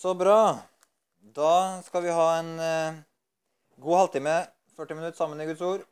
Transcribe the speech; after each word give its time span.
Så 0.00 0.14
bra. 0.14 0.58
Da 1.20 1.82
skal 1.82 2.02
vi 2.02 2.10
ha 2.10 2.38
en 2.38 2.60
eh, 2.60 3.00
god 3.76 3.96
halvtime, 3.98 4.46
40 4.76 4.94
minutter 4.94 5.16
sammen 5.16 5.40
i 5.40 5.46
Guds 5.46 5.60
ord. 5.60 5.82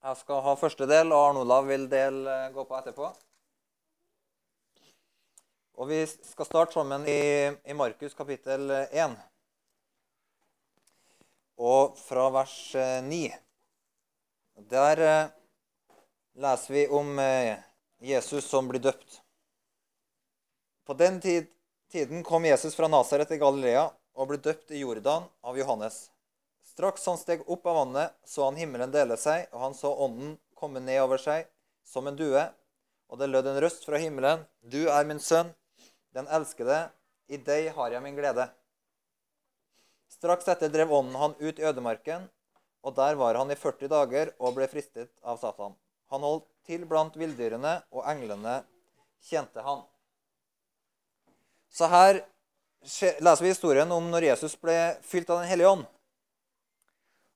Jeg 0.00 0.16
skal 0.16 0.40
ha 0.46 0.54
første 0.56 0.86
del, 0.88 1.12
og 1.12 1.20
Arne 1.20 1.42
Olav 1.44 1.68
vil 1.68 1.84
del 1.92 2.22
eh, 2.24 2.46
gå 2.54 2.64
på 2.64 2.78
etterpå. 2.78 3.10
Og 5.76 5.90
vi 5.90 5.98
skal 6.08 6.48
starte 6.48 6.78
sammen 6.78 7.04
i, 7.04 7.18
i 7.60 7.76
Markus 7.76 8.16
kapittel 8.16 8.72
1. 8.72 9.18
Og 11.60 12.00
fra 12.06 12.24
vers 12.38 12.56
eh, 12.72 13.02
9. 13.04 13.20
Der 14.72 15.04
eh, 15.10 15.36
leser 16.40 16.78
vi 16.78 16.88
om 17.02 17.12
eh, 17.20 17.52
Jesus 18.00 18.48
som 18.48 18.72
blir 18.72 18.80
døpt. 18.88 19.20
På 20.88 20.96
den 20.96 21.20
tid, 21.20 21.52
tiden 21.92 22.22
kom 22.22 22.44
Jesus 22.44 22.74
fra 22.76 22.88
Nasaret 22.88 23.30
til 23.30 23.40
Galilea 23.40 23.88
og 24.18 24.30
ble 24.30 24.38
døpt 24.42 24.72
i 24.74 24.82
Jordan 24.82 25.26
av 25.46 25.58
Johannes. 25.58 26.08
Straks 26.66 27.06
han 27.08 27.18
steg 27.18 27.44
opp 27.50 27.66
av 27.66 27.78
vannet, 27.80 28.14
så 28.26 28.44
han 28.46 28.58
himmelen 28.60 28.92
dele 28.94 29.16
seg, 29.18 29.48
og 29.52 29.62
han 29.64 29.74
så 29.74 29.90
ånden 30.04 30.36
komme 30.58 30.82
ned 30.84 31.00
over 31.02 31.20
seg 31.22 31.48
som 31.86 32.06
en 32.06 32.18
due. 32.18 32.44
Og 33.08 33.18
det 33.18 33.30
lød 33.30 33.48
en 33.48 33.60
røst 33.64 33.86
fra 33.88 33.98
himmelen. 33.98 34.44
Du 34.60 34.84
er 34.90 35.08
min 35.08 35.22
sønn, 35.22 35.54
den 36.14 36.28
elskede. 36.28 36.88
I 37.28 37.40
deg 37.40 37.72
har 37.76 37.92
jeg 37.94 38.04
min 38.04 38.16
glede. 38.18 38.48
Straks 40.12 40.48
etter 40.50 40.70
drev 40.72 40.92
ånden 40.92 41.16
han 41.20 41.36
ut 41.40 41.58
i 41.60 41.66
ødemarken, 41.68 42.28
og 42.84 42.94
der 42.96 43.18
var 43.20 43.36
han 43.38 43.50
i 43.52 43.58
40 43.58 43.90
dager 43.92 44.32
og 44.38 44.56
ble 44.56 44.68
fristet 44.70 45.10
av 45.22 45.40
Satan. 45.40 45.76
Han 46.12 46.24
holdt 46.24 46.46
til 46.68 46.86
blant 46.88 47.16
villdyrene, 47.20 47.78
og 47.92 48.06
englene 48.08 48.60
tjente 49.24 49.64
han. 49.64 49.84
Så 51.70 51.88
her 51.90 52.22
leser 53.20 53.42
vi 53.42 53.52
historien 53.52 53.90
om 53.92 54.10
når 54.10 54.30
Jesus 54.30 54.56
ble 54.60 54.76
fylt 55.06 55.30
av 55.30 55.42
Den 55.42 55.50
hellige 55.50 55.74
ånd. 55.76 55.84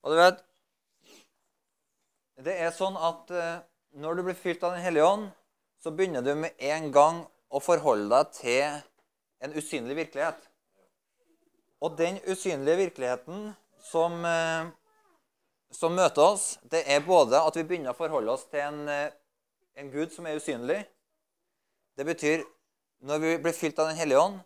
Og 0.02 0.12
du 0.12 0.18
vet 0.18 0.40
Det 2.42 2.54
er 2.58 2.72
sånn 2.74 2.96
at 2.98 3.30
eh, 3.30 3.60
når 4.02 4.16
du 4.16 4.22
blir 4.26 4.38
fylt 4.38 4.62
av 4.64 4.74
Den 4.74 4.82
hellige 4.82 5.06
ånd, 5.06 5.28
så 5.82 5.92
begynner 5.94 6.24
du 6.24 6.32
med 6.38 6.56
en 6.58 6.88
gang 6.94 7.20
å 7.52 7.60
forholde 7.62 8.08
deg 8.10 8.32
til 8.38 8.80
en 9.42 9.54
usynlig 9.58 9.96
virkelighet. 9.98 10.48
Og 11.82 11.98
den 11.98 12.20
usynlige 12.26 12.78
virkeligheten 12.78 13.50
som, 13.82 14.24
eh, 14.24 14.70
som 15.70 15.94
møter 15.94 16.22
oss, 16.22 16.58
det 16.62 16.84
er 16.86 17.04
både 17.06 17.38
at 17.42 17.56
vi 17.58 17.66
begynner 17.66 17.92
å 17.92 17.98
forholde 17.98 18.32
oss 18.32 18.44
til 18.50 18.60
en, 18.60 18.88
eh, 18.88 19.10
en 19.76 19.90
Gud 19.90 20.12
som 20.12 20.26
er 20.26 20.38
usynlig. 20.38 20.86
Det 21.96 22.06
betyr 22.06 22.44
når 23.02 23.22
vi 23.22 23.36
blir 23.42 23.56
fylt 23.56 23.78
av 23.82 23.90
Den 23.90 23.98
hellige 23.98 24.22
ånd, 24.22 24.40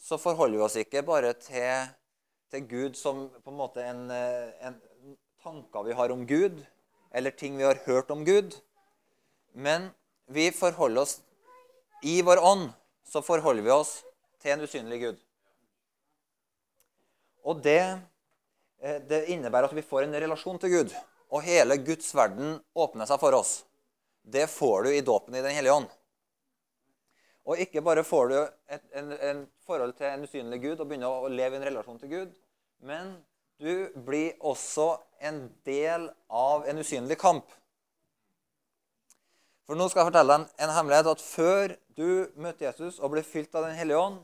så 0.00 0.18
forholder 0.20 0.58
vi 0.58 0.64
oss 0.66 0.78
ikke 0.80 1.04
bare 1.06 1.32
til, 1.38 1.90
til 2.52 2.66
Gud 2.68 2.98
som 2.98 3.28
på 3.40 3.52
en 3.52 3.58
måte 3.58 3.84
en, 3.86 4.06
en 4.10 4.78
tanker 5.42 5.86
vi 5.86 5.96
har 5.96 6.12
om 6.12 6.26
Gud, 6.26 6.58
eller 7.14 7.30
ting 7.30 7.56
vi 7.56 7.66
har 7.66 7.80
hørt 7.86 8.10
om 8.10 8.24
Gud. 8.26 8.56
Men 9.54 9.92
vi 10.26 10.50
forholder 10.52 11.06
oss 11.06 11.20
i 12.04 12.18
vår 12.26 12.42
ånd 12.42 12.72
så 13.14 13.22
forholder 13.22 13.62
vi 13.62 13.70
oss 13.70 14.00
til 14.42 14.54
en 14.54 14.64
usynlig 14.64 15.00
Gud. 15.00 15.18
Og 17.44 17.60
det, 17.62 17.82
eh, 18.82 19.00
det 19.08 19.26
innebærer 19.32 19.68
at 19.68 19.76
vi 19.76 19.84
får 19.84 20.06
en 20.06 20.16
relasjon 20.24 20.58
til 20.58 20.72
Gud. 20.72 20.94
Og 21.30 21.44
hele 21.44 21.76
Guds 21.78 22.14
verden 22.16 22.56
åpner 22.74 23.06
seg 23.06 23.20
for 23.20 23.36
oss. 23.36 23.64
Det 24.24 24.48
får 24.50 24.84
du 24.84 24.90
i 24.90 25.04
dåpen 25.04 25.34
i 25.36 25.42
Den 25.44 25.54
hellige 25.54 25.76
ånd. 25.76 25.88
Og 27.44 27.60
ikke 27.60 27.82
bare 27.84 28.04
får 28.04 28.30
du 28.30 28.36
et 28.72 28.84
en, 28.96 29.12
en 29.12 29.42
forhold 29.66 29.92
til 29.98 30.08
en 30.08 30.24
usynlig 30.24 30.60
Gud 30.62 30.80
og 30.80 30.88
begynner 30.88 31.12
å 31.12 31.28
leve 31.28 31.58
i 31.58 31.60
en 31.60 31.66
relasjon 31.68 32.00
til 32.00 32.12
Gud, 32.12 32.30
men 32.80 33.16
du 33.60 33.90
blir 34.06 34.32
også 34.40 34.94
en 35.24 35.44
del 35.66 36.08
av 36.32 36.64
en 36.68 36.80
usynlig 36.80 37.18
kamp. 37.20 37.46
For 39.64 39.76
nå 39.76 39.86
skal 39.88 40.02
jeg 40.02 40.10
fortelle 40.12 40.32
deg 40.32 40.42
en, 40.42 40.48
en 40.66 40.74
hemmelighet 40.76 41.10
at 41.14 41.24
før 41.24 41.76
du 41.96 42.08
møtte 42.40 42.66
Jesus 42.66 42.98
og 42.98 43.14
ble 43.14 43.24
fylt 43.24 43.54
av 43.56 43.68
Den 43.68 43.78
hellige 43.78 44.00
ånd, 44.00 44.18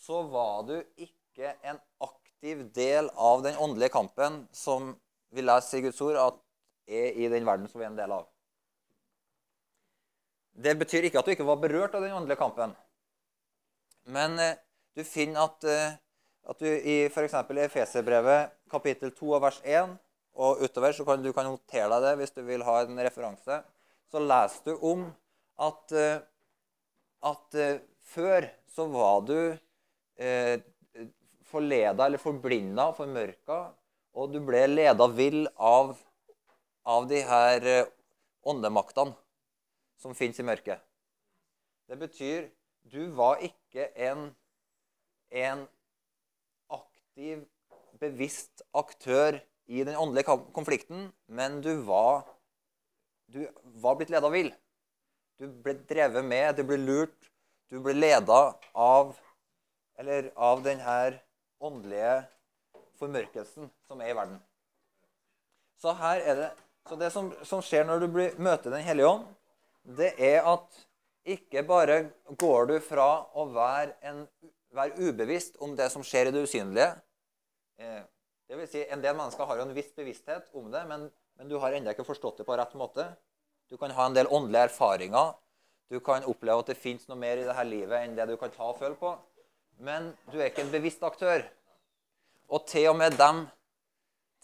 så 0.00 0.22
var 0.28 0.62
du 0.68 0.76
ikke 0.96 1.54
en 1.62 1.80
aktiv 2.04 2.64
del 2.74 3.10
av 3.16 3.44
den 3.44 3.58
åndelige 3.60 3.92
kampen 3.94 4.44
som 4.56 4.94
vi 5.32 5.44
leser 5.44 5.80
i 5.80 5.86
Guds 5.86 6.00
ord 6.04 6.20
at 6.20 6.40
er 6.88 7.16
i 7.16 7.28
den 7.32 7.46
verden 7.46 7.68
som 7.70 7.80
vi 7.80 7.86
er 7.86 7.92
en 7.92 8.00
del 8.00 8.12
av. 8.12 8.26
Det 10.52 10.74
betyr 10.76 11.08
ikke 11.08 11.20
at 11.20 11.28
du 11.28 11.32
ikke 11.32 11.48
var 11.48 11.60
berørt 11.62 11.94
av 11.96 12.04
den 12.04 12.12
åndelige 12.12 12.40
kampen. 12.40 12.74
Men 14.12 14.36
eh, 14.42 14.58
du 14.96 15.04
finner 15.06 15.46
at, 15.46 15.64
eh, 15.64 15.94
at 16.50 16.60
du 16.60 16.68
i 16.68 16.96
f.eks. 17.08 17.36
Efeserbrevet 17.64 18.52
kapittel 18.72 19.14
2 19.16 19.38
vers 19.40 19.60
1 19.64 19.94
og 20.42 20.60
utover, 20.64 20.92
så 20.92 21.06
kan 21.08 21.24
du 21.24 21.30
kan 21.32 21.48
notere 21.48 21.88
deg 21.94 22.04
det 22.04 22.12
hvis 22.20 22.36
du 22.36 22.42
vil 22.44 22.64
ha 22.66 22.82
en 22.82 23.00
referanse, 23.00 23.62
så 24.12 24.20
leser 24.20 24.68
du 24.68 24.84
om 24.92 25.06
at, 25.64 25.96
eh, 25.96 26.20
at 27.32 27.58
før 28.12 28.48
så 28.72 28.88
var 28.92 29.24
du 29.28 29.38
eh, 30.20 30.58
forleda 31.48 32.08
eller 32.08 32.20
forblinda, 32.20 32.90
formørka, 32.96 33.62
og 34.12 34.32
du 34.32 34.40
ble 34.44 34.66
leda 34.68 35.08
vill 35.08 35.46
av, 35.56 35.94
av 36.84 37.08
de 37.08 37.20
her 37.24 37.68
åndemaktene 38.48 39.16
som 40.02 40.16
fins 40.18 40.40
i 40.40 40.46
mørket. 40.46 40.82
Det 41.88 41.98
betyr 42.00 42.50
du 42.90 43.06
var 43.14 43.42
ikke 43.46 43.86
en, 44.08 44.30
en 45.30 45.64
aktiv, 46.72 47.44
bevisst 48.02 48.64
aktør 48.74 49.38
i 49.70 49.84
den 49.86 49.96
åndelige 49.96 50.34
konflikten, 50.54 51.12
men 51.26 51.60
du 51.62 51.84
var, 51.86 52.24
du 53.30 53.46
var 53.84 53.98
blitt 53.98 54.10
leda 54.10 54.30
vill. 54.32 54.50
Du 55.38 55.46
ble 55.62 55.76
drevet 55.88 56.26
med, 56.26 56.56
du 56.58 56.66
ble 56.66 56.78
lurt, 56.80 57.30
du 57.70 57.78
ble 57.82 57.94
leda 57.96 58.40
av, 58.74 59.14
av 60.36 60.64
denne 60.66 60.96
åndelige 61.62 62.16
formørkelsen 62.98 63.70
som 63.86 64.02
er 64.02 64.12
i 64.12 64.16
verden. 64.18 64.40
Så 65.82 65.94
det, 65.94 66.50
så 66.88 66.98
det 66.98 67.10
som, 67.14 67.30
som 67.46 67.62
skjer 67.64 67.86
når 67.86 68.04
du 68.04 68.10
blir, 68.14 68.36
møter 68.38 68.70
Den 68.70 68.84
hellige 68.86 69.08
ånd, 69.08 69.24
det 69.82 70.12
er 70.18 70.46
at 70.46 70.80
ikke 71.24 71.62
bare 71.66 71.98
går 72.38 72.66
du 72.70 72.76
fra 72.82 73.08
å 73.38 73.46
være, 73.54 73.94
en, 74.02 74.24
være 74.74 75.08
ubevisst 75.08 75.58
om 75.62 75.76
det 75.78 75.88
som 75.92 76.04
skjer 76.06 76.30
i 76.30 76.34
det 76.34 76.42
usynlige 76.46 76.88
eh, 77.78 78.02
det 78.48 78.58
vil 78.58 78.68
si, 78.68 78.82
En 78.90 79.02
del 79.02 79.16
mennesker 79.16 79.46
har 79.48 79.58
jo 79.58 79.64
en 79.64 79.74
viss 79.74 79.92
bevissthet 79.96 80.50
om 80.58 80.66
det, 80.72 80.82
men, 80.90 81.06
men 81.38 81.48
du 81.48 81.54
har 81.62 81.72
ennå 81.72 81.94
ikke 81.94 82.04
forstått 82.04 82.42
det 82.42 82.44
på 82.44 82.56
rett 82.58 82.74
måte. 82.76 83.06
Du 83.72 83.78
kan 83.80 83.94
ha 83.96 84.04
en 84.04 84.16
del 84.16 84.28
åndelige 84.28 84.66
erfaringer. 84.68 85.30
Du 85.88 85.96
kan 86.04 86.26
oppleve 86.28 86.60
at 86.60 86.72
det 86.72 86.76
fins 86.76 87.06
noe 87.08 87.16
mer 87.16 87.40
i 87.40 87.46
dette 87.46 87.64
livet 87.64 88.04
enn 88.04 88.18
det 88.18 88.26
du 88.28 88.34
kan 88.36 88.52
ta 88.52 88.66
og 88.68 88.76
føle 88.76 88.98
på. 89.00 89.14
Men 89.80 90.10
du 90.28 90.36
er 90.36 90.50
ikke 90.50 90.66
en 90.66 90.74
bevisst 90.74 91.00
aktør. 91.06 91.46
Og 92.52 92.66
til 92.68 92.90
og 92.90 92.98
med 93.00 93.16
dem, 93.16 93.46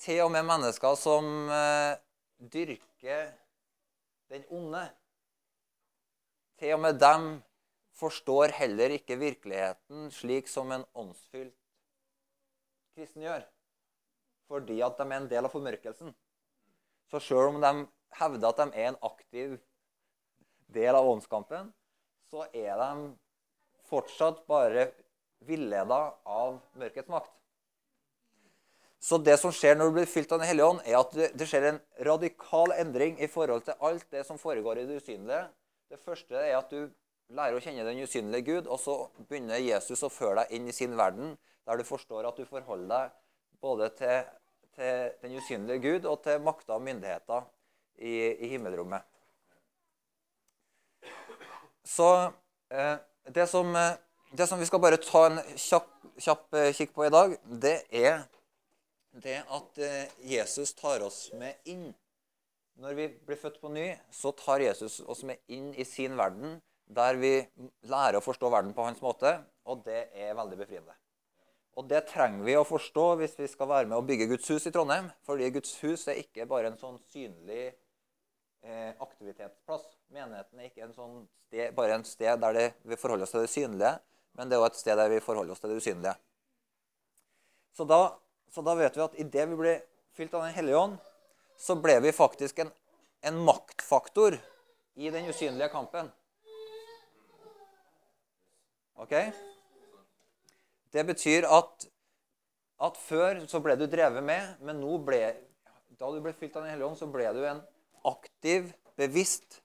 til 0.01 0.23
og 0.25 0.33
med 0.33 0.47
mennesker 0.49 0.97
som 0.97 1.29
eh, 1.53 2.01
dyrker 2.41 3.29
den 4.33 4.49
onde 4.49 4.87
til 6.59 6.75
og 6.75 6.83
med 6.83 6.99
dem 7.01 7.29
forstår 7.99 8.55
heller 8.59 8.95
ikke 8.95 9.19
virkeligheten 9.19 10.11
slik 10.15 10.51
som 10.51 10.73
en 10.75 10.85
åndsfylt 10.95 11.55
kristen 12.99 13.23
gjør. 13.23 13.47
Fordi 14.49 14.81
at 14.83 14.99
de 14.99 15.07
er 15.07 15.21
en 15.21 15.31
del 15.31 15.47
av 15.47 15.53
formørkelsen. 15.53 16.13
Så 17.11 17.21
sjøl 17.23 17.55
om 17.55 17.61
de 17.63 17.73
hevder 18.19 18.49
at 18.49 18.61
de 18.63 18.69
er 18.75 18.91
en 18.91 19.03
aktiv 19.07 19.59
del 20.75 20.97
av 20.97 21.09
åndskampen, 21.09 21.71
så 22.29 22.45
er 22.53 22.75
de 22.77 23.11
fortsatt 23.89 24.43
bare 24.49 24.91
villeda 25.49 26.01
av 26.27 26.59
mørkets 26.77 27.09
makt. 27.13 27.33
Så 28.99 29.21
det 29.23 29.37
som 29.39 29.53
skjer 29.55 29.77
når 29.79 29.91
du 29.91 29.97
blir 30.01 30.11
fylt 30.11 30.33
av 30.35 30.41
Den 30.43 30.49
hellige 30.49 30.67
ånd, 30.73 30.81
er 30.83 30.99
at 30.99 31.13
det 31.39 31.47
skjer 31.47 31.69
en 31.69 31.81
radikal 32.09 32.75
endring 32.75 33.15
i 33.23 33.29
forhold 33.31 33.63
til 33.69 33.79
alt 33.79 34.09
det 34.11 34.25
som 34.27 34.41
foregår 34.41 34.81
i 34.81 34.87
det 34.89 34.99
usynlige, 34.99 35.45
det 35.89 36.01
første 36.01 36.37
er 36.37 36.57
at 36.59 36.73
du 36.73 36.89
lærer 37.35 37.57
å 37.57 37.63
kjenne 37.63 37.85
den 37.87 38.03
usynlige 38.05 38.47
Gud, 38.47 38.69
og 38.69 38.81
så 38.81 38.97
begynner 39.29 39.61
Jesus 39.61 40.03
å 40.05 40.13
føre 40.13 40.43
deg 40.43 40.57
inn 40.57 40.69
i 40.69 40.77
sin 40.77 40.97
verden, 40.97 41.37
der 41.69 41.81
du 41.81 41.85
forstår 41.85 42.29
at 42.29 42.37
du 42.37 42.49
forholder 42.49 42.89
deg 42.93 43.17
både 43.61 43.91
til, 43.99 44.33
til 44.77 45.13
den 45.23 45.37
usynlige 45.41 45.83
Gud 45.85 46.09
og 46.09 46.23
til 46.25 46.41
makter 46.45 46.79
og 46.79 46.85
myndigheter 46.87 47.49
i, 47.99 48.15
i 48.45 48.53
himmelrommet. 48.55 49.05
Så 51.89 52.09
eh, 52.71 52.97
det, 53.33 53.47
som, 53.49 53.77
eh, 53.77 53.97
det, 54.33 54.47
som, 54.49 54.61
vi 54.61 54.69
skal 54.69 54.83
bare 54.85 55.01
ta 55.03 55.25
en 55.29 55.41
kjapp, 55.57 55.89
kjapp 56.21 56.59
eh, 56.61 56.73
kikk 56.77 56.93
på 56.97 57.09
i 57.09 57.13
dag, 57.13 57.37
det 57.49 57.79
er 57.89 58.27
det 59.25 59.41
at 59.43 59.81
eh, 59.83 60.13
Jesus 60.37 60.75
tar 60.77 61.03
oss 61.05 61.31
med 61.37 61.57
inn 61.69 61.89
når 62.79 62.95
vi 62.95 63.09
blir 63.27 63.39
født 63.41 63.59
på 63.63 63.71
ny, 63.75 63.91
så 64.15 64.33
tar 64.39 64.63
Jesus 64.63 65.01
oss 65.01 65.25
med 65.27 65.41
inn 65.51 65.73
i 65.75 65.87
sin 65.87 66.15
verden, 66.19 66.61
der 66.89 67.19
vi 67.21 67.33
lærer 67.91 68.21
å 68.21 68.25
forstå 68.25 68.51
verden 68.53 68.73
på 68.77 68.87
hans 68.87 69.03
måte, 69.05 69.35
og 69.69 69.83
det 69.87 70.09
er 70.15 70.37
veldig 70.39 70.59
befriende. 70.61 70.95
Og 71.79 71.87
det 71.91 72.05
trenger 72.09 72.43
vi 72.47 72.57
å 72.59 72.67
forstå 72.67 73.05
hvis 73.21 73.37
vi 73.39 73.49
skal 73.51 73.69
være 73.71 73.91
med 73.91 73.99
å 73.99 74.07
bygge 74.07 74.31
Guds 74.33 74.49
hus 74.51 74.67
i 74.67 74.73
Trondheim. 74.75 75.13
Fordi 75.27 75.51
Guds 75.55 75.77
hus 75.85 76.09
er 76.11 76.19
ikke 76.19 76.49
bare 76.51 76.73
en 76.73 76.79
sånn 76.81 76.97
synlig 77.13 77.69
eh, 77.69 78.95
aktivitetsplass. 78.99 79.85
Menigheten 80.15 80.59
er 80.59 80.73
ikke 80.73 80.89
en 80.89 80.97
sånn 80.97 81.21
sted, 81.47 81.71
bare 81.77 82.01
en 82.01 82.07
sted 82.09 82.41
der 82.43 82.57
det, 82.57 82.67
vi 82.83 82.99
forholder 82.99 83.29
oss 83.29 83.35
til 83.35 83.45
det 83.45 83.53
synlige, 83.53 83.93
men 84.39 84.51
det 84.51 84.59
er 84.59 84.65
også 84.65 84.75
et 84.75 84.83
sted 84.83 84.99
der 84.99 85.13
vi 85.13 85.23
forholder 85.23 85.55
oss 85.55 85.63
til 85.63 85.71
det 85.71 85.79
usynlige. 85.79 86.17
Så 87.79 87.87
da, 87.87 88.01
så 88.51 88.65
da 88.67 88.75
vet 88.79 88.99
vi 88.99 89.07
at 89.07 89.15
idet 89.23 89.47
vi 89.53 89.61
blir 89.61 89.79
fylt 90.19 90.35
av 90.35 90.49
Den 90.49 90.57
hellige 90.57 90.83
ånd, 90.83 90.99
så 91.59 91.77
ble 91.83 91.99
vi 92.05 92.15
faktisk 92.15 92.63
en, 92.63 92.71
en 93.27 93.39
maktfaktor 93.45 94.39
i 94.99 95.11
den 95.15 95.29
usynlige 95.31 95.71
kampen. 95.73 96.11
Ok? 98.99 99.15
Det 100.93 101.05
betyr 101.07 101.47
at, 101.51 101.87
at 102.83 102.99
før 102.99 103.45
så 103.51 103.61
ble 103.63 103.77
du 103.79 103.87
drevet 103.91 104.25
med, 104.25 104.57
men 104.65 104.81
nå 104.81 104.99
ble, 105.07 105.21
da 105.99 106.11
du 106.11 106.23
ble 106.25 106.33
fylt 106.35 106.57
av 106.57 106.65
Den 106.65 106.73
hellige 106.73 106.89
ånd, 106.89 106.99
så 106.99 107.11
ble 107.11 107.29
du 107.37 107.43
en 107.47 107.63
aktiv, 108.09 108.73
bevisst 108.99 109.61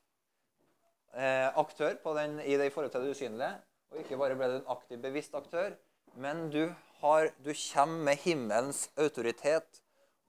eh, 1.16 1.50
aktør 1.58 1.96
den, 2.18 2.40
i 2.42 2.58
det 2.58 2.68
i 2.70 2.74
forhold 2.74 2.94
til 2.94 3.06
det 3.06 3.16
usynlige. 3.16 3.54
Og 3.94 4.02
ikke 4.02 4.20
bare 4.20 4.38
ble 4.38 4.50
du 4.50 4.56
en 4.60 4.72
aktiv, 4.74 5.00
bevisst 5.02 5.36
aktør, 5.38 5.74
men 6.18 6.50
du, 6.54 6.68
har, 7.02 7.30
du 7.46 7.54
kommer 7.54 8.10
med 8.10 8.22
himmelens 8.26 8.88
autoritet 8.98 9.82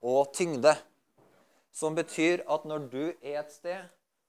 og 0.05 0.33
tyngde. 0.37 0.77
Som 1.75 1.97
betyr 1.99 2.45
at 2.47 2.67
når 2.69 2.87
du 2.93 3.03
er 3.11 3.41
et 3.41 3.53
sted, 3.53 3.83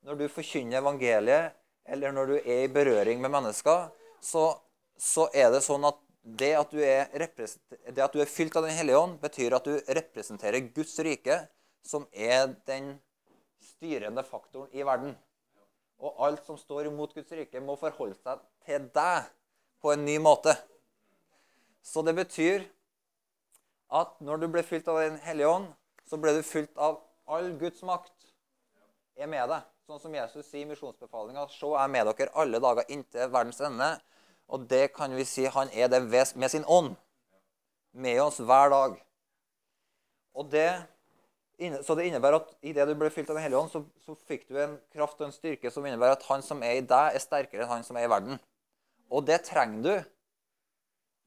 når 0.06 0.18
du 0.19 0.25
forkynner 0.31 0.81
evangeliet, 0.81 1.53
eller 1.86 2.13
når 2.13 2.31
du 2.31 2.36
er 2.39 2.63
i 2.65 2.71
berøring 2.74 3.21
med 3.21 3.30
mennesker, 3.33 3.92
så, 4.21 4.47
så 4.97 5.27
er 5.33 5.51
det 5.53 5.62
sånn 5.65 5.86
at 5.86 6.01
det 6.25 6.56
at, 6.57 6.71
det 6.74 8.01
at, 8.01 8.13
du 8.13 8.21
er, 8.21 8.25
fylt 8.25 8.56
av 8.57 8.65
Den 8.65 8.74
hellige 8.74 8.97
ånd, 8.97 9.19
betyr 9.21 9.53
at 9.53 9.68
du 9.68 9.77
representerer 9.77 10.71
Guds 10.74 10.97
rike, 11.06 11.38
som 11.86 12.07
er 12.12 12.50
den 12.65 12.95
styrende 13.62 14.24
faktoren 14.25 14.74
i 14.74 14.81
verden. 14.81 15.13
Og 16.01 16.18
alt 16.25 16.41
som 16.48 16.57
står 16.57 16.89
imot 16.89 17.13
Guds 17.13 17.30
rike, 17.38 17.62
må 17.62 17.77
forholde 17.77 18.18
seg 18.18 18.41
til 18.65 18.89
deg 18.95 19.30
på 19.86 19.94
en 19.94 20.06
ny 20.06 20.18
måte. 20.18 20.56
Så 21.86 22.01
det 22.01 22.15
betyr 22.18 22.65
at 23.94 24.18
når 24.25 24.41
du 24.41 24.48
ble 24.50 24.65
fylt 24.65 24.89
av 24.89 25.03
Den 25.03 25.21
hellige 25.21 25.51
ånd, 25.51 25.69
så 26.09 26.18
ble 26.18 26.33
du 26.33 26.41
fylt 26.41 26.74
av 26.74 26.98
all 27.25 27.51
Guds 27.60 27.83
makt 27.86 28.31
er 29.18 29.30
med 29.31 29.50
deg. 29.51 29.66
Sånn 29.86 30.01
som 30.01 30.16
Jesus 30.18 30.48
sier 30.48 30.66
i 30.66 30.69
misjonsbefalinga. 30.69 31.45
Se, 31.54 31.68
jeg 31.68 31.81
er 31.83 31.92
med 31.94 32.10
dere 32.10 32.33
alle 32.42 32.62
dager 32.62 32.89
inntil 32.92 33.31
verdens 33.33 33.62
ende. 33.63 33.92
Og 34.50 34.66
det 34.69 34.88
kan 34.94 35.13
vi 35.18 35.25
si 35.27 35.45
han 35.50 35.72
er 35.74 35.89
det 35.94 36.01
med 36.10 36.50
sin 36.51 36.66
ånd. 36.66 36.95
Med 37.94 38.22
oss 38.22 38.42
hver 38.42 38.72
dag. 38.74 38.98
Og 40.36 40.50
det, 40.51 40.68
så 41.86 41.95
det 41.95 42.10
innebærer 42.10 42.42
at 42.42 42.50
idet 42.66 42.88
du 42.89 42.95
ble 43.00 43.12
fylt 43.13 43.30
av 43.30 43.38
Den 43.38 43.45
hellige 43.45 43.62
ånd, 43.62 43.72
så, 43.72 43.86
så, 44.04 44.18
fikk 44.27 44.50
du 44.50 44.60
en 44.60 44.75
kraft 44.94 45.22
og 45.22 45.30
en 45.30 45.36
styrke 45.36 45.72
som 45.72 45.86
innebærer 45.86 46.18
at 46.18 46.27
han 46.27 46.44
som 46.44 46.66
er 46.66 46.81
i 46.81 46.83
deg, 46.83 47.16
er 47.16 47.24
sterkere 47.24 47.63
enn 47.63 47.72
han 47.77 47.88
som 47.88 47.98
er 47.98 48.10
i 48.10 48.12
verden. 48.12 48.42
Og 49.13 49.24
det 49.25 49.44
trenger 49.48 49.86
du. 49.86 50.12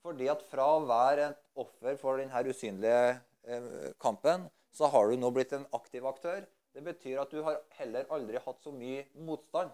Fordi 0.04 0.28
at 0.30 0.44
fra 0.50 0.66
å 0.76 0.84
være 0.86 1.30
et 1.30 1.40
offer 1.58 1.96
for 2.00 2.20
denne 2.20 2.42
usynlige 2.46 3.18
eh, 3.48 3.90
kampen, 4.02 4.46
så 4.78 4.86
har 4.92 5.10
du 5.10 5.18
nå 5.18 5.30
blitt 5.34 5.52
en 5.56 5.66
aktiv 5.74 6.06
aktør. 6.06 6.44
Det 6.74 6.84
betyr 6.86 7.18
at 7.18 7.32
du 7.34 7.42
har 7.42 7.58
heller 7.80 8.06
aldri 8.14 8.38
hatt 8.44 8.62
så 8.62 8.70
mye 8.70 9.04
motstand 9.26 9.72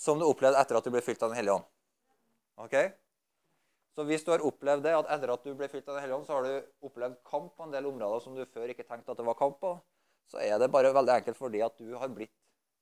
som 0.00 0.20
du 0.20 0.24
opplevde 0.28 0.60
etter 0.60 0.78
at 0.78 0.86
du 0.86 0.92
ble 0.94 1.02
fylt 1.04 1.22
av 1.22 1.32
Den 1.32 1.40
hellige 1.40 1.56
ånd. 1.58 1.66
Ok? 2.62 2.76
Så 3.96 4.04
hvis 4.06 4.22
du 4.24 4.30
har 4.30 4.44
opplevd 4.46 4.84
det, 4.86 4.92
at 4.96 5.10
etter 5.16 5.32
at 5.34 5.42
du 5.44 5.50
ble 5.58 5.68
fylt 5.72 5.88
av 5.88 5.96
Den 5.96 6.04
hellige 6.04 6.20
ånd, 6.20 6.28
så 6.28 6.38
har 6.38 6.46
du 6.46 6.86
opplevd 6.86 7.18
kamp 7.26 7.50
på 7.56 7.66
en 7.66 7.74
del 7.74 7.88
områder 7.90 8.22
som 8.24 8.36
du 8.38 8.44
før 8.46 8.70
ikke 8.70 8.86
tenkte 8.86 9.12
at 9.12 9.18
det 9.18 9.26
var 9.26 9.38
kamp 9.40 9.58
på, 9.60 9.74
så 10.30 10.38
er 10.44 10.60
det 10.62 10.70
bare 10.70 10.94
veldig 10.94 11.16
enkelt 11.18 11.36
fordi 11.40 11.64
at 11.66 11.74
du 11.82 11.96
har 11.98 12.12
blitt 12.14 12.32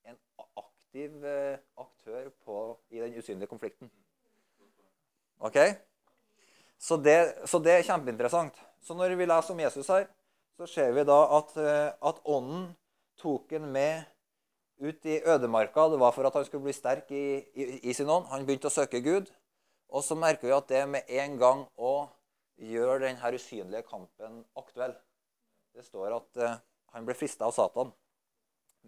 en 0.05 0.19
aktiv 0.61 1.25
eh, 1.25 1.57
aktør 1.81 2.29
på, 2.45 2.59
i 2.93 3.01
den 3.01 3.17
usynlige 3.17 3.49
konflikten. 3.49 3.91
Ok? 5.41 5.57
Så 6.79 7.01
det, 7.01 7.19
så 7.49 7.59
det, 7.59 7.73
er 7.73 7.89
kjempeinteressant. 7.89 8.61
Så 8.85 8.95
når 8.95 9.17
vi 9.19 9.27
leser 9.27 9.55
om 9.55 9.61
Jesus 9.65 9.89
her, 9.91 10.07
så 10.59 10.67
ser 10.67 10.93
vi 10.97 11.07
da 11.07 11.19
at, 11.39 11.57
eh, 11.57 11.91
at 12.11 12.23
ånden 12.27 12.73
tok 13.21 13.53
en 13.55 13.69
med 13.73 14.07
ut 14.83 15.07
i 15.07 15.21
ødemarka. 15.23 15.89
Det 15.91 16.01
var 16.03 16.15
for 16.15 16.27
at 16.27 16.35
han 16.35 16.47
skulle 16.47 16.67
bli 16.67 16.75
sterk 16.75 17.11
i, 17.15 17.27
i, 17.55 17.67
i 17.91 17.95
sin 17.95 18.11
ånd. 18.11 18.27
Han 18.33 18.47
begynte 18.47 18.71
å 18.71 18.75
søke 18.75 19.01
Gud. 19.03 19.31
Og 19.89 20.05
så 20.05 20.19
merker 20.19 20.49
vi 20.49 20.57
at 20.57 20.69
det 20.69 20.83
med 20.91 21.09
en 21.23 21.39
gang 21.41 21.63
å 21.79 21.93
gjøre 22.59 23.07
denne 23.07 23.31
usynlige 23.35 23.87
kampen 23.87 24.43
aktuell. 24.59 24.97
Det 25.75 25.87
står 25.87 26.17
at 26.17 26.43
uh, 26.43 26.59
han 26.93 27.07
ble 27.07 27.15
frista 27.17 27.47
av 27.47 27.55
Satan, 27.55 27.93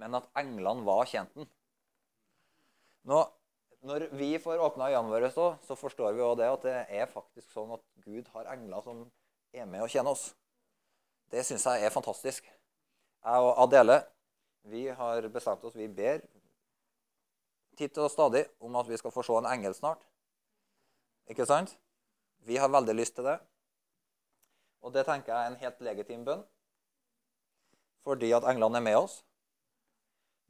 men 0.00 0.19
at 0.19 0.26
englene 0.40 0.84
var 0.84 1.06
kjent 1.08 1.32
den. 1.38 1.46
Nå, 3.08 3.23
når 3.87 4.08
vi 4.19 4.34
får 4.43 4.61
åpna 4.61 4.90
øynene 4.90 5.14
våre, 5.14 5.31
så, 5.32 5.55
så 5.64 5.78
forstår 5.78 6.19
vi 6.19 6.25
også 6.26 6.40
det 6.43 6.50
at 6.50 6.66
det 6.66 6.76
er 7.00 7.14
faktisk 7.14 7.55
sånn 7.55 7.73
at 7.78 7.84
Gud 8.05 8.28
har 8.34 8.50
engler 8.52 8.84
som 8.84 9.06
er 9.55 9.70
med 9.70 9.87
og 9.87 9.93
tjener 9.93 10.12
oss. 10.12 10.32
Det 11.31 11.44
syns 11.47 11.67
jeg 11.67 11.85
er 11.87 11.94
fantastisk. 11.94 12.44
Jeg 13.25 13.47
og 13.47 13.62
Adele 13.62 14.03
vi 14.62 14.88
har 14.88 15.29
bestemt 15.32 15.65
oss, 15.65 15.77
vi 15.77 15.88
ber 15.88 16.21
titt 17.79 17.97
og 17.99 18.11
stadig 18.12 18.44
om 18.61 18.75
at 18.77 18.88
vi 18.88 18.99
skal 19.00 19.12
få 19.15 19.23
se 19.25 19.37
en 19.38 19.49
engel 19.49 19.75
snart. 19.75 20.03
Ikke 21.31 21.47
sant? 21.49 21.79
Vi 22.44 22.56
har 22.61 22.69
veldig 22.69 22.94
lyst 22.94 23.15
til 23.17 23.25
det. 23.25 23.38
Og 24.81 24.93
det 24.94 25.06
tenker 25.06 25.32
jeg 25.32 25.47
er 25.47 25.53
en 25.53 25.61
helt 25.61 25.81
legitim 25.81 26.25
bønn. 26.25 26.44
Fordi 28.05 28.31
at 28.33 28.47
englene 28.49 28.81
er 28.81 28.85
med 28.85 28.97
oss. 28.97 29.21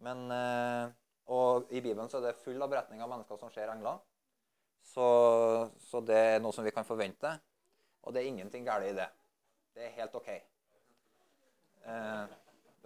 Men, 0.01 0.31
eh, 0.33 0.93
og 1.27 1.67
i 1.71 1.81
Bibelen 1.81 2.09
så 2.09 2.19
er 2.19 2.31
det 2.31 2.43
full 2.45 2.63
av 2.63 2.71
beretninger 2.71 3.05
av 3.05 3.11
mennesker 3.11 3.37
som 3.37 3.51
ser 3.51 3.73
engler. 3.73 3.99
Så, 4.83 5.07
så, 5.91 6.01
det 6.01 6.17
er 6.17 6.39
noe 6.41 6.55
som 6.57 6.65
vi 6.65 6.73
kan 6.75 6.87
forvente. 6.89 7.35
Og 8.03 8.15
det 8.15 8.23
er 8.23 8.31
ingenting 8.31 8.65
galt 8.67 8.89
i 8.89 8.95
det. 8.97 9.11
Det 9.75 9.87
er 9.87 9.99
helt 9.99 10.15
OK. 10.15 10.31
Eh, 11.87 12.37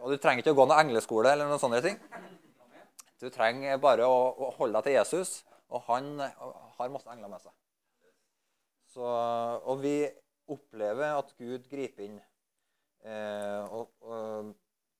og 0.02 0.12
du 0.12 0.18
trenger 0.20 0.42
ikke 0.42 0.54
å 0.54 0.58
gå 0.58 0.66
noen 0.68 0.86
engleskole 0.86 1.32
eller 1.32 1.48
noen 1.48 1.62
sånne 1.62 1.80
ting. 1.84 1.98
Du 3.22 3.30
trenger 3.32 3.80
bare 3.82 4.06
å, 4.10 4.18
å 4.34 4.50
holde 4.58 4.78
deg 4.78 4.88
til 4.88 4.96
Jesus, 4.98 5.36
og 5.72 5.86
han 5.88 6.18
har 6.20 6.92
masse 6.92 7.10
engler 7.10 7.30
med 7.32 7.42
seg. 7.44 7.54
Så, 8.94 9.06
og 9.64 9.80
vi 9.82 9.96
opplever 10.50 11.16
at 11.16 11.32
Gud 11.38 11.66
griper 11.70 12.04
inn. 12.06 12.18
Eh, 13.04 13.72
og, 13.74 13.90
og, 14.00 14.52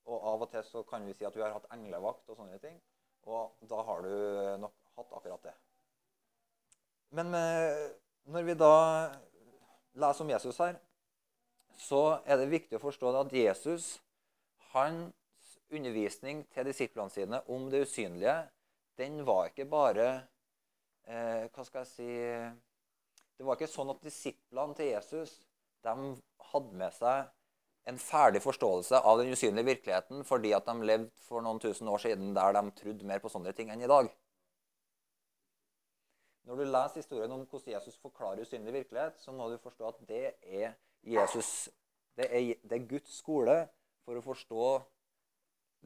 og, 0.05 0.17
av 0.17 0.43
og 0.45 0.49
til 0.51 0.65
så 0.67 0.83
kan 0.87 1.05
vi 1.07 1.15
si 1.17 1.27
at 1.27 1.35
vi 1.37 1.43
har 1.45 1.53
hatt 1.55 1.69
englevakt 1.75 2.27
og 2.29 2.39
sånne 2.39 2.59
ting. 2.63 2.75
Og 3.25 3.55
da 3.69 3.81
har 3.87 4.03
du 4.05 4.11
nok 4.61 4.75
hatt 4.97 5.15
akkurat 5.17 5.47
det. 5.47 5.53
Men 7.15 7.31
med, 7.31 7.95
når 8.29 8.49
vi 8.49 8.57
da 8.59 8.75
leser 9.95 10.25
om 10.25 10.33
Jesus 10.33 10.59
her, 10.61 10.77
så 11.77 12.19
er 12.25 12.39
det 12.39 12.51
viktig 12.51 12.77
å 12.77 12.83
forstå 12.83 13.11
at 13.19 13.33
Jesus 13.35 13.95
hans 14.73 15.13
undervisning 15.73 16.43
til 16.53 16.67
disiplene 16.69 17.11
sine 17.13 17.41
om 17.51 17.69
det 17.71 17.85
usynlige, 17.87 18.35
den 18.99 19.21
var 19.27 19.49
ikke 19.49 19.65
bare 19.67 20.07
eh, 21.03 21.47
Hva 21.51 21.65
skal 21.67 21.81
jeg 21.83 21.89
si 21.89 22.11
Det 23.35 23.43
var 23.43 23.57
ikke 23.57 23.67
sånn 23.67 23.91
at 23.91 24.03
disiplene 24.05 24.77
til 24.77 24.93
Jesus 24.93 25.41
de 25.83 26.13
hadde 26.51 26.79
med 26.79 26.93
seg 26.95 27.27
en 27.85 27.97
ferdig 28.01 28.41
forståelse 28.41 29.01
av 29.05 29.19
den 29.19 29.33
usynlige 29.35 29.67
virkeligheten 29.67 30.23
fordi 30.25 30.53
at 30.57 30.65
de 30.65 30.87
levde 30.87 31.25
for 31.27 31.43
noen 31.45 31.59
tusen 31.61 31.89
år 31.91 32.01
siden 32.01 32.31
der 32.37 32.55
de 32.55 32.63
trodde 32.79 33.09
mer 33.09 33.21
på 33.21 33.29
sånne 33.29 33.53
ting 33.57 33.69
enn 33.69 33.83
i 33.83 33.91
dag. 33.91 34.09
Når 36.45 36.61
du 36.61 36.65
leser 36.65 37.01
historien 37.01 37.31
om 37.33 37.43
hvordan 37.45 37.75
Jesus 37.75 37.99
forklarer 38.01 38.45
usynlig 38.45 38.73
virkelighet, 38.73 39.19
så 39.21 39.33
må 39.33 39.49
du 39.49 39.57
forstå 39.61 39.87
at 39.91 40.01
det 40.09 40.25
er 40.41 40.73
Jesus, 41.05 41.69
det 42.17 42.27
er, 42.31 42.55
det 42.63 42.79
er 42.79 42.87
Guds 42.89 43.19
skole 43.19 43.57
for 44.05 44.17
å 44.17 44.23
forstå 44.25 44.69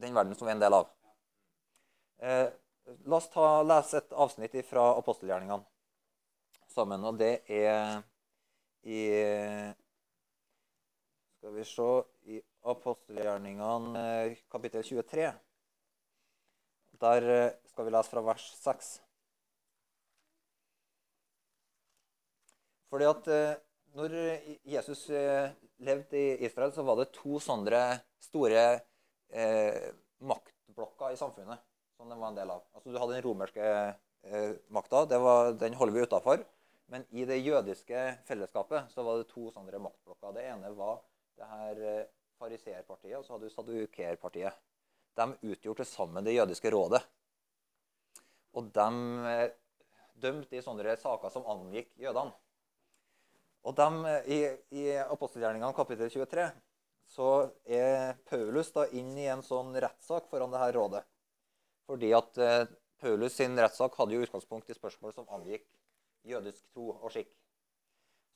den 0.00 0.16
verden 0.16 0.36
som 0.36 0.48
vi 0.48 0.54
er 0.54 0.58
en 0.58 0.62
del 0.62 0.76
av. 0.78 0.88
Eh, 2.24 2.46
la 3.08 3.18
oss 3.18 3.28
ta, 3.32 3.60
lese 3.66 4.00
et 4.00 4.14
avsnitt 4.16 4.56
fra 4.68 4.90
apostelgjerningene 5.00 5.64
sammen. 6.72 7.04
Og 7.04 7.20
det 7.20 7.34
er 7.48 8.00
i 8.88 9.00
Skal 11.40 11.54
vi 11.56 11.64
se 11.64 11.88
I 12.32 12.40
apostelgjerningene 12.68 14.00
eh, 14.00 14.40
kapittel 14.52 14.84
23. 14.84 15.30
Der 17.00 17.28
eh, 17.32 17.54
skal 17.72 17.86
vi 17.86 17.94
lese 17.94 18.12
fra 18.12 18.24
vers 18.24 18.44
6. 18.60 18.90
Fordi 22.92 23.08
at 23.08 23.30
eh, 23.32 23.56
når 23.96 24.14
Jesus 24.68 25.06
levde 25.10 26.18
i 26.18 26.44
Israel, 26.46 26.72
så 26.72 26.84
var 26.86 27.00
det 27.00 27.10
to 27.16 27.40
sånne 27.42 27.82
store 28.22 28.62
eh, 29.32 29.90
maktblokker 30.20 31.14
i 31.14 31.18
samfunnet 31.18 31.62
som 31.96 32.08
den 32.08 32.20
var 32.20 32.32
en 32.32 32.38
del 32.38 32.50
av. 32.50 32.62
Altså 32.72 32.92
Du 32.92 32.98
hadde 32.98 33.18
den 33.18 33.24
romerske 33.26 33.66
eh, 33.66 34.52
makta, 34.72 35.04
den 35.60 35.76
holder 35.76 35.94
vi 35.96 36.06
utafor. 36.06 36.44
Men 36.90 37.04
i 37.14 37.26
det 37.28 37.38
jødiske 37.38 38.00
fellesskapet 38.26 38.90
så 38.90 39.04
var 39.06 39.20
det 39.20 39.28
to 39.30 39.50
sånne 39.54 39.78
maktblokker. 39.78 40.32
Det 40.34 40.46
ene 40.48 40.72
var 40.74 41.02
det 41.38 41.48
her 41.50 41.82
eh, 41.90 42.08
fariseerpartiet, 42.40 43.18
og 43.18 43.26
så 43.26 43.36
hadde 43.36 43.50
du 43.50 43.54
sadukerpartiet. 43.54 44.56
De 45.20 45.26
utgjorde 45.52 45.84
sammen 45.84 46.24
det 46.24 46.34
jødiske 46.34 46.72
rådet. 46.72 47.02
Og 48.56 48.72
de 48.74 48.88
eh, 49.30 49.46
dømte 50.20 50.58
i 50.58 50.64
sånne 50.64 50.96
saker 50.98 51.32
som 51.36 51.46
angikk 51.52 51.92
jødene. 52.00 52.34
Og 53.68 53.76
dem, 53.76 54.02
I, 54.24 54.40
i 54.72 54.84
apostelgjerningene 55.04 55.76
kapittel 55.76 56.10
23 56.12 56.46
så 57.10 57.30
er 57.66 58.14
Paulus 58.28 58.70
da 58.72 58.86
inn 58.96 59.10
i 59.18 59.26
en 59.32 59.42
sånn 59.42 59.74
rettssak 59.82 60.28
foran 60.30 60.52
det 60.54 60.62
her 60.62 60.76
rådet. 60.76 61.02
Fordi 61.90 62.12
at 62.14 62.38
eh, 62.38 62.70
Paulus 63.02 63.34
sin 63.34 63.58
rettssak 63.58 63.96
hadde 63.98 64.14
jo 64.14 64.24
utgangspunkt 64.24 64.70
i 64.70 64.76
spørsmål 64.76 65.16
som 65.16 65.28
angikk 65.34 65.66
jødisk 66.28 66.62
tro 66.70 66.92
og 66.94 67.10
skikk. 67.10 67.32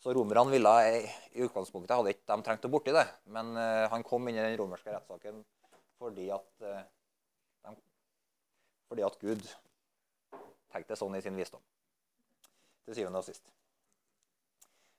Så 0.03 0.13
romerne 0.13 0.53
ville 0.53 0.73
i 0.91 1.45
utgangspunktet 1.47 1.95
hadde 1.95 2.13
ikke 2.13 2.27
de 2.29 2.45
trengt 2.45 2.67
å 2.67 2.73
borti 2.73 2.93
det. 2.97 3.07
Men 3.31 3.55
eh, 3.57 3.87
han 3.93 4.05
kom 4.05 4.27
inn 4.29 4.41
i 4.41 4.43
den 4.43 4.59
romerske 4.61 4.93
rettssaken 4.93 5.45
fordi 6.03 6.27
at, 6.35 6.51
eh, 6.67 6.83
de, 7.65 7.77
fordi 8.91 9.07
at 9.07 9.21
Gud 9.23 9.47
tenkte 10.75 10.99
sånn 10.99 11.15
i 11.17 11.23
sin 11.25 11.39
visdom. 11.39 11.63
Til 12.85 12.99
syvende 12.99 13.23
og 13.23 13.29
sist. 13.31 13.47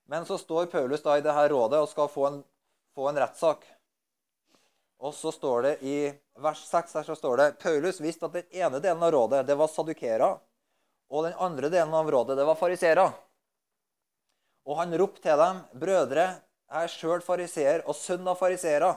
Men 0.05 0.25
så 0.25 0.37
står 0.37 0.65
Paulus 0.65 1.03
da 1.03 1.17
i 1.17 1.23
det 1.25 1.33
her 1.33 1.49
rådet 1.49 1.81
og 1.81 1.89
skal 1.89 2.09
få 2.11 2.27
en, 2.27 2.43
få 2.95 3.09
en 3.09 3.19
rettssak. 3.19 3.65
Og 5.01 5.13
så 5.13 5.31
står 5.33 5.61
det 5.65 5.73
i 5.83 5.97
vers 6.41 6.61
6 6.69 6.97
her 6.99 7.07
så 7.07 7.15
står 7.17 7.37
det 7.37 7.47
Paulus 7.61 7.99
visste 8.01 8.27
at 8.27 8.37
den 8.37 8.61
ene 8.61 8.79
delen 8.83 9.03
av 9.03 9.11
rådet 9.15 9.43
det 9.47 9.57
var 9.59 9.71
sadukera, 9.71 10.35
og 11.09 11.25
den 11.25 11.35
andre 11.41 11.69
delen 11.73 11.93
av 11.93 12.09
rådet 12.11 12.37
det 12.37 12.45
var 12.47 12.59
farisera. 12.59 13.09
Og 14.65 14.79
han 14.79 14.95
ropte 14.97 15.21
til 15.21 15.37
dem, 15.37 15.59
'Brødre, 15.77 16.25
jeg 16.71 16.83
er 16.83 16.93
sjøl 16.93 17.21
fariseer 17.21 17.83
og 17.85 17.95
sønn 17.95 18.27
av 18.27 18.39
farisera.' 18.39 18.95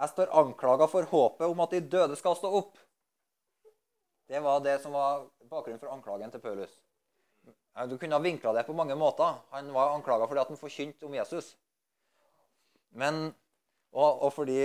'Jeg 0.00 0.08
står 0.08 0.32
anklaga 0.40 0.86
for 0.88 1.02
håpet 1.02 1.46
om 1.46 1.60
at 1.60 1.70
de 1.70 1.80
døde 1.80 2.16
skal 2.16 2.36
stå 2.36 2.50
opp.' 2.60 2.78
Det 4.28 4.40
var 4.40 4.60
det 4.60 4.80
som 4.80 4.92
var 4.92 5.26
bakgrunnen 5.50 5.80
for 5.80 5.92
anklagen 5.92 6.30
til 6.30 6.40
Paulus. 6.40 6.72
Du 7.74 7.96
kunne 7.98 8.14
ha 8.14 8.22
vinkla 8.22 8.52
det 8.54 8.62
på 8.68 8.72
mange 8.76 8.94
måter. 8.94 9.34
Han 9.50 9.72
var 9.74 9.96
anklaga 9.96 10.28
fordi 10.30 10.42
at 10.44 10.50
han 10.52 10.60
forkynte 10.60 11.06
om 11.08 11.14
Jesus. 11.16 11.56
Men, 12.94 13.32
og, 13.90 14.22
og, 14.22 14.30
fordi 14.36 14.60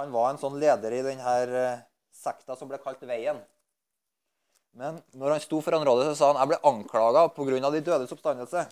han 0.00 0.12
var 0.14 0.30
en 0.30 0.40
sånn 0.40 0.56
leder 0.60 0.94
i 0.96 1.02
denne 1.04 1.34
eh, 1.44 1.82
sekta 2.16 2.56
som 2.56 2.70
ble 2.70 2.80
kalt 2.80 3.02
Veien. 3.04 3.42
Men 4.78 5.02
når 5.12 5.34
han 5.34 5.42
sto 5.44 5.60
foran 5.64 5.84
rådet, 5.84 6.06
så 6.08 6.16
sa 6.16 6.30
han 6.30 6.40
jeg 6.40 6.52
ble 6.54 6.60
anklaga 6.70 7.26
pga. 7.34 7.70
de 7.74 7.84
dødes 7.84 8.14
oppstandelse. 8.14 8.64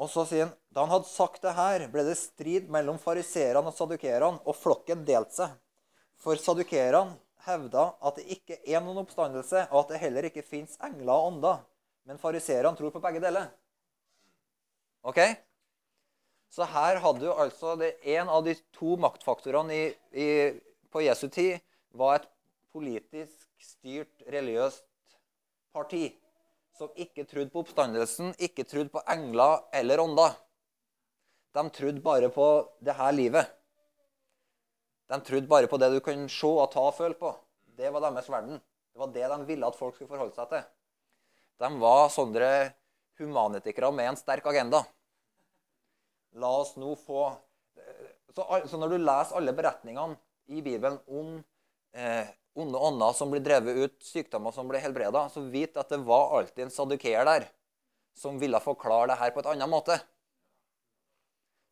Og 0.00 0.08
så 0.10 0.24
sier 0.26 0.46
han 0.46 0.54
da 0.72 0.86
han 0.86 0.94
hadde 0.94 1.10
sagt 1.10 1.42
det 1.44 1.52
her, 1.52 1.84
ble 1.92 2.06
det 2.06 2.16
strid 2.16 2.70
mellom 2.72 2.96
fariserene 2.98 3.68
og 3.68 3.76
sadukerene, 3.76 4.40
og 4.48 4.56
flokken 4.56 5.04
delte 5.04 5.42
seg. 5.42 5.58
For 6.22 6.40
sadukerene 6.40 7.18
hevda 7.46 7.88
at 8.02 8.18
det 8.18 8.26
ikke 8.36 8.58
er 8.62 8.82
noen 8.82 9.02
oppstandelse, 9.02 9.66
og 9.70 9.84
at 9.84 9.94
det 9.94 10.02
heller 10.02 10.28
ikke 10.28 10.44
fins 10.46 10.78
engler 10.82 11.12
og 11.14 11.32
ånder. 11.32 11.62
Men 12.08 12.20
fariserene 12.20 12.78
tror 12.78 12.92
på 12.94 13.02
begge 13.02 13.22
deler. 13.22 13.50
Ok? 15.06 15.20
Så 16.52 16.66
her 16.68 17.00
hadde 17.00 17.24
du 17.24 17.30
altså 17.32 17.74
det 17.80 17.94
En 18.04 18.28
av 18.28 18.44
de 18.44 18.54
to 18.76 18.96
maktfaktorene 19.00 19.74
i, 19.74 19.84
i, 20.12 20.28
på 20.92 21.02
Jesu 21.02 21.28
tid 21.32 21.62
var 21.96 22.18
et 22.20 22.28
politisk 22.72 23.46
styrt 23.62 24.26
religiøst 24.28 24.84
parti 25.72 26.10
som 26.76 26.92
ikke 26.96 27.24
trodde 27.28 27.52
på 27.52 27.62
oppstandelsen, 27.62 28.32
ikke 28.40 28.64
trodde 28.68 28.92
på 28.92 29.02
engler 29.12 29.60
eller 29.76 30.00
ånder. 30.02 30.34
De 31.52 31.64
trodde 31.76 32.00
bare 32.04 32.30
på 32.32 32.48
det 32.80 32.96
her 32.96 33.12
livet. 33.12 33.50
De 35.12 35.20
trodde 35.20 35.48
bare 35.48 35.68
på 35.68 35.76
det 35.76 35.90
du 35.92 36.00
kan 36.00 36.24
se 36.32 36.48
og 36.48 36.70
ta 36.72 36.86
og 36.88 36.94
føle 36.96 37.16
på. 37.18 37.34
Det 37.76 37.90
var 37.92 38.04
deres 38.06 38.30
verden. 38.32 38.60
Det 38.92 39.00
var 39.00 39.12
det 39.12 39.28
de 39.28 39.38
ville 39.48 39.68
at 39.68 39.76
folk 39.76 39.96
skulle 39.96 40.08
forholde 40.08 40.36
seg 40.36 40.48
til. 40.48 40.64
De 41.60 41.68
var 41.82 42.08
sånne 42.12 42.52
humanitikere 43.20 43.92
med 43.92 44.08
en 44.08 44.18
sterk 44.18 44.46
agenda. 44.48 44.82
La 46.40 46.48
oss 46.62 46.76
nå 46.80 46.94
få 46.96 47.30
Så, 48.32 48.44
så 48.64 48.78
når 48.80 48.94
du 48.94 49.02
leser 49.02 49.36
alle 49.36 49.52
beretningene 49.52 50.16
i 50.48 50.62
Bibelen 50.64 50.94
om 51.04 51.34
eh, 51.92 52.30
onde 52.56 52.80
ånder 52.80 53.12
som 53.12 53.28
blir 53.28 53.42
drevet 53.44 53.76
ut, 53.76 53.98
sykdommer 54.00 54.54
som 54.56 54.70
blir 54.70 54.80
helbreda, 54.80 55.26
så 55.28 55.42
vit 55.52 55.76
at 55.76 55.92
det 55.92 55.98
var 56.06 56.38
alltid 56.38 56.64
en 56.64 56.72
sadukeer 56.72 57.28
der 57.28 57.44
som 58.16 58.40
ville 58.40 58.60
forklare 58.64 59.10
det 59.12 59.18
her 59.20 59.34
på 59.34 59.42
et 59.42 59.50
annet 59.52 59.68
måte. 59.68 59.98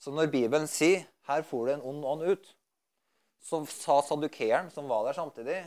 Så 0.05 0.13
når 0.13 0.29
Bibelen 0.33 0.69
sier 0.69 1.09
'her 1.25 1.43
for 1.49 1.65
det 1.67 1.79
en 1.79 1.89
ond 1.89 2.05
ånd 2.05 2.29
ut', 2.29 2.53
så 3.41 3.63
sa 3.73 4.01
Saddukeren, 4.05 4.71
som 4.71 4.89
var 4.89 5.07
der 5.07 5.17
samtidig 5.17 5.61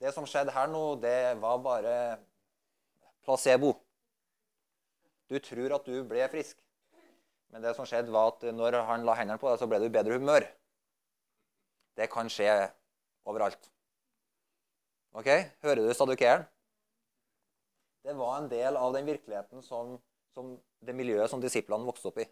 Det 0.00 0.10
som 0.14 0.26
skjedde 0.26 0.50
her 0.50 0.66
nå, 0.66 0.96
det 0.98 1.38
var 1.38 1.60
bare 1.62 2.18
placebo. 3.22 3.76
Du 5.30 5.38
tror 5.38 5.76
at 5.76 5.86
du 5.86 6.00
ble 6.04 6.24
frisk. 6.32 6.56
Men 7.54 7.62
det 7.62 7.76
som 7.76 7.86
skjedde, 7.86 8.10
var 8.10 8.32
at 8.32 8.42
når 8.50 8.80
han 8.88 9.06
la 9.06 9.14
hendene 9.14 9.38
på 9.38 9.46
deg, 9.46 9.60
så 9.60 9.68
ble 9.70 9.78
du 9.78 9.86
i 9.86 9.94
bedre 9.94 10.18
humør. 10.18 10.48
Det 11.94 12.08
kan 12.10 12.26
skje 12.32 12.50
overalt. 13.28 13.70
Ok? 15.14 15.28
Hører 15.62 15.84
du 15.84 15.94
Saddukeren? 15.94 16.48
Det 18.02 18.16
var 18.18 18.40
en 18.40 18.50
del 18.50 18.76
av 18.80 18.96
den 18.96 19.06
virkeligheten 19.06 19.62
som, 19.62 20.00
som 20.34 20.56
det 20.82 20.96
miljøet 20.98 21.30
som 21.30 21.42
disiplene 21.42 21.86
vokste 21.86 22.10
opp 22.10 22.18
i. 22.24 22.26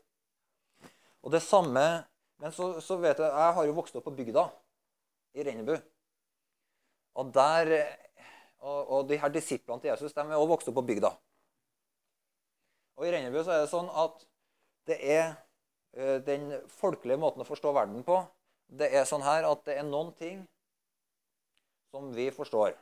Og 1.23 1.31
det 1.31 1.43
samme 1.45 1.85
men 2.41 2.53
så, 2.57 2.73
så, 2.81 2.97
vet 2.97 3.19
jeg 3.19 3.29
Jeg 3.29 3.55
har 3.57 3.67
jo 3.69 3.77
vokst 3.77 3.97
opp 3.97 4.07
på 4.09 4.17
bygda 4.17 4.47
i 5.37 5.45
Rennebu. 5.45 5.75
Og 7.21 7.33
der 7.35 7.73
og, 8.61 8.81
og 8.91 9.09
de 9.09 9.19
her 9.21 9.33
disiplene 9.33 9.81
til 9.81 9.93
Jesus 9.93 10.15
de 10.17 10.21
er 10.25 10.37
også 10.37 10.53
vokst 10.55 10.71
opp 10.73 10.79
på 10.81 10.87
bygda. 10.89 11.13
Og 13.01 13.07
I 13.07 13.13
Rennebu 13.15 13.41
så 13.45 13.55
er 13.55 13.65
det 13.65 13.73
sånn 13.73 13.89
at 13.97 14.25
det 14.89 14.99
er 15.01 15.25
uh, 15.97 16.19
den 16.25 16.53
folkelige 16.81 17.21
måten 17.21 17.45
å 17.45 17.49
forstå 17.49 17.73
verden 17.77 18.05
på. 18.05 18.19
Det 18.69 18.91
er 18.93 19.09
sånn 19.09 19.25
her 19.25 19.49
at 19.49 19.65
det 19.67 19.79
er 19.81 19.87
noen 19.89 20.13
ting 20.17 20.43
som 21.91 22.11
vi 22.15 22.29
forstår. 22.35 22.77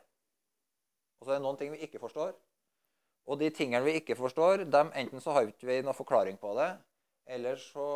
Og 1.19 1.27
så 1.27 1.35
er 1.35 1.39
det 1.39 1.47
noen 1.47 1.59
ting 1.61 1.73
vi 1.75 1.83
ikke 1.87 2.03
forstår. 2.03 2.35
Og 3.29 3.39
de 3.41 3.51
tingene 3.55 3.85
vi 3.85 3.99
ikke 4.01 4.17
forstår, 4.17 4.65
dem, 4.73 4.91
enten 4.97 5.23
så 5.23 5.35
har 5.37 5.47
vi 5.47 5.53
ikke 5.53 5.83
noen 5.85 5.97
forklaring 5.97 6.39
på 6.41 6.55
det, 6.57 6.69
Ellers 7.29 7.73
så 7.73 7.87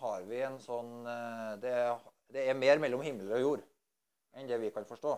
har 0.00 0.22
vi 0.24 0.38
en 0.40 0.56
sånn 0.62 1.04
eh, 1.04 1.50
det, 1.60 1.74
det, 2.32 2.46
er 2.48 2.56
mer 2.56 2.80
mellom 2.80 3.02
himmel 3.04 3.34
og 3.36 3.42
jord 3.44 3.66
enn 4.32 4.48
det 4.48 4.56
vi 4.62 4.70
kan 4.72 4.86
forstå. 4.88 5.12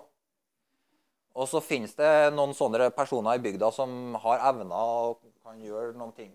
Og 1.38 1.46
så 1.50 1.60
finnes 1.62 1.94
det 1.98 2.10
noen 2.34 2.54
sånne 2.54 2.88
personer 2.94 3.38
i 3.38 3.42
bygda 3.42 3.70
som 3.74 4.16
har 4.24 4.42
evner 4.50 4.74
og 4.74 5.22
kan 5.46 5.60
gjøre 5.62 5.94
noen 5.94 6.14
ting 6.16 6.32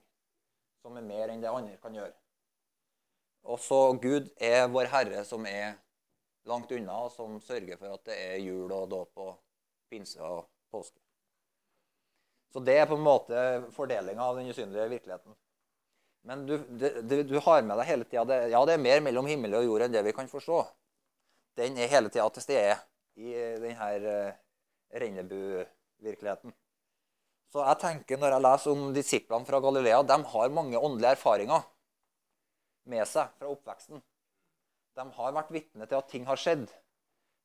som 0.79 0.95
er 0.95 1.03
mer 1.03 1.31
enn 1.33 1.43
det 1.43 1.51
andre 1.51 1.75
kan 1.83 1.95
gjøre. 1.95 2.15
Og 3.51 3.59
så 3.63 3.81
Gud 3.99 4.31
er 4.39 4.67
vår 4.71 4.87
Herre 4.93 5.25
som 5.27 5.43
er 5.47 5.75
langt 6.47 6.71
unna, 6.71 7.03
og 7.05 7.11
som 7.11 7.35
sørger 7.43 7.79
for 7.79 7.99
at 7.99 8.07
det 8.07 8.15
er 8.29 8.39
jul 8.43 8.71
og 8.71 8.87
dåp 8.91 9.21
og 9.27 9.35
pinse 9.91 10.23
og 10.23 10.47
påske. 10.71 10.99
Så 12.49 12.63
det 12.63 12.79
er 12.79 12.87
på 12.89 12.95
en 12.97 13.05
måte 13.05 13.43
fordelinga 13.75 14.23
av 14.23 14.39
den 14.39 14.49
usynlige 14.49 14.87
virkeligheten. 14.95 15.35
Men 16.29 16.45
du, 16.45 16.55
det, 16.77 17.23
du, 17.25 17.39
har 17.41 17.63
med 17.65 17.79
deg 17.79 17.87
hele 17.89 18.05
tida 18.05 18.43
Ja, 18.51 18.61
det 18.67 18.75
er 18.75 18.83
mer 18.83 19.01
mellom 19.01 19.25
himmel 19.25 19.55
og 19.57 19.65
jord 19.65 19.85
enn 19.87 19.95
det 19.95 20.03
vi 20.05 20.13
kan 20.13 20.29
forstå. 20.29 20.61
Den 21.57 21.79
er 21.81 21.89
hele 21.89 22.11
tida 22.13 22.27
til 22.35 22.45
stede 22.45 22.75
i 23.17 23.33
denne 23.63 23.87
uh, 24.05 24.35
Rennebu-virkeligheten. 25.01 26.53
Så 27.49 27.65
jeg 27.65 27.81
tenker 27.81 28.21
når 28.21 28.35
jeg 28.35 28.45
leser 28.45 28.75
om 28.75 28.93
disiplene 28.93 29.47
fra 29.47 29.61
Galilea, 29.63 30.03
de 30.05 30.19
har 30.35 30.53
mange 30.53 30.77
åndelige 30.77 31.15
erfaringer 31.17 31.65
med 32.93 33.09
seg 33.09 33.33
fra 33.39 33.49
oppveksten. 33.49 34.03
De 34.99 35.05
har 35.17 35.33
vært 35.33 35.51
vitne 35.53 35.89
til 35.89 35.97
at 35.97 36.09
ting 36.13 36.29
har 36.29 36.37
skjedd. 36.37 36.67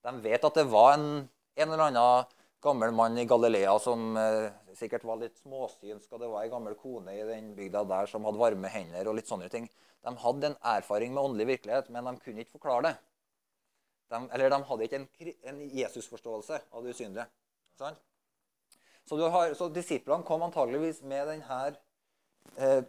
De 0.05 0.13
vet 0.27 0.45
at 0.45 0.61
det 0.61 0.67
var 0.69 0.99
en, 0.99 1.09
en 1.57 1.71
eller 1.71 1.87
annen 1.87 2.37
gammel 2.65 2.93
mann 2.97 3.19
i 3.21 3.27
Galilea 3.29 3.75
som 3.83 4.17
eh, 4.17 4.51
sikkert 4.79 5.05
var 5.07 5.21
litt 5.21 5.37
småsynsk, 5.43 6.09
og 6.13 6.23
det 6.23 6.31
var 6.33 6.45
ei 6.45 6.53
gammel 6.53 6.77
kone 6.81 7.15
i 7.15 7.27
den 7.29 7.53
bygda 7.57 7.85
der 7.89 8.09
som 8.11 8.25
hadde 8.27 8.41
varme 8.41 8.71
hender 8.73 9.11
og 9.11 9.19
litt 9.19 9.31
sånne 9.31 9.51
ting. 9.53 9.69
De 10.05 10.13
hadde 10.21 10.51
en 10.51 10.57
erfaring 10.75 11.15
med 11.15 11.23
åndelig 11.23 11.47
virkelighet, 11.53 11.91
men 11.93 12.09
de 12.09 12.15
kunne 12.25 12.45
ikke 12.45 12.59
forklare 12.59 12.89
det. 12.89 12.95
De, 14.13 14.21
eller 14.37 14.53
de 14.53 14.61
hadde 14.69 14.89
ikke 14.89 15.01
en, 15.01 15.07
en 15.51 15.61
Jesus-forståelse 15.75 16.61
av 16.73 16.85
det 16.85 16.97
usynlige. 16.97 17.29
Sånn? 17.81 17.97
Så, 19.05 19.19
har, 19.29 19.53
så, 19.57 19.69
disiplene 19.73 20.25
kom 20.25 20.45
antageligvis 20.47 21.03
med 21.05 21.29
denne 21.29 21.61
eh, 22.57 22.81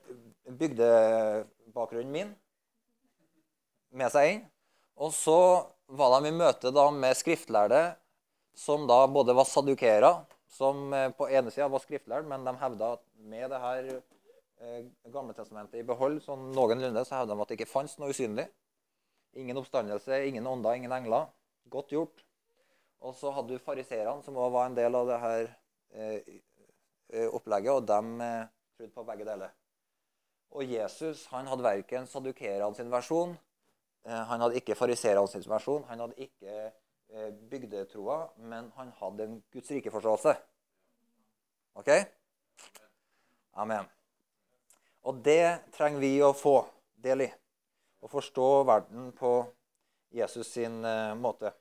bygdebakgrunnen 0.48 2.12
min 2.14 2.34
med 3.96 4.12
seg 4.14 4.32
inn. 4.32 4.44
Og 4.96 5.12
så 5.16 5.40
var 5.92 6.16
de 6.16 6.32
i 6.32 6.36
møte 6.36 6.72
da 6.76 6.88
med 6.92 7.18
skriftlærde 7.20 7.82
som 8.56 8.88
da 8.88 9.08
både 9.08 9.34
var 9.36 9.46
sadukera, 9.46 10.26
som 10.48 10.94
eh, 10.94 11.10
på 11.12 11.28
ene 11.30 11.52
sida 11.52 11.68
var 11.68 11.84
skriftlærd, 11.84 12.28
men 12.30 12.46
de 12.48 12.56
hevda 12.62 12.94
at 12.96 13.04
med 13.28 13.50
det 13.52 13.62
her 13.62 13.90
eh, 13.96 14.86
Gamle 15.12 15.36
testamentet 15.36 15.82
i 15.82 15.88
behold, 15.88 16.22
sånn 16.24 16.48
noenlunde, 16.56 17.04
så 17.06 17.20
hevda 17.20 17.36
de 17.36 17.44
at 17.44 17.52
det 17.52 17.58
ikke 17.60 17.74
fantes 17.74 18.00
noe 18.00 18.14
usynlig. 18.16 18.48
Ingen 19.36 19.60
oppstandelse, 19.60 20.22
ingen 20.30 20.48
ånder, 20.48 20.78
ingen 20.80 20.96
engler. 20.96 21.28
Godt 21.72 21.92
gjort. 21.92 22.24
Og 23.04 23.18
så 23.20 23.34
hadde 23.36 23.58
du 23.58 23.62
fariserene, 23.62 24.24
som 24.24 24.38
også 24.38 24.54
var 24.56 24.70
en 24.70 24.78
del 24.78 24.96
av 24.96 25.12
det 25.12 25.20
her 25.26 25.50
eh, 25.92 27.28
opplegget, 27.28 27.76
og 27.76 27.84
de 27.92 28.32
trodde 28.78 28.96
på 28.96 29.06
begge 29.12 29.28
deler. 29.28 29.52
Og 30.56 30.72
Jesus 30.72 31.26
han 31.34 31.52
hadde 31.52 31.68
verken 31.68 32.08
sadukerene 32.08 32.76
sin 32.78 32.90
versjon, 32.92 33.36
han 34.06 34.42
hadde 34.42 34.60
ikke 34.60 34.78
fariserene 34.78 35.28
sin 35.28 35.44
versjon, 35.50 35.84
han 35.90 36.04
hadde 36.04 36.28
ikke 36.28 36.70
bygdetroa, 37.52 38.18
men 38.52 38.72
han 38.76 38.92
hadde 39.00 39.28
en 39.28 39.36
Guds 39.54 39.72
rike-forståelse. 39.72 40.36
OK? 41.80 41.92
Amen. 43.54 43.88
Og 45.06 45.20
det 45.26 45.72
trenger 45.76 46.02
vi 46.02 46.14
å 46.26 46.34
få 46.36 46.58
del 47.06 47.26
i. 47.28 47.30
Å 48.04 48.10
forstå 48.12 48.48
verden 48.68 49.12
på 49.18 49.32
Jesus 50.16 50.50
sin 50.56 50.80
uh, 50.86 51.14
måte. 51.20 51.52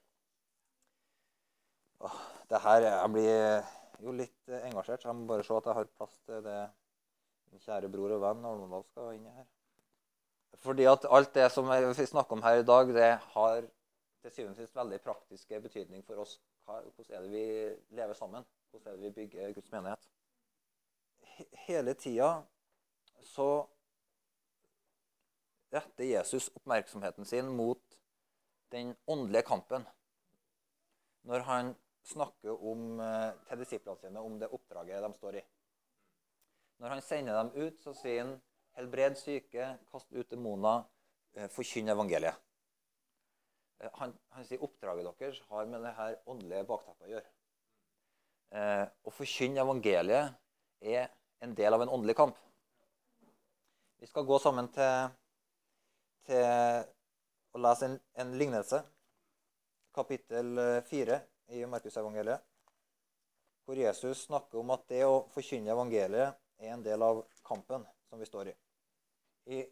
Åh, 2.04 2.16
det 2.50 2.60
her, 2.64 2.86
Jeg 2.90 3.12
blir 3.14 3.68
jo 4.04 4.14
litt 4.14 4.56
engasjert, 4.64 5.02
så 5.02 5.10
jeg 5.10 5.18
må 5.18 5.28
bare 5.28 5.46
se 5.46 5.54
at 5.56 5.68
jeg 5.70 5.78
har 5.78 5.92
plass 5.96 6.16
til 6.26 6.42
det 6.44 6.58
min 7.54 7.62
kjære 7.62 7.90
bror 7.92 8.16
og 8.16 8.24
venn 8.24 8.46
Arnondal 8.48 8.84
skal 8.88 9.14
inn 9.14 9.28
her. 9.30 9.46
Fordi 10.64 10.86
at 10.90 11.06
alt 11.10 11.34
det 11.34 11.46
som 11.52 11.68
vi 11.70 12.06
snakker 12.06 12.36
om 12.36 12.42
her 12.44 12.60
i 12.62 12.66
dag, 12.66 12.90
det 12.94 13.10
har 13.34 13.66
til 14.24 14.32
syvende 14.32 14.56
og 14.56 14.64
sist 14.64 14.76
veldig 14.76 15.00
praktiske 15.04 15.60
betydning 15.60 16.04
for 16.06 16.22
oss. 16.22 16.38
Hvordan 16.64 17.16
er 17.16 17.24
det 17.26 17.30
vi 17.32 17.96
lever 17.98 18.16
sammen? 18.16 18.44
Hvordan 18.70 18.92
er 18.92 18.96
det 18.96 19.02
vi 19.02 19.16
bygger 19.20 19.52
Guds 19.52 19.72
menighet? 19.72 20.08
Hele 21.66 21.94
tida 21.94 22.30
så 23.20 23.48
retter 25.74 26.04
Jesus 26.04 26.48
oppmerksomheten 26.54 27.26
sin 27.28 27.50
mot 27.56 27.98
den 28.72 28.94
åndelige 29.06 29.42
kampen. 29.42 29.84
Når 31.22 31.40
han 31.40 31.74
snakker 32.04 32.64
om, 32.64 33.00
eh, 33.00 33.32
til 33.48 33.58
disiplene 33.58 34.00
sine 34.00 34.20
om 34.20 34.38
det 34.40 34.48
oppdraget 34.48 35.02
de 35.02 35.12
står 35.14 35.34
i. 35.34 35.42
Når 36.78 36.88
han 36.88 37.02
sender 37.02 37.42
dem 37.42 37.66
ut, 37.66 37.80
så 37.80 37.94
sier 37.94 38.24
han 38.24 38.40
helbred 38.76 39.16
syke, 39.16 39.78
kast 39.90 40.12
ut 40.12 40.30
demoner, 40.30 40.84
eh, 41.34 41.48
forkynn 41.48 41.88
evangeliet. 41.88 42.34
Eh, 43.80 43.90
han, 44.00 44.14
han, 44.36 44.46
sier 44.46 44.62
oppdraget 44.64 45.08
deres 45.18 45.42
har 45.50 45.66
med 45.70 45.84
det 45.84 45.94
her 45.98 46.16
åndelige 46.30 46.68
bakteppet 46.68 47.08
å 47.08 47.12
gjøre. 47.14 47.30
Eh, 48.54 48.86
å 49.04 49.14
forkynne 49.14 49.62
evangeliet 49.64 50.34
er 50.94 51.08
en 51.44 51.54
del 51.58 51.74
av 51.74 51.84
en 51.84 51.92
åndelig 51.96 52.16
kamp. 52.18 52.38
Vi 54.00 54.08
skal 54.08 54.26
gå 54.28 54.38
sammen 54.42 54.68
til, 54.74 55.12
til 56.28 56.44
å 57.54 57.62
lese 57.62 57.88
en, 57.88 58.00
en 58.20 58.34
lignelse. 58.38 58.82
Kapittel 59.94 60.58
4 60.90 61.20
i 61.54 61.62
Markusevangeliet. 61.70 62.42
Hvor 63.64 63.78
Jesus 63.78 64.26
snakker 64.26 64.60
om 64.60 64.72
at 64.74 64.82
det 64.90 65.04
å 65.06 65.22
forkynne 65.32 65.72
evangeliet 65.72 66.34
er 66.60 66.74
en 66.74 66.82
del 66.84 67.02
av 67.02 67.22
kampen 67.46 67.86
som 68.10 68.20
vi 68.20 68.28
står 68.28 68.50
i. 68.50 68.54
I 69.54 69.62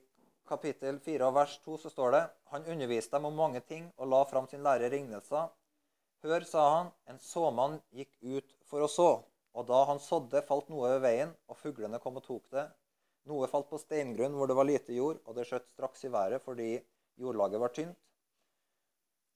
kapittel 0.49 0.99
4 1.01 1.31
vers 1.35 1.59
2 1.65 1.79
så 1.85 1.91
står 1.93 2.15
det 2.15 2.23
Han 2.53 2.67
underviste 2.75 3.17
dem 3.17 3.29
om 3.31 3.37
mange 3.39 3.61
ting 3.61 3.89
og 3.97 4.11
la 4.13 4.23
fram 4.31 4.49
sin 4.51 4.63
lære 4.67 4.91
lignelser. 4.93 5.51
Hør, 6.23 6.45
sa 6.47 6.65
han, 6.77 6.93
en 7.11 7.19
såmann 7.19 7.81
gikk 7.91 8.13
ut 8.23 8.55
for 8.71 8.85
å 8.85 8.91
så. 8.91 9.11
Og 9.59 9.67
da 9.69 9.83
han 9.89 10.01
sådde, 10.01 10.45
falt 10.49 10.71
noe 10.73 10.95
ved 10.95 11.03
veien, 11.05 11.33
og 11.51 11.59
fuglene 11.61 11.99
kom 12.03 12.21
og 12.21 12.25
tok 12.27 12.47
det. 12.55 12.69
Noe 13.31 13.49
falt 13.51 13.69
på 13.71 13.81
steingrunn 13.81 14.37
hvor 14.39 14.49
det 14.51 14.57
var 14.59 14.69
lite 14.69 14.95
jord, 14.97 15.21
og 15.27 15.37
det 15.37 15.49
skjøt 15.49 15.69
straks 15.75 16.07
i 16.07 16.13
været 16.15 16.43
fordi 16.43 16.71
jordlaget 17.21 17.63
var 17.63 17.75
tynt. 17.75 17.99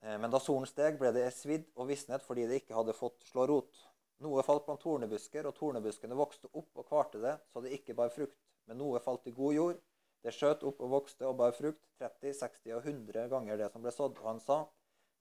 Eh, 0.03 0.17
men 0.23 0.33
da 0.33 0.41
solen 0.43 0.69
steg, 0.71 0.99
ble 1.01 1.13
det 1.15 1.27
svidd 1.35 1.67
og 1.75 1.91
visnet 1.91 2.25
fordi 2.27 2.47
det 2.51 2.63
ikke 2.63 2.79
hadde 2.79 2.97
fått 2.97 3.27
slå 3.29 3.47
rot. 3.51 3.85
Noe 4.25 4.43
falt 4.47 4.65
blant 4.67 4.81
tornebusker, 4.81 5.47
og 5.47 5.55
tornebuskene 5.59 6.17
vokste 6.17 6.49
opp 6.53 6.81
og 6.81 6.89
kvarte 6.89 7.21
det, 7.21 7.37
så 7.53 7.63
det 7.63 7.75
ikke 7.77 7.97
bar 7.99 8.15
frukt. 8.15 8.39
Men 8.67 8.81
noe 8.81 9.03
falt 9.05 9.29
i 9.29 9.35
god 9.37 9.55
jord. 9.55 9.83
Det 10.27 10.33
skjøt 10.35 10.65
opp 10.67 10.81
og 10.83 10.91
vokste 10.91 11.23
og 11.29 11.37
bar 11.39 11.53
frukt, 11.55 11.85
30, 12.03 12.33
60 12.35 12.73
og 12.75 12.87
100 12.91 13.29
ganger 13.31 13.61
det 13.61 13.69
som 13.71 13.85
ble 13.85 13.93
sådd. 13.95 14.17
Og 14.19 14.27
han 14.27 14.41
sa, 14.43 14.57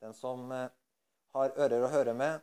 den 0.02 0.15
som 0.18 0.50
eh, 0.50 0.72
har 1.38 1.54
ører 1.62 1.86
å 1.86 1.91
høre 1.94 2.15
med, 2.18 2.41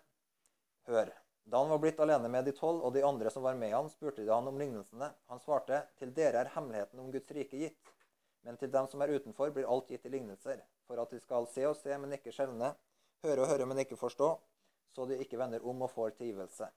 hør. 0.86 1.10
Da 1.42 1.58
han 1.58 1.72
var 1.72 1.80
blitt 1.82 1.98
alene 2.04 2.30
med 2.30 2.46
de 2.46 2.54
tolv 2.54 2.84
og 2.86 2.94
de 2.94 3.02
andre 3.02 3.32
som 3.34 3.42
var 3.42 3.58
med 3.58 3.74
han, 3.74 3.90
spurte 3.90 4.22
de 4.22 4.30
han 4.30 4.46
om 4.46 4.62
lignelsene. 4.62 5.08
Han 5.32 5.42
svarte, 5.42 5.82
til 5.98 6.14
dere 6.14 6.44
er 6.44 6.52
hemmeligheten 6.54 7.02
om 7.02 7.10
Guds 7.10 7.34
rike 7.34 7.64
gitt. 7.64 7.92
Men 8.46 8.54
til 8.62 8.70
dem 8.70 8.86
som 8.94 9.02
er 9.02 9.16
utenfor, 9.16 9.50
blir 9.50 9.66
alt 9.66 9.90
gitt 9.90 10.06
i 10.06 10.14
lignelser, 10.14 10.62
for 10.86 11.02
at 11.02 11.10
de 11.10 11.18
skal 11.18 11.50
se 11.50 11.66
og 11.66 11.76
se, 11.82 11.98
men 11.98 12.14
ikke 12.14 12.34
skjelne, 12.34 12.72
høre 13.26 13.42
og 13.42 13.50
høre, 13.50 13.66
men 13.66 13.82
ikke 13.82 13.98
forstå, 13.98 14.30
så 14.94 15.10
de 15.10 15.18
ikke 15.18 15.42
vender 15.42 15.66
om 15.66 15.82
og 15.82 15.90
får 15.90 16.14
tilgivelse. 16.22 16.70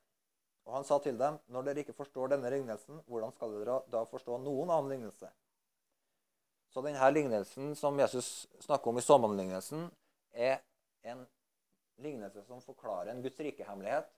Og 0.65 0.77
han 0.79 0.85
sa 0.85 0.97
til 0.97 1.17
dem, 1.21 1.37
når 1.53 1.69
dere 1.69 1.85
ikke 1.85 1.97
forstår 1.97 2.33
denne 2.33 2.49
lignelsen, 2.53 3.05
hvordan 3.05 3.33
skal 3.37 3.53
dere 3.53 3.81
da 3.93 4.05
forstå 4.09 4.41
noen 4.41 4.73
annen 4.73 4.95
lignelse? 4.95 5.29
Så 6.75 6.81
denne 6.83 7.07
lignelsen 7.15 7.69
som 7.79 7.99
Jesus 7.99 8.47
snakker 8.59 8.91
om 8.91 8.97
i 8.99 9.01
såmannlignelsen, 9.01 9.85
er 10.35 10.57
en 11.07 11.21
lignelse 12.03 12.41
som 12.43 12.59
forklarer 12.59 13.13
en 13.13 13.21
Guds 13.23 13.39
rike-hemmelighet, 13.39 14.09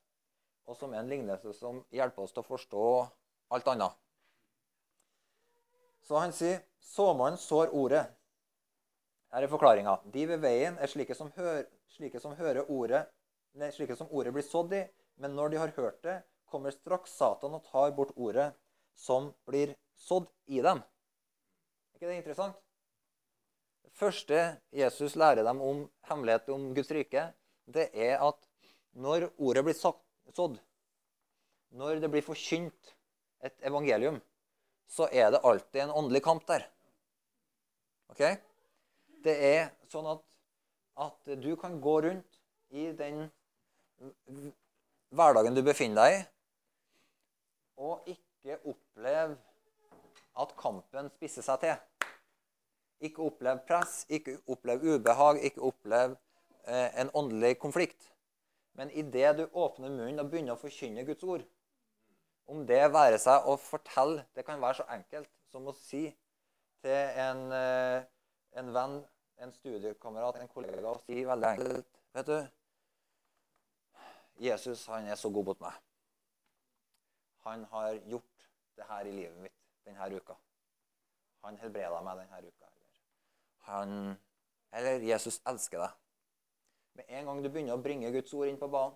og 0.66 0.80
som 0.80 0.96
er 0.96 1.04
en 1.04 1.12
lignelse 1.12 1.54
som 1.54 1.84
hjelper 1.94 2.26
oss 2.26 2.34
til 2.34 2.42
å 2.42 2.48
forstå 2.48 2.88
alt 3.54 3.70
annet. 3.76 4.02
Så 6.10 6.18
han 6.18 6.34
sier 6.34 6.66
såmannen 6.96 7.38
sår 7.38 7.78
ordet. 7.78 8.04
Her 9.30 9.46
er 9.46 9.54
forklaringa. 9.54 10.00
De 10.10 10.26
ved 10.34 10.42
veien 10.42 10.82
er 10.82 10.90
slike 10.90 11.14
som, 11.14 11.30
hører, 11.38 11.70
slike 11.94 12.26
som 12.26 12.34
ordet 12.66 13.06
slike 13.78 14.02
som 14.02 14.10
ordet 14.10 14.34
blir 14.34 14.50
sådd 14.50 14.74
i. 14.74 14.86
Men 15.22 15.38
når 15.38 15.54
de 15.54 15.62
har 15.62 15.78
hørt 15.78 16.02
det, 16.02 16.24
kommer 16.50 16.74
straks 16.74 17.14
Satan 17.22 17.54
og 17.54 17.70
tar 17.70 17.94
bort 17.94 18.18
ordet 18.18 18.56
som 18.98 19.30
blir 19.46 19.78
sådd 19.94 20.26
i 20.50 20.66
dem. 20.66 20.82
Ikke 21.98 22.12
det 22.12 22.20
interessant? 22.20 22.58
Det 23.82 23.90
første 23.98 24.42
Jesus 24.70 25.16
lærer 25.18 25.42
dem 25.42 25.62
om 25.66 25.80
hemmelighet 26.06 26.52
om 26.54 26.68
Guds 26.78 26.92
rike, 26.94 27.24
det 27.66 27.88
er 27.98 28.22
at 28.22 28.38
når 28.94 29.32
ordet 29.42 29.64
blir 29.66 29.74
sådd, 29.74 30.60
når 31.74 32.04
det 32.04 32.12
blir 32.14 32.22
forkynt 32.22 32.94
et 33.42 33.66
evangelium, 33.66 34.20
så 34.86 35.10
er 35.10 35.32
det 35.34 35.42
alltid 35.42 35.88
en 35.88 35.96
åndelig 36.04 36.22
kamp 36.28 36.46
der. 36.46 36.68
Ok? 38.14 38.22
Det 39.26 39.34
er 39.50 39.74
sånn 39.90 40.06
at, 40.14 40.22
at 41.02 41.34
du 41.42 41.50
kan 41.58 41.82
gå 41.82 41.98
rundt 42.06 42.40
i 42.70 42.92
den 42.94 43.26
hverdagen 45.10 45.58
du 45.58 45.66
befinner 45.66 46.06
deg 46.06 46.20
i, 46.20 46.24
og 47.90 48.14
ikke 48.14 48.62
oppleve 48.70 49.40
at 50.42 50.54
kampen 50.60 51.10
spisser 51.16 51.46
seg 51.46 51.64
til. 51.64 51.76
Ikke 53.08 53.26
opplev 53.28 53.62
press, 53.68 54.06
ikke 54.10 54.40
opplev 54.50 54.86
ubehag, 54.86 55.42
ikke 55.50 55.62
opplev 55.70 56.16
eh, 56.66 57.02
en 57.02 57.12
åndelig 57.14 57.58
konflikt. 57.62 58.10
Men 58.78 58.92
idet 58.92 59.38
du 59.38 59.46
åpner 59.54 59.90
munnen 59.90 60.22
og 60.22 60.30
begynner 60.32 60.54
å 60.54 60.62
forkynne 60.62 61.06
Guds 61.06 61.26
ord, 61.26 61.46
om 62.48 62.64
det 62.70 62.84
være 62.94 63.18
seg 63.20 63.44
å 63.50 63.58
fortelle 63.60 64.24
Det 64.36 64.46
kan 64.48 64.62
være 64.62 64.80
så 64.80 64.86
enkelt 64.96 65.28
som 65.52 65.66
å 65.68 65.74
si 65.76 66.06
til 66.86 67.20
en, 67.26 67.42
eh, 67.52 68.06
en 68.62 68.72
venn, 68.74 69.02
en 69.44 69.52
studiekamerat, 69.54 70.40
en 70.42 70.54
kollega, 70.54 70.86
og 70.88 71.02
si 71.06 71.26
veldig 71.26 71.50
enkelt 71.56 71.94
Vet 72.18 72.30
du, 72.32 72.38
Jesus 74.42 74.86
han 74.90 75.06
er 75.06 75.20
så 75.20 75.30
god 75.30 75.52
mot 75.52 75.60
meg. 75.62 75.76
Han 77.46 77.66
har 77.74 78.00
gjort 78.10 78.50
det 78.78 78.86
her 78.90 79.06
i 79.06 79.12
livet 79.12 79.38
mitt 79.44 79.67
denne 79.88 80.10
uka. 80.20 80.36
Han 81.46 81.58
helbreda 81.62 82.02
meg 82.04 82.22
denne 82.22 82.42
uka. 82.46 82.72
Han, 83.68 84.16
eller 84.76 85.04
Jesus 85.04 85.42
elsker 85.48 85.84
deg. 85.84 85.98
Med 86.98 87.12
en 87.20 87.30
gang 87.30 87.44
du 87.44 87.50
begynner 87.50 87.78
å 87.78 87.84
bringe 87.84 88.12
Guds 88.14 88.34
ord 88.34 88.50
inn 88.50 88.60
på 88.60 88.70
banen, 88.72 88.96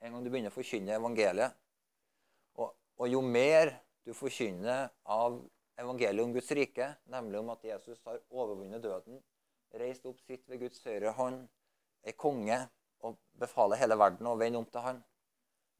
en 0.00 0.14
gang 0.14 0.24
du 0.24 0.30
begynner 0.32 0.52
å 0.52 0.56
forkynne 0.56 0.96
evangeliet, 0.96 1.56
og, 2.60 2.74
og 3.00 3.08
jo 3.08 3.20
mer 3.24 3.72
du 4.04 4.12
forkynner 4.16 4.88
av 5.04 5.38
evangeliet 5.80 6.24
om 6.24 6.34
Guds 6.34 6.50
rike, 6.56 6.90
nemlig 7.12 7.40
om 7.40 7.52
at 7.54 7.64
Jesus 7.64 8.00
har 8.08 8.20
overvunnet 8.28 8.82
døden, 8.84 9.20
reist 9.80 10.06
opp 10.08 10.18
sitt 10.26 10.46
ved 10.50 10.64
Guds 10.64 10.82
høyre 10.84 11.14
hånd, 11.16 11.44
er 12.04 12.16
konge, 12.18 12.58
og 13.00 13.16
befaler 13.40 13.80
hele 13.80 13.96
verden 13.96 14.28
å 14.28 14.36
vende 14.36 14.60
om 14.60 14.66
til 14.68 14.84
Han. 14.84 14.98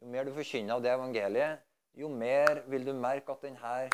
Jo 0.00 0.08
mer 0.08 0.24
du 0.24 0.32
forkynner 0.32 0.78
av 0.78 0.84
det 0.84 0.94
evangeliet, 0.94 1.66
jo 1.94 2.08
mer 2.08 2.62
vil 2.70 2.86
du 2.86 2.92
merke 2.94 3.32
at 3.32 3.42
denne 3.42 3.90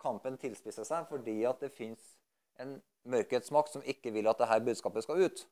kampen 0.00 0.36
tilspisser 0.38 0.86
seg 0.86 1.08
fordi 1.08 1.42
at 1.48 1.60
det 1.64 1.72
fins 1.74 2.14
en 2.60 2.76
mørkets 3.10 3.52
makt 3.54 3.74
som 3.74 3.84
ikke 3.84 4.12
vil 4.14 4.28
at 4.30 4.40
dette 4.40 4.60
budskapet 4.68 5.04
skal 5.04 5.24
ut. 5.26 5.44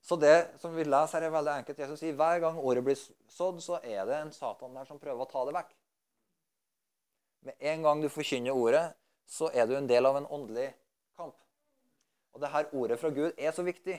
Så 0.00 0.16
det 0.16 0.48
som 0.62 0.72
vi 0.76 0.84
leser 0.84 1.20
her, 1.20 1.26
er 1.28 1.34
veldig 1.34 1.52
enkelt. 1.58 1.78
Jesus 1.78 2.00
sier 2.00 2.16
hver 2.16 2.40
gang 2.40 2.58
ordet 2.58 2.84
blir 2.84 2.96
sådd, 3.28 3.60
så 3.60 3.80
er 3.84 4.06
det 4.08 4.16
en 4.16 4.32
Satan 4.32 4.76
der 4.76 4.88
som 4.88 5.00
prøver 5.00 5.26
å 5.26 5.28
ta 5.28 5.44
det 5.44 5.54
vekk. 5.58 5.74
Med 7.44 7.66
en 7.72 7.84
gang 7.84 8.00
du 8.02 8.08
forkynner 8.12 8.56
ordet, 8.56 8.86
så 9.28 9.50
er 9.52 9.68
du 9.68 9.76
en 9.76 9.88
del 9.88 10.08
av 10.08 10.16
en 10.16 10.28
åndelig 10.32 10.70
kamp. 11.18 11.36
Og 12.32 12.40
det 12.40 12.52
her 12.52 12.72
ordet 12.72 12.98
fra 13.00 13.12
Gud 13.12 13.36
er 13.36 13.52
så 13.52 13.64
viktig. 13.66 13.98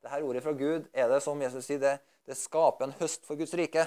Det 0.00 0.10
her 0.10 0.24
ordet 0.24 0.42
fra 0.42 0.56
Gud 0.56 0.88
er 0.92 1.12
det 1.12 1.20
som 1.24 1.40
Jesus 1.42 1.68
sier, 1.68 1.80
det, 1.82 1.98
det 2.26 2.38
skaper 2.40 2.88
en 2.88 2.96
høst 3.00 3.26
for 3.28 3.36
Guds 3.36 3.52
rike. 3.60 3.84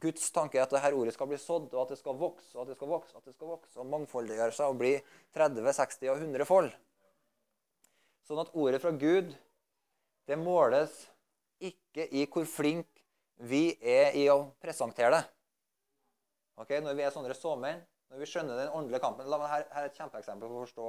Guds 0.00 0.28
tanke 0.34 0.58
er 0.58 0.66
at 0.66 0.72
dette 0.74 0.92
ordet 0.92 1.14
skal 1.16 1.28
bli 1.30 1.38
sådd, 1.40 1.70
og 1.72 1.82
at 1.86 1.94
det 1.94 2.00
skal 2.00 2.18
vokse 2.20 2.52
og 2.56 2.64
at 2.64 2.72
det 2.72 2.76
skal 2.76 2.90
vokse, 2.90 3.16
at 3.16 3.24
det 3.24 3.32
skal 3.34 3.52
vokse, 3.54 3.74
og 3.80 3.88
mangfoldiggjøre 3.92 4.52
seg 4.52 4.72
og 4.72 4.80
bli 4.82 4.92
30, 5.36 5.72
60 5.78 6.10
og 6.12 6.20
100 6.20 6.48
fold. 6.48 6.70
Sånn 8.26 8.42
at 8.42 8.52
ordet 8.58 8.82
fra 8.82 8.92
Gud 8.92 9.32
det 10.26 10.38
måles 10.40 10.92
ikke 11.62 12.08
i 12.12 12.26
hvor 12.28 12.46
flink 12.50 12.88
vi 13.46 13.76
er 13.80 14.16
i 14.18 14.26
å 14.32 14.50
presentere 14.60 15.12
det. 15.14 15.24
Ok, 16.56 16.72
Når 16.80 16.96
vi 16.96 17.04
er 17.04 17.12
sånne 17.12 17.36
såmenn, 17.36 17.82
når 18.10 18.22
vi 18.22 18.28
skjønner 18.30 18.58
den 18.60 18.72
åndelige 18.72 19.02
kampen 19.02 19.28
la 19.28 19.38
meg 19.40 19.50
her, 19.52 19.66
her 19.74 19.86
er 19.86 19.90
et 19.90 19.98
kjempeeksempel 19.98 20.48
for 20.48 20.56
å 20.56 20.64
forstå 20.64 20.86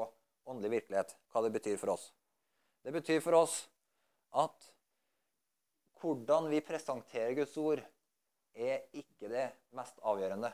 åndelig 0.48 0.78
virkelighet, 0.78 1.16
hva 1.32 1.44
det 1.44 1.52
betyr 1.56 1.80
for 1.82 1.92
oss. 1.96 2.12
Det 2.84 2.94
betyr 2.96 3.20
for 3.24 3.36
oss 3.36 3.56
at 4.38 4.70
hvordan 6.00 6.48
vi 6.52 6.62
presenterer 6.64 7.36
Guds 7.36 7.58
ord, 7.60 7.82
er 8.58 8.88
ikke 8.98 9.30
det 9.32 9.46
mest 9.78 10.00
avgjørende. 10.02 10.52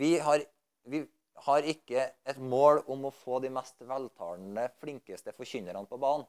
Vi 0.00 0.16
har, 0.22 0.42
vi 0.90 1.04
har 1.46 1.70
ikke 1.72 2.04
et 2.28 2.38
mål 2.38 2.82
om 2.90 3.06
å 3.08 3.14
få 3.14 3.40
de 3.42 3.50
mest 3.52 3.80
veltalende, 3.86 4.68
flinkeste 4.82 5.34
forkynnerne 5.36 5.86
på 5.90 5.98
banen. 6.02 6.26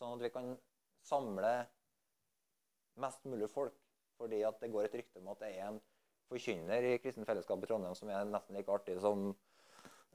Sånn 0.00 0.16
at 0.16 0.24
vi 0.24 0.32
kan 0.32 0.50
samle 1.06 1.52
mest 3.00 3.24
mulig 3.28 3.48
folk. 3.52 3.76
Fordi 4.20 4.42
at 4.44 4.58
det 4.60 4.72
går 4.72 4.88
et 4.88 4.98
rykte 5.00 5.20
om 5.22 5.30
at 5.32 5.40
det 5.40 5.54
er 5.54 5.70
en 5.70 5.78
forkynner 6.30 6.84
i 6.90 6.98
Kristen 7.02 7.24
Fellesskap 7.26 7.62
i 7.64 7.68
Trondheim 7.70 7.96
som 7.96 8.10
er 8.12 8.28
nesten 8.28 8.58
like 8.58 8.72
artig 8.72 8.98
som 9.00 9.30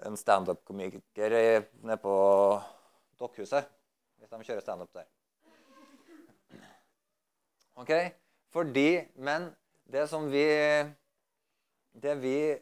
en 0.05 0.17
standup-komiker 0.19 1.33
nede 1.81 1.97
på 2.03 2.15
Dokkhuset. 3.19 3.71
Hvis 4.19 4.29
de 4.29 4.47
kjører 4.47 4.63
standup 4.63 4.93
der. 4.95 5.09
Ok? 7.75 7.91
Fordi, 8.53 9.07
Men 9.15 9.49
det 9.85 10.07
som 10.09 10.31
vi 10.31 10.45
Det 11.93 12.15
vi 12.21 12.57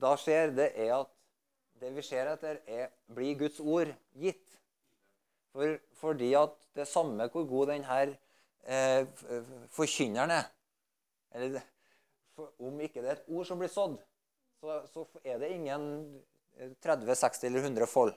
da 0.00 0.16
ser, 0.16 0.52
det 0.54 0.72
er 0.78 0.94
at 1.00 1.08
det 1.80 1.90
vi 1.94 2.02
ser 2.02 2.28
etter, 2.30 2.60
er 2.66 2.90
blir 3.14 3.38
Guds 3.38 3.58
ord 3.60 3.90
gitt. 4.14 4.58
For, 5.52 5.78
fordi 5.98 6.32
at 6.38 6.54
det 6.76 6.86
samme 6.86 7.26
hvor 7.32 7.46
god 7.50 7.72
denne 7.72 8.16
eh, 8.62 9.06
forkynneren 9.74 10.30
er 10.30 10.46
eller 11.34 11.60
for, 12.34 12.52
Om 12.58 12.80
ikke 12.80 13.02
det 13.02 13.10
er 13.10 13.18
et 13.18 13.28
ord 13.34 13.46
som 13.46 13.58
blir 13.58 13.70
sådd, 13.72 13.98
så, 14.60 14.80
så 14.92 15.04
er 15.24 15.38
det 15.42 15.50
ingen 15.56 15.82
30, 16.82 17.14
60 17.14 17.44
eller 17.48 17.66
100 17.66 17.86
fold 17.90 18.12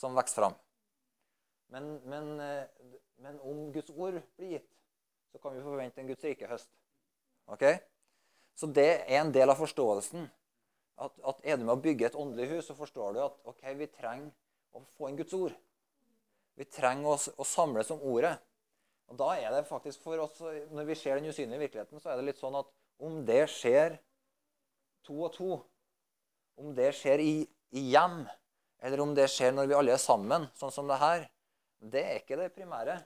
som 0.00 0.16
vokser 0.16 0.40
fram. 0.40 0.56
Men, 1.72 2.00
men, 2.08 2.40
eh, 2.40 2.64
men 3.24 3.40
om 3.40 3.68
Guds 3.72 3.92
ord 3.92 4.18
blir 4.36 4.56
gitt, 4.56 4.68
så 5.32 5.40
kan 5.40 5.56
vi 5.56 5.64
forvente 5.64 6.00
en 6.00 6.10
Guds 6.10 6.24
rike 6.24 6.48
høst. 6.50 6.70
Okay? 7.50 7.80
Så 8.54 8.68
det 8.68 8.88
er 9.06 9.18
en 9.22 9.32
del 9.34 9.50
av 9.50 9.58
forståelsen. 9.60 10.28
At, 11.02 11.14
at 11.24 11.40
Er 11.42 11.58
du 11.58 11.64
med 11.64 11.74
å 11.74 11.82
bygge 11.82 12.10
et 12.10 12.18
åndelig 12.18 12.50
hus, 12.52 12.68
så 12.68 12.76
forstår 12.78 13.16
du 13.16 13.22
at 13.24 13.38
ok, 13.48 13.62
vi 13.78 13.88
trenger 13.90 14.30
å 14.76 14.84
få 14.98 15.08
inn 15.08 15.18
Guds 15.18 15.34
ord. 15.36 15.56
Vi 16.60 16.68
trenger 16.68 17.14
å, 17.14 17.16
å 17.16 17.48
samles 17.48 17.90
om 17.94 18.02
ordet. 18.12 18.36
Og 19.10 19.18
da 19.20 19.32
er 19.36 19.50
det 19.52 19.66
faktisk 19.68 20.04
for 20.04 20.20
oss, 20.22 20.38
Når 20.70 20.86
vi 20.88 20.96
ser 20.96 21.18
den 21.18 21.28
usynlige 21.28 21.64
virkeligheten, 21.64 22.00
så 22.00 22.12
er 22.12 22.20
det 22.20 22.28
litt 22.30 22.40
sånn 22.40 22.56
at 22.60 22.68
om 23.02 23.22
det 23.26 23.44
skjer 23.50 23.98
to 25.02 25.16
og 25.26 25.32
to, 25.34 25.56
om 26.60 26.70
det 26.76 26.92
skjer 26.94 27.20
i, 27.24 27.34
i 27.74 27.82
hjem, 27.90 28.22
eller 28.84 29.02
om 29.02 29.14
det 29.16 29.26
skjer 29.32 29.54
når 29.56 29.70
vi 29.70 29.76
alle 29.78 29.96
er 29.96 30.02
sammen, 30.02 30.46
sånn 30.58 30.72
som 30.74 30.90
det 30.90 31.00
her, 31.00 31.26
det 31.82 32.02
er 32.06 32.20
ikke 32.20 32.38
det 32.38 32.52
primære. 32.54 33.00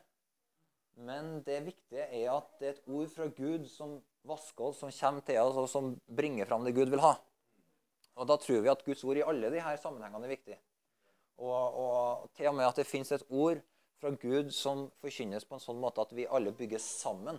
Men 0.96 1.42
det 1.44 1.60
viktige 1.66 2.06
er 2.06 2.30
at 2.32 2.52
det 2.60 2.68
er 2.68 2.76
et 2.76 2.88
ord 2.88 3.10
fra 3.12 3.26
Gud 3.36 3.66
som 3.68 3.98
vasker 4.26 4.70
oss, 4.70 4.80
som 4.80 4.92
kommer 4.94 5.24
til 5.26 5.40
oss, 5.42 5.58
og 5.60 5.68
som 5.68 5.90
bringer 6.08 6.48
fram 6.48 6.64
det 6.64 6.74
Gud 6.76 6.92
vil 6.92 7.04
ha. 7.04 7.14
Og 8.16 8.28
Da 8.28 8.38
tror 8.40 8.62
vi 8.64 8.72
at 8.72 8.84
Guds 8.84 9.04
ord 9.04 9.20
i 9.20 9.24
alle 9.26 9.52
disse 9.52 9.76
sammenhengene 9.82 10.24
er 10.24 10.32
viktig. 10.32 10.56
Og, 11.36 11.76
og 11.76 12.30
til 12.36 12.48
og 12.48 12.56
med 12.56 12.68
at 12.68 12.80
det 12.80 12.88
fins 12.88 13.12
et 13.12 13.26
ord 13.28 13.60
fra 14.00 14.12
Gud 14.16 14.54
som 14.56 14.86
forkynnes 15.02 15.44
på 15.44 15.56
en 15.56 15.64
sånn 15.66 15.80
måte 15.80 16.00
at 16.00 16.14
vi 16.16 16.28
alle 16.28 16.54
bygges 16.56 16.86
sammen. 17.02 17.38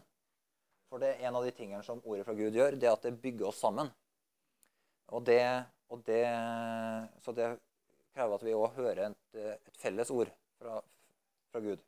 For 0.88 1.02
det 1.02 1.16
er 1.16 1.28
en 1.28 1.40
av 1.40 1.46
de 1.46 1.54
tingene 1.56 1.82
som 1.84 2.02
ordet 2.06 2.28
fra 2.28 2.38
Gud 2.38 2.56
gjør, 2.56 2.78
det 2.78 2.88
er 2.88 2.94
at 2.94 3.10
det 3.10 3.18
bygger 3.24 3.50
oss 3.50 3.64
sammen. 3.66 3.90
Og 5.18 5.26
det, 5.26 5.42
og 5.90 6.06
det, 6.06 6.24
så 7.26 7.34
det 7.34 7.56
krever 8.14 8.38
at 8.38 8.46
vi 8.46 8.56
òg 8.58 8.78
hører 8.78 9.04
et, 9.10 9.22
et, 9.42 9.78
felles 9.82 10.14
ord 10.14 10.30
fra, 10.62 10.80
fra 11.52 11.62
Gud 11.64 11.82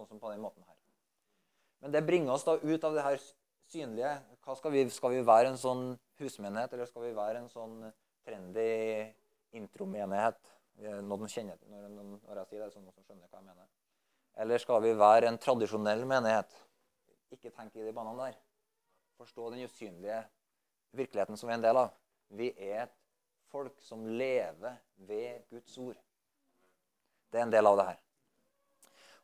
sånn 0.00 0.08
som 0.08 0.22
på 0.22 0.32
den 0.32 0.42
måten 0.42 0.64
her. 0.64 0.78
Men 1.84 1.94
det 1.94 2.04
bringer 2.06 2.34
oss 2.34 2.44
da 2.44 2.56
ut 2.56 2.84
av 2.84 2.96
det 2.96 3.04
her 3.04 3.20
synlige. 3.70 4.12
Skal, 4.56 4.72
vi, 4.74 4.84
skal 4.92 5.14
vi 5.14 5.20
være 5.26 5.52
en 5.52 5.60
sånn 5.60 5.84
husmenighet, 6.20 6.72
eller 6.74 6.88
skal 6.88 7.06
vi 7.06 7.12
være 7.16 7.42
en 7.42 7.52
sånn 7.52 7.76
trendy 8.26 8.70
intromenighet? 9.56 10.40
Noen 11.04 11.28
kjenner 11.28 11.60
når, 11.68 11.88
når 12.24 12.42
jeg 12.42 12.50
sier 12.50 12.64
det, 12.64 12.70
så 12.72 12.80
noen 12.80 12.94
som 12.96 13.04
skjønner 13.04 13.28
hva 13.28 13.40
jeg 13.40 13.48
mener. 13.48 13.70
Eller 14.40 14.62
skal 14.62 14.82
vi 14.84 14.92
være 14.96 15.28
en 15.28 15.40
tradisjonell 15.40 16.06
menighet? 16.08 16.52
Ikke 17.34 17.52
tenk 17.52 17.76
i 17.76 17.84
de 17.84 17.94
banene 17.94 18.30
der. 18.30 18.38
Forstå 19.20 19.50
den 19.52 19.66
usynlige 19.68 20.22
virkeligheten 20.96 21.36
som 21.36 21.50
vi 21.50 21.54
er 21.54 21.60
en 21.60 21.66
del 21.66 21.80
av. 21.80 21.92
Vi 22.40 22.52
er 22.56 22.86
et 22.86 22.96
folk 23.50 23.76
som 23.84 24.06
lever 24.06 24.78
ved 25.08 25.44
Guds 25.50 25.76
ord. 25.78 25.98
Det 27.30 27.40
er 27.40 27.46
en 27.46 27.52
del 27.52 27.66
av 27.66 27.76
det 27.78 27.88
her. 27.90 28.00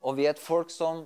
Og 0.05 0.17
vi 0.19 0.27
er 0.27 0.35
et 0.35 0.43
folk 0.43 0.71
som, 0.73 1.05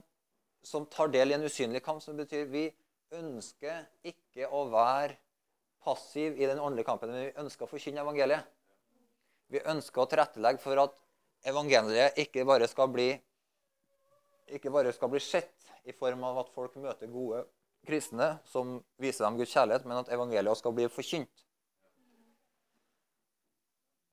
som 0.66 0.86
tar 0.90 1.12
del 1.14 1.32
i 1.32 1.36
en 1.36 1.46
usynlig 1.46 1.82
kamp, 1.84 2.02
som 2.02 2.18
betyr 2.18 2.48
vi 2.50 2.68
ønsker 3.16 3.84
ikke 4.06 4.48
å 4.50 4.66
være 4.70 5.18
passiv 5.84 6.36
i 6.38 6.46
den 6.46 6.60
åndelige 6.60 6.88
kampen, 6.88 7.12
men 7.12 7.28
vi 7.28 7.40
ønsker 7.40 7.66
å 7.66 7.70
forkynne 7.70 8.02
evangeliet. 8.04 8.44
Vi 9.50 9.62
ønsker 9.72 10.02
å 10.02 10.08
tilrettelegge 10.10 10.62
for 10.62 10.78
at 10.82 10.98
evangeliet 11.50 12.18
ikke 12.20 12.44
bare 12.46 12.68
skal 12.70 12.90
bli 12.92 13.10
ikke 14.50 14.70
bare 14.74 14.92
skal 14.92 15.10
bli 15.12 15.20
sett 15.22 15.70
i 15.86 15.94
form 15.94 16.24
av 16.26 16.40
at 16.42 16.48
folk 16.54 16.74
møter 16.82 17.10
gode 17.10 17.44
kristne 17.86 18.32
som 18.50 18.78
viser 19.00 19.24
dem 19.24 19.38
Guds 19.38 19.52
kjærlighet, 19.54 19.86
men 19.86 20.02
at 20.02 20.10
evangeliet 20.12 20.58
skal 20.58 20.74
bli 20.76 20.88
forkynt. 20.90 21.46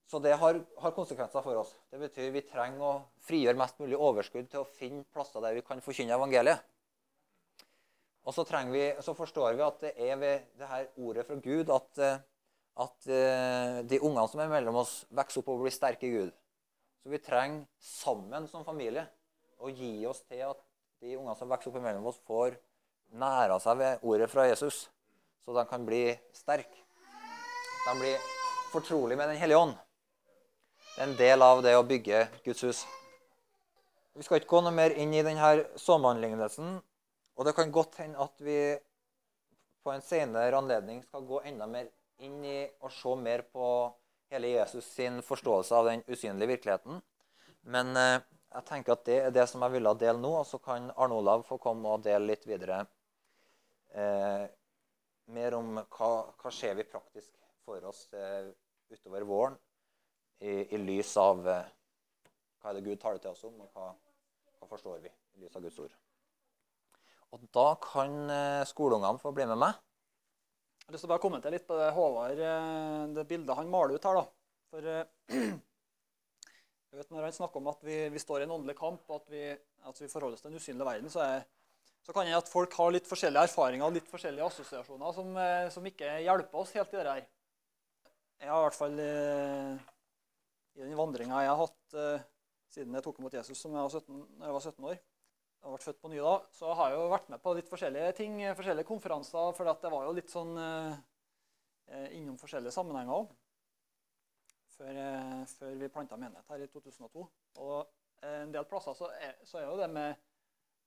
Så 0.08 0.20
det 0.24 0.38
har, 0.40 0.62
har, 0.80 0.92
konsekvenser 0.96 1.44
for 1.44 1.60
oss. 1.60 1.74
Det 1.92 2.00
betyr 2.00 2.32
vi 2.32 2.46
trenger 2.48 2.84
å 2.84 2.92
frigjøre 3.28 3.60
mest 3.60 3.80
mulig 3.82 3.98
overskudd 4.00 4.48
til 4.48 4.64
å 4.64 4.70
finne 4.78 5.04
plasser 5.12 5.44
der 5.44 5.58
vi 5.58 5.64
kan 5.68 5.84
forkynne 5.84 6.16
evangeliet. 6.16 6.64
Og 8.28 8.36
så, 8.36 8.44
vi, 8.72 8.86
så, 9.04 9.14
forstår 9.16 9.56
vi 9.56 9.64
at 9.64 9.84
det 9.84 9.92
er 10.04 10.16
ved 10.20 10.48
det 10.60 10.68
her 10.68 10.88
ordet 11.00 11.26
fra 11.28 11.36
Gud 11.44 11.72
at, 11.72 11.90
eh, 12.04 12.24
at 12.84 13.08
eh, 13.08 13.78
de 13.88 14.00
ungene 14.00 14.26
som 14.32 14.42
er 14.44 14.52
mellom 14.52 14.80
oss, 14.84 15.02
vokser 15.16 15.44
opp 15.44 15.52
og 15.54 15.64
blir 15.64 15.76
sterke 15.76 16.08
i 16.08 16.14
Gud. 16.16 16.34
Så 17.04 17.12
vi 17.12 17.20
trenger 17.24 17.66
sammen 17.84 18.48
som 18.52 18.68
familie 18.68 19.06
å 19.64 19.72
gi 19.72 19.92
oss 20.08 20.24
til 20.28 20.44
at 20.48 20.64
de 21.04 21.16
ungene 21.16 21.36
som 21.40 21.52
vokser 21.52 21.72
opp 21.72 21.84
mellom 21.84 22.08
oss, 22.12 22.20
får 22.28 22.56
næra 23.16 23.60
seg 23.64 23.80
ved 23.80 24.08
ordet 24.08 24.28
fra 24.32 24.48
Jesus, 24.48 24.86
så 25.44 25.56
de 25.56 25.68
kan 25.68 25.88
bli 25.88 26.06
sterke. 26.36 26.84
De 27.88 27.96
blir 28.00 28.32
fortrolige 28.72 29.20
med 29.20 29.32
Den 29.32 29.40
hellige 29.40 29.64
ånd 29.64 29.76
en 30.98 31.14
del 31.18 31.44
av 31.46 31.62
det 31.62 31.76
å 31.78 31.86
bygge 31.86 32.24
Guds 32.46 32.64
hus. 32.66 32.80
Vi 34.18 34.26
skal 34.26 34.40
ikke 34.40 34.56
gå 34.56 34.62
noe 34.66 34.74
mer 34.74 34.96
inn 34.98 35.14
i 35.14 35.22
denne 35.26 35.68
såmannlignelsen. 35.78 36.80
Og 37.38 37.46
det 37.46 37.54
kan 37.54 37.74
godt 37.74 38.00
hende 38.02 38.24
at 38.24 38.42
vi 38.42 38.58
på 39.86 39.94
en 39.94 40.02
senere 40.02 40.58
anledning 40.58 41.04
skal 41.06 41.28
gå 41.28 41.44
enda 41.46 41.68
mer 41.70 41.92
inn 42.26 42.40
i 42.42 42.64
og 42.82 42.90
se 42.92 43.14
mer 43.22 43.46
på 43.54 43.68
hele 44.34 44.56
Jesus 44.56 44.88
sin 44.90 45.22
forståelse 45.24 45.78
av 45.78 45.92
den 45.92 46.02
usynlige 46.10 46.56
virkeligheten. 46.56 46.98
Men 47.70 47.94
eh, 47.94 48.26
jeg 48.56 48.66
tenker 48.66 48.96
at 48.96 49.06
det 49.06 49.20
er 49.22 49.36
det 49.36 49.46
som 49.52 49.62
jeg 49.64 49.76
ville 49.78 49.94
dele 50.02 50.18
nå, 50.24 50.34
og 50.40 50.50
så 50.50 50.58
kan 50.64 50.90
Arne 50.96 51.22
Olav 51.22 51.46
få 51.46 51.60
komme 51.62 51.94
og 51.94 52.04
dele 52.08 52.32
litt 52.32 52.50
videre 52.50 52.82
eh, 53.94 54.50
mer 55.30 55.60
om 55.60 55.78
hva, 55.78 56.12
hva 56.42 56.52
ser 56.56 56.74
vi 56.80 56.90
praktisk 56.90 57.30
for 57.68 57.86
oss 57.86 58.08
eh, 58.18 58.50
utover 58.90 59.30
våren 59.30 59.62
i, 60.40 60.76
i 60.76 60.78
lys 60.82 61.14
av 61.22 61.42
eh, 61.50 61.70
hva 62.62 62.72
er 62.72 62.78
det 62.78 62.86
Gud 62.86 63.00
taler 63.02 63.22
til 63.22 63.32
oss 63.32 63.46
om, 63.48 63.56
og 63.64 63.72
hva, 63.74 63.92
hva 64.58 64.70
forstår 64.70 65.02
vi 65.04 65.10
i 65.10 65.44
lys 65.44 65.56
av 65.58 65.66
Guds 65.66 65.80
ord. 65.82 65.94
Og 67.36 67.44
da 67.54 67.68
kan 67.84 68.18
eh, 68.32 68.66
skoleungene 68.70 69.22
få 69.22 69.34
bli 69.36 69.48
med 69.50 69.60
meg. 69.60 69.80
Jeg 70.78 70.88
har 70.88 70.96
lyst 70.96 71.04
til 71.04 71.10
å 71.10 71.14
bare 71.16 71.24
kommentere 71.24 71.58
litt 71.58 71.68
på 71.68 71.78
det 71.80 71.90
Håvard, 71.96 72.44
eh, 72.50 73.02
det 73.18 73.26
bildet 73.30 73.58
han 73.60 73.72
maler 73.72 73.98
ut 73.98 74.08
her. 74.08 74.22
da. 74.22 74.28
For 74.72 74.92
Jeg 76.88 77.02
vet 77.04 77.12
Når 77.12 77.26
han 77.28 77.36
snakker 77.36 77.60
om 77.60 77.68
at 77.70 77.82
vi, 77.84 77.98
vi 78.10 78.20
står 78.22 78.42
i 78.42 78.46
en 78.46 78.54
åndelig 78.56 78.78
kamp, 78.78 79.02
og 79.12 79.20
at 79.20 79.28
vi, 79.30 79.42
at 79.86 80.00
vi 80.02 80.08
forholder 80.10 80.38
oss 80.38 80.42
til 80.46 80.54
den 80.54 80.62
usynlige 80.62 80.88
verden, 80.88 81.12
så, 81.14 81.26
er, 81.26 81.44
så 82.02 82.16
kan 82.16 82.26
jeg 82.26 82.38
at 82.40 82.50
folk 82.50 82.74
har 82.80 82.94
litt 82.96 83.10
forskjellige 83.10 83.44
erfaringer 83.50 83.86
og 83.86 83.98
litt 83.98 84.08
forskjellige 84.10 84.48
assosiasjoner 84.48 85.14
som, 85.14 85.36
som 85.76 85.90
ikke 85.92 86.16
hjelper 86.24 86.64
oss 86.64 86.72
helt 86.80 86.96
i 86.96 86.98
det 86.98 87.12
her. 87.12 87.28
Jeg 88.40 88.50
har 88.50 88.64
i 88.64 88.66
hvert 88.66 88.80
fall 88.80 88.98
i 90.78 90.86
den 90.86 90.98
vandringa 90.98 91.44
jeg 91.44 91.52
har 91.52 91.62
hatt 91.62 91.98
eh, 91.98 92.26
siden 92.74 92.98
jeg 92.98 93.06
tok 93.06 93.22
imot 93.22 93.38
Jesus 93.38 93.60
som 93.60 93.76
jeg 93.76 93.86
var 93.88 93.94
17, 94.00 94.26
når 94.38 94.50
jeg 94.50 94.58
var 94.58 94.66
17 94.72 94.90
år, 94.92 94.98
jeg 95.58 95.74
ble 95.74 95.84
født 95.84 96.00
på 96.04 96.12
ny 96.12 96.20
da, 96.22 96.36
så 96.54 96.74
har 96.78 96.92
jeg 96.92 97.00
jo 97.00 97.10
vært 97.12 97.30
med 97.34 97.42
på 97.44 97.54
litt 97.58 97.70
forskjellige 97.72 98.12
ting, 98.20 98.40
forskjellige 98.56 98.88
konferanser, 98.88 99.52
for 99.58 99.68
det 99.68 99.92
var 99.92 100.06
jo 100.06 100.16
litt 100.16 100.32
sånn 100.32 100.54
eh, 100.62 102.08
innom 102.16 102.38
forskjellige 102.40 102.76
sammenhenger 102.76 103.18
òg. 103.18 103.34
Før, 104.78 104.94
eh, 105.02 105.44
før, 105.58 105.74
vi 105.82 105.90
planta 105.90 106.20
menighet 106.20 106.54
her 106.54 106.64
i 106.64 106.70
2002. 106.70 107.26
Og 107.66 107.78
eh, 108.22 108.44
en 108.44 108.54
del 108.54 108.68
plasser 108.70 108.98
så 108.98 109.10
er, 109.18 109.34
så 109.48 109.60
er 109.60 109.66
jo 109.66 109.80
det 109.80 109.90
med 109.90 110.12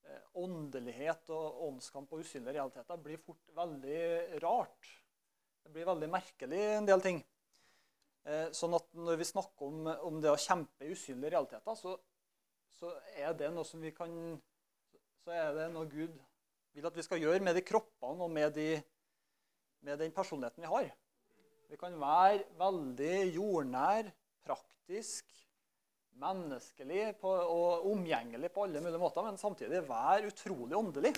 eh, 0.07 0.23
åndelighet 0.39 1.33
og 1.35 1.65
åndskamp 1.67 2.15
og 2.15 2.23
usynlige 2.23 2.55
realiteter 2.61 3.03
blir 3.03 3.21
fort 3.25 3.51
veldig 3.57 4.41
rart. 4.45 4.95
Det 5.65 5.75
blir 5.75 5.89
veldig 5.91 6.11
merkelig, 6.13 6.63
en 6.79 6.89
del 6.89 7.03
ting. 7.05 7.21
Eh, 8.29 8.49
sånn 8.53 8.77
at 8.77 8.89
når 8.97 9.21
vi 9.21 9.29
snakker 9.31 9.67
om, 9.71 9.91
om 10.11 10.21
det 10.21 10.33
å 10.33 10.41
kjempe 10.41 10.85
i 10.85 10.93
usynlige 10.93 11.33
realiteter, 11.33 11.77
så, 11.79 11.95
så 12.77 12.93
er 13.17 13.33
det 13.39 13.49
noe 13.55 13.65
som 13.69 13.81
vi 13.81 13.93
kan 13.97 14.13
så 15.25 15.35
er 15.37 15.53
det 15.57 15.69
noe 15.73 15.89
Gud 15.89 16.17
vil 16.75 16.87
at 16.89 16.97
vi 16.97 17.05
skal 17.05 17.21
gjøre 17.21 17.43
med 17.45 17.57
de 17.59 17.65
kroppene 17.67 18.25
og 18.25 18.33
med, 18.33 18.55
de, 18.57 18.81
med 19.85 20.01
den 20.01 20.15
personligheten 20.15 20.65
vi 20.65 20.71
har. 20.71 20.89
Vi 21.71 21.79
kan 21.79 21.97
være 22.01 22.45
veldig 22.59 23.17
jordnær, 23.37 24.09
praktisk, 24.47 25.29
menneskelig 26.21 27.15
på, 27.21 27.31
og 27.31 27.87
omgjengelig 27.93 28.51
på 28.53 28.65
alle 28.67 28.83
mulige 28.83 29.01
måter, 29.01 29.25
men 29.25 29.39
samtidig 29.41 29.85
være 29.89 30.33
utrolig 30.33 30.77
åndelig. 30.77 31.13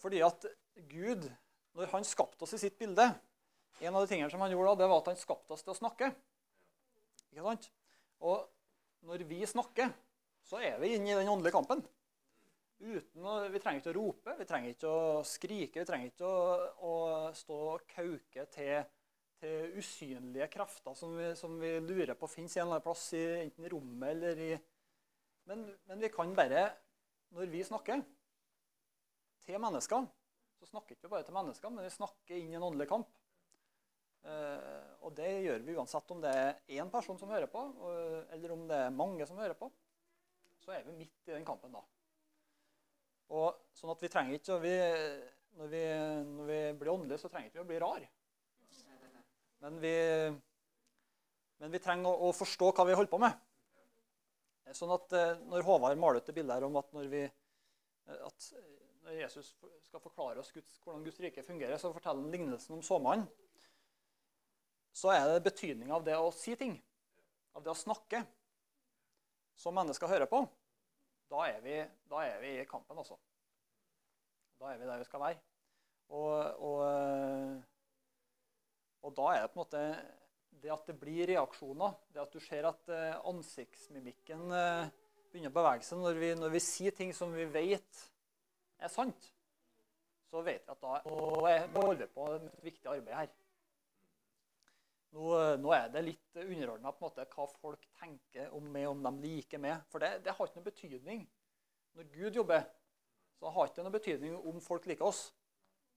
Fordi 0.00 0.22
at 0.24 0.46
Gud, 0.90 1.26
når 1.76 1.92
han 1.92 2.06
skapte 2.06 2.46
oss 2.46 2.56
i 2.56 2.62
sitt 2.64 2.78
bilde 2.80 3.08
En 3.84 3.94
av 3.94 4.04
de 4.04 4.10
tingene 4.10 4.30
som 4.32 4.40
han 4.40 4.52
gjorde 4.52 4.72
da, 4.72 4.80
det 4.80 4.88
var 4.90 5.02
at 5.02 5.10
han 5.12 5.20
skapte 5.20 5.56
oss 5.56 5.64
til 5.64 5.74
å 5.74 5.78
snakke. 5.78 6.10
Ikke 7.32 7.44
sant? 7.44 7.68
Og 8.24 8.46
når 9.06 9.26
vi 9.28 9.42
snakker, 9.46 9.92
så 10.46 10.62
er 10.62 10.78
vi 10.80 10.94
inne 10.94 11.12
i 11.12 11.18
den 11.18 11.28
åndelige 11.30 11.56
kampen. 11.56 11.82
Å, 12.76 13.34
vi 13.48 13.60
trenger 13.60 13.80
ikke 13.80 13.92
å 13.94 13.96
rope, 13.96 14.34
vi 14.36 14.46
trenger 14.48 14.74
ikke 14.74 14.90
å 14.92 15.24
skrike, 15.24 15.80
vi 15.80 15.88
trenger 15.88 16.10
ikke 16.10 16.28
å, 16.28 16.56
å 16.84 16.94
stå 17.36 17.60
og 17.72 17.84
kauke 17.88 18.44
til, 18.52 18.88
til 19.40 19.78
usynlige 19.80 20.48
krefter 20.52 20.96
som 20.98 21.14
vi, 21.16 21.30
som 21.40 21.54
vi, 21.60 21.72
lurer 21.80 22.16
på 22.20 22.28
fins 22.28 22.58
en 22.58 22.66
eller 22.66 22.76
annen 22.76 22.84
plass, 22.84 23.06
i, 23.16 23.22
enten 23.46 23.64
i 23.64 23.72
rommet 23.72 24.12
eller 24.12 24.42
i 24.44 24.50
men, 25.46 25.62
men, 25.86 26.00
vi 26.02 26.10
kan 26.10 26.32
bare, 26.34 26.66
når 27.36 27.50
vi 27.52 27.62
snakker 27.64 28.00
til 29.46 29.60
mennesker, 29.62 30.08
så 30.58 30.66
snakker 30.66 30.90
vi 30.90 30.98
ikke 30.98 31.12
bare 31.12 31.26
til 31.28 31.36
mennesker, 31.36 31.70
men 31.70 31.86
vi 31.86 31.92
snakker 31.94 32.40
inn 32.40 32.50
i 32.50 32.58
en 32.58 32.66
åndelig 32.66 32.88
kamp. 32.90 33.12
Eh, 34.26 34.86
og 35.06 35.12
det 35.14 35.28
gjør 35.44 35.62
vi 35.62 35.76
uansett 35.78 36.10
om 36.10 36.22
det 36.22 36.32
er 36.34 36.80
én 36.80 36.90
person 36.90 37.18
som 37.20 37.30
hører 37.30 37.50
på, 37.50 37.62
eller 38.34 38.54
om 38.54 38.64
det 38.66 38.78
er 38.86 38.94
mange 38.94 39.26
som 39.28 39.38
hører 39.38 39.54
på. 39.58 39.68
Så 40.64 40.74
er 40.74 40.82
vi 40.88 40.96
midt 40.98 41.30
i 41.30 41.36
den 41.36 41.46
kampen 41.46 41.74
da. 41.76 41.82
Og 43.36 43.60
sånn 43.74 43.92
at 43.92 44.02
vi 44.02 44.10
trenger 44.10 44.38
ikke 44.38 44.58
vi, 44.62 44.74
når, 45.58 45.70
vi, 45.70 45.82
når 46.32 46.50
vi 46.50 46.58
blir 46.80 46.92
åndelige, 46.94 47.20
så 47.22 47.30
trenger 47.30 47.50
vi 47.50 47.54
ikke 47.54 47.66
å 47.66 47.70
bli 47.70 47.80
rar. 47.82 48.08
Men 49.62 49.78
vi, 49.82 49.94
men 51.62 51.72
vi 51.74 51.82
trenger 51.82 52.10
å, 52.10 52.28
å, 52.28 52.34
forstå 52.36 52.72
hva 52.74 52.86
vi 52.88 52.98
holder 52.98 53.12
på 53.14 53.22
med. 53.22 53.38
Sånn 54.74 54.90
at 54.90 55.12
eh, 55.14 55.38
Når 55.46 55.62
Håvard 55.62 55.98
maler 56.02 56.18
ut 56.18 56.26
det 56.26 56.34
bildet 56.34 56.58
her 56.58 56.66
om 56.66 56.76
at 56.80 56.90
når, 56.94 57.06
vi, 57.12 57.22
at 58.10 58.48
når 59.06 59.20
Jesus 59.22 59.54
skal 59.86 60.02
forklare 60.02 60.42
oss 60.42 60.50
Guds, 60.54 60.80
hvordan 60.82 61.06
Guds 61.06 61.22
rike 61.22 61.46
fungerer, 61.46 61.78
så 61.78 61.94
forteller 61.94 62.26
han 62.26 62.34
lignelsen 62.34 62.74
om 62.74 62.82
såmannen 62.82 63.28
så 64.96 65.12
er 65.12 65.26
det 65.28 65.44
betydning 65.44 65.92
av 65.92 66.04
det 66.06 66.16
å 66.16 66.32
si 66.32 66.54
ting, 66.56 66.76
av 67.56 67.64
det 67.64 67.72
å 67.72 67.76
snakke, 67.76 68.22
som 69.56 69.76
mennesker 69.76 70.08
hører 70.08 70.28
på. 70.30 70.40
Da 71.28 71.46
er 71.50 71.60
vi, 71.64 71.76
da 72.08 72.22
er 72.24 72.40
vi 72.40 72.54
i 72.60 72.68
kampen, 72.68 72.98
altså. 73.02 73.18
Da 74.60 74.72
er 74.72 74.80
vi 74.80 74.88
der 74.88 75.00
vi 75.02 75.08
skal 75.08 75.20
være. 75.20 75.40
Og, 76.16 76.60
og, 76.64 76.82
og, 79.02 79.10
da 79.16 79.30
er 79.34 79.42
det 79.42 79.50
på 79.52 79.58
en 79.58 79.64
måte 79.64 79.82
det 80.62 80.72
at 80.72 80.86
det 80.88 80.98
blir 81.00 81.28
reaksjoner, 81.28 81.96
det 82.14 82.22
at 82.22 82.32
du 82.32 82.40
ser 82.40 82.68
at 82.70 82.92
eh, 82.94 83.18
ansiktsmimikken 83.28 84.44
eh, 84.54 84.92
begynner 85.28 85.52
å 85.52 85.56
bevege 85.58 85.84
seg 85.84 86.00
når 86.00 86.20
vi, 86.22 86.30
når 86.38 86.54
vi 86.54 86.62
sier 86.64 86.94
ting 86.96 87.12
som 87.14 87.34
vi 87.34 87.44
vet 87.50 88.06
er 88.80 88.92
sant, 88.92 89.28
så 90.30 90.40
vet 90.46 90.64
vi 90.64 90.72
at 90.72 90.80
da 90.80 91.02
holder 91.04 92.00
vi 92.00 92.08
på 92.14 92.30
med 92.30 92.46
et 92.48 92.64
viktig 92.70 92.94
arbeid 92.94 93.18
her. 93.18 93.34
Nå, 95.16 95.28
nå, 95.62 95.70
er 95.72 95.88
det 95.88 96.02
litt 96.04 96.38
underordna 96.42 96.90
hva 96.92 97.46
folk 97.48 97.84
tenker 97.96 98.50
om 98.52 98.66
meg, 98.68 98.84
om 98.90 99.00
de 99.00 99.12
liker 99.22 99.60
meg. 99.62 99.80
For 99.88 100.02
det, 100.02 100.18
det, 100.26 100.34
har 100.36 100.48
ikke 100.48 100.60
noe 100.60 100.66
betydning. 100.66 101.22
Når 101.96 102.08
Gud 102.12 102.36
jobber, 102.36 102.66
så 103.38 103.52
har 103.54 103.64
det 103.64 103.72
ikke 103.72 103.86
noe 103.86 103.94
betydning 103.94 104.34
om 104.36 104.58
folk 104.60 104.88
liker 104.90 105.08
oss. 105.08 105.30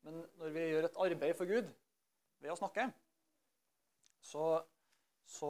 Men 0.08 0.22
når 0.40 0.54
vi 0.56 0.64
gjør 0.70 0.88
et 0.88 1.00
arbeid 1.04 1.36
for 1.36 1.52
Gud 1.52 1.68
ved 2.40 2.54
å 2.54 2.56
snakke, 2.56 2.86
så, 4.24 4.46
så, 5.28 5.50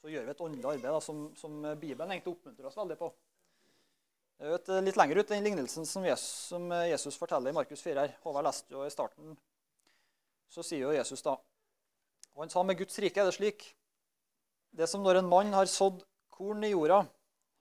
så 0.00 0.12
gjør 0.12 0.24
vi 0.24 0.32
et 0.32 0.40
åndelig 0.46 0.70
arbeid 0.70 0.96
da, 0.96 1.02
som, 1.04 1.26
som, 1.36 1.58
Bibelen 1.76 2.14
egentlig 2.14 2.32
oppmuntrer 2.32 2.70
oss 2.70 2.78
veldig 2.80 2.96
på. 3.02 3.10
Vet, 4.40 4.72
litt 4.84 4.96
lenger 4.96 5.20
ut 5.20 5.34
den 5.34 5.44
lignelsen 5.44 5.84
som 5.88 6.04
Jesus, 6.04 6.48
som 6.54 6.72
Jesus 6.88 7.20
forteller 7.20 7.52
i 7.52 7.56
Markus 7.56 7.84
4 7.84 8.06
her. 8.06 8.16
Håvard 8.24 8.48
leste 8.48 8.72
jo 8.72 8.86
i 8.88 8.92
starten. 8.92 9.36
Så 10.48 10.64
sier 10.64 10.86
jo 10.86 10.96
Jesus 10.96 11.24
da 11.24 11.36
og 12.36 12.44
han 12.44 12.52
sa 12.52 12.62
med 12.62 12.76
Guds 12.76 12.98
rike 13.00 13.22
er 13.22 13.30
det 13.30 13.36
slik 13.38 13.64
Det 14.76 14.86
som 14.90 15.00
når 15.00 15.22
en 15.22 15.30
mann 15.30 15.54
har 15.56 15.68
sådd 15.72 16.02
korn 16.36 16.64
i 16.68 16.74
jorda. 16.74 17.06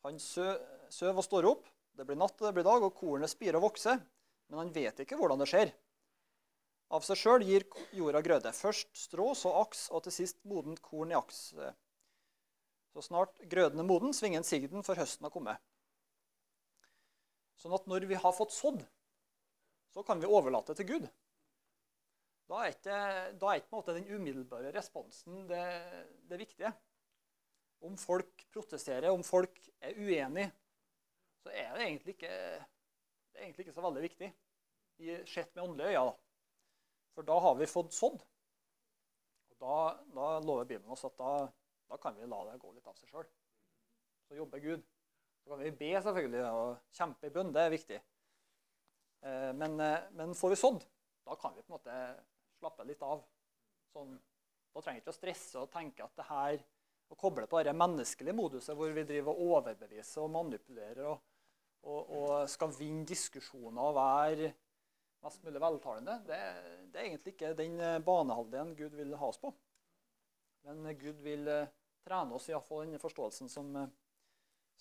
Han 0.03 0.19
søv 0.19 1.15
og 1.15 1.23
står 1.23 1.47
opp. 1.47 1.69
Det 1.95 2.03
blir 2.03 2.19
natt 2.19 2.35
og 2.41 2.49
det 2.49 2.57
blir 2.57 2.65
dag, 2.67 2.83
og 2.83 2.91
kornet 2.97 3.31
spirer 3.31 3.55
og 3.55 3.69
vokser. 3.69 4.01
Men 4.51 4.59
han 4.59 4.73
vet 4.75 4.99
ikke 4.99 5.15
hvordan 5.15 5.39
det 5.39 5.47
skjer. 5.47 5.71
Av 6.91 7.07
seg 7.07 7.21
sjøl 7.21 7.45
gir 7.47 7.63
jorda 7.95 8.19
grøde. 8.25 8.51
Først 8.51 8.91
strå, 8.99 9.29
så 9.31 9.55
aks, 9.61 9.87
og 9.95 10.03
til 10.03 10.17
sist 10.17 10.43
modent 10.43 10.83
korn 10.83 11.13
i 11.13 11.17
aks. 11.17 11.39
Så 12.91 13.07
snart 13.07 13.39
grøden 13.47 13.79
er 13.79 13.87
moden, 13.87 14.11
svinger 14.13 14.43
en 14.43 14.47
sigden, 14.47 14.83
for 14.83 14.99
høsten 14.99 15.23
har 15.23 15.31
kommet. 15.31 15.63
Sånn 17.63 17.73
at 17.79 17.87
når 17.87 18.09
vi 18.11 18.19
har 18.19 18.35
fått 18.35 18.51
sådd, 18.51 18.83
så 19.95 20.03
kan 20.03 20.19
vi 20.19 20.27
overlate 20.27 20.75
til 20.75 20.91
Gud. 20.91 21.07
Da 22.45 22.61
er 22.61 22.73
ikke, 22.75 22.97
da 23.41 23.51
er 23.51 23.61
ikke 23.61 23.95
den 23.95 24.09
umiddelbare 24.13 24.73
responsen 24.75 25.47
det, 25.49 25.63
det, 26.29 26.37
viktige. 26.39 26.71
Om 27.85 27.97
folk 27.97 28.45
protesterer, 28.53 29.09
om 29.09 29.23
folk 29.25 29.57
er 29.81 29.97
uenige, 29.97 30.51
så 31.41 31.49
er 31.49 31.73
det 31.73 31.87
egentlig 31.87 32.15
ikke, 32.15 32.35
det 33.31 33.39
er 33.39 33.47
egentlig 33.47 33.65
ikke 33.65 33.77
så 33.77 33.85
veldig 33.85 34.03
viktig 34.05 34.33
sett 35.27 35.55
med 35.55 35.63
åndelige 35.63 35.99
øyne. 35.99 36.13
For 37.15 37.27
da 37.27 37.39
har 37.39 37.55
vi 37.55 37.67
fått 37.67 37.93
sådd. 37.95 38.23
Og 39.51 39.63
da, 39.63 39.75
da 40.15 40.27
lover 40.43 40.67
Bibelen 40.67 40.91
oss 40.91 41.05
at 41.07 41.15
da, 41.19 41.47
da, 41.89 41.97
kan 42.01 42.17
vi 42.19 42.27
la 42.27 42.41
det 42.49 42.59
gå 42.59 42.71
litt 42.73 42.87
av 42.87 42.97
seg 42.99 43.11
sjøl. 43.11 43.27
Så 44.27 44.37
jobber 44.39 44.63
Gud. 44.63 44.83
Så 45.43 45.51
kan 45.51 45.61
vi 45.61 45.71
be 45.79 45.91
selvfølgelig 46.01 46.43
og 46.49 46.95
kjempe 46.97 47.29
i 47.29 47.33
bønn. 47.33 47.53
Det 47.55 47.63
er 47.63 47.73
viktig. 47.73 47.99
Eh, 49.25 49.51
men, 49.55 49.79
eh, 49.79 50.07
men 50.17 50.35
får 50.35 50.53
vi 50.53 50.59
sådd, 50.59 50.87
da 51.25 51.37
kan 51.39 51.55
vi 51.55 51.63
på 51.63 51.71
en 51.71 51.77
måte 51.77 51.99
slappe 52.65 52.85
litt 52.87 53.03
av. 53.05 53.21
Sånn, 53.93 54.15
da 54.73 54.81
trenger 54.81 54.99
vi 54.99 55.03
ikke 55.03 55.13
å 55.13 55.19
stresse 55.19 55.61
og 55.61 55.71
tenke 55.73 56.05
at 56.05 56.17
det 56.17 56.27
her 56.27 56.63
å 57.13 57.17
koble 57.19 57.45
på 57.47 57.61
det 57.63 57.75
menneskelige 57.77 58.35
moduset 58.35 58.73
hvor 58.77 58.93
vi 58.95 59.05
driver 59.05 59.35
og 59.35 59.51
overbeviser 59.59 60.23
og 60.23 60.31
manipulerer 60.33 61.05
og, 61.05 61.19
og, 61.85 61.99
og 62.17 62.31
skal 62.49 62.73
vinne 62.73 63.05
diskusjoner 63.05 63.91
og 63.91 63.99
være 63.99 64.49
mest 65.25 65.45
mulig 65.45 65.61
veltalende, 65.61 66.17
det, 66.25 66.39
det, 66.93 66.99
er 66.99 67.05
egentlig 67.07 67.31
ikke 67.33 67.53
den 67.57 67.79
banehalvdelen 68.05 68.75
Gud 68.77 68.97
vil 68.97 69.15
ha 69.17 69.29
oss 69.29 69.39
på. 69.41 69.49
Men 70.65 70.85
Gud 71.01 71.21
vil 71.25 71.47
eh, 71.49 71.71
trene 72.05 72.37
oss 72.37 72.45
i 72.49 72.53
å 72.53 72.61
få 72.61 72.83
den 72.83 73.01
forståelsen 73.01 73.49
som, 73.49 73.71
eh, 73.79 73.89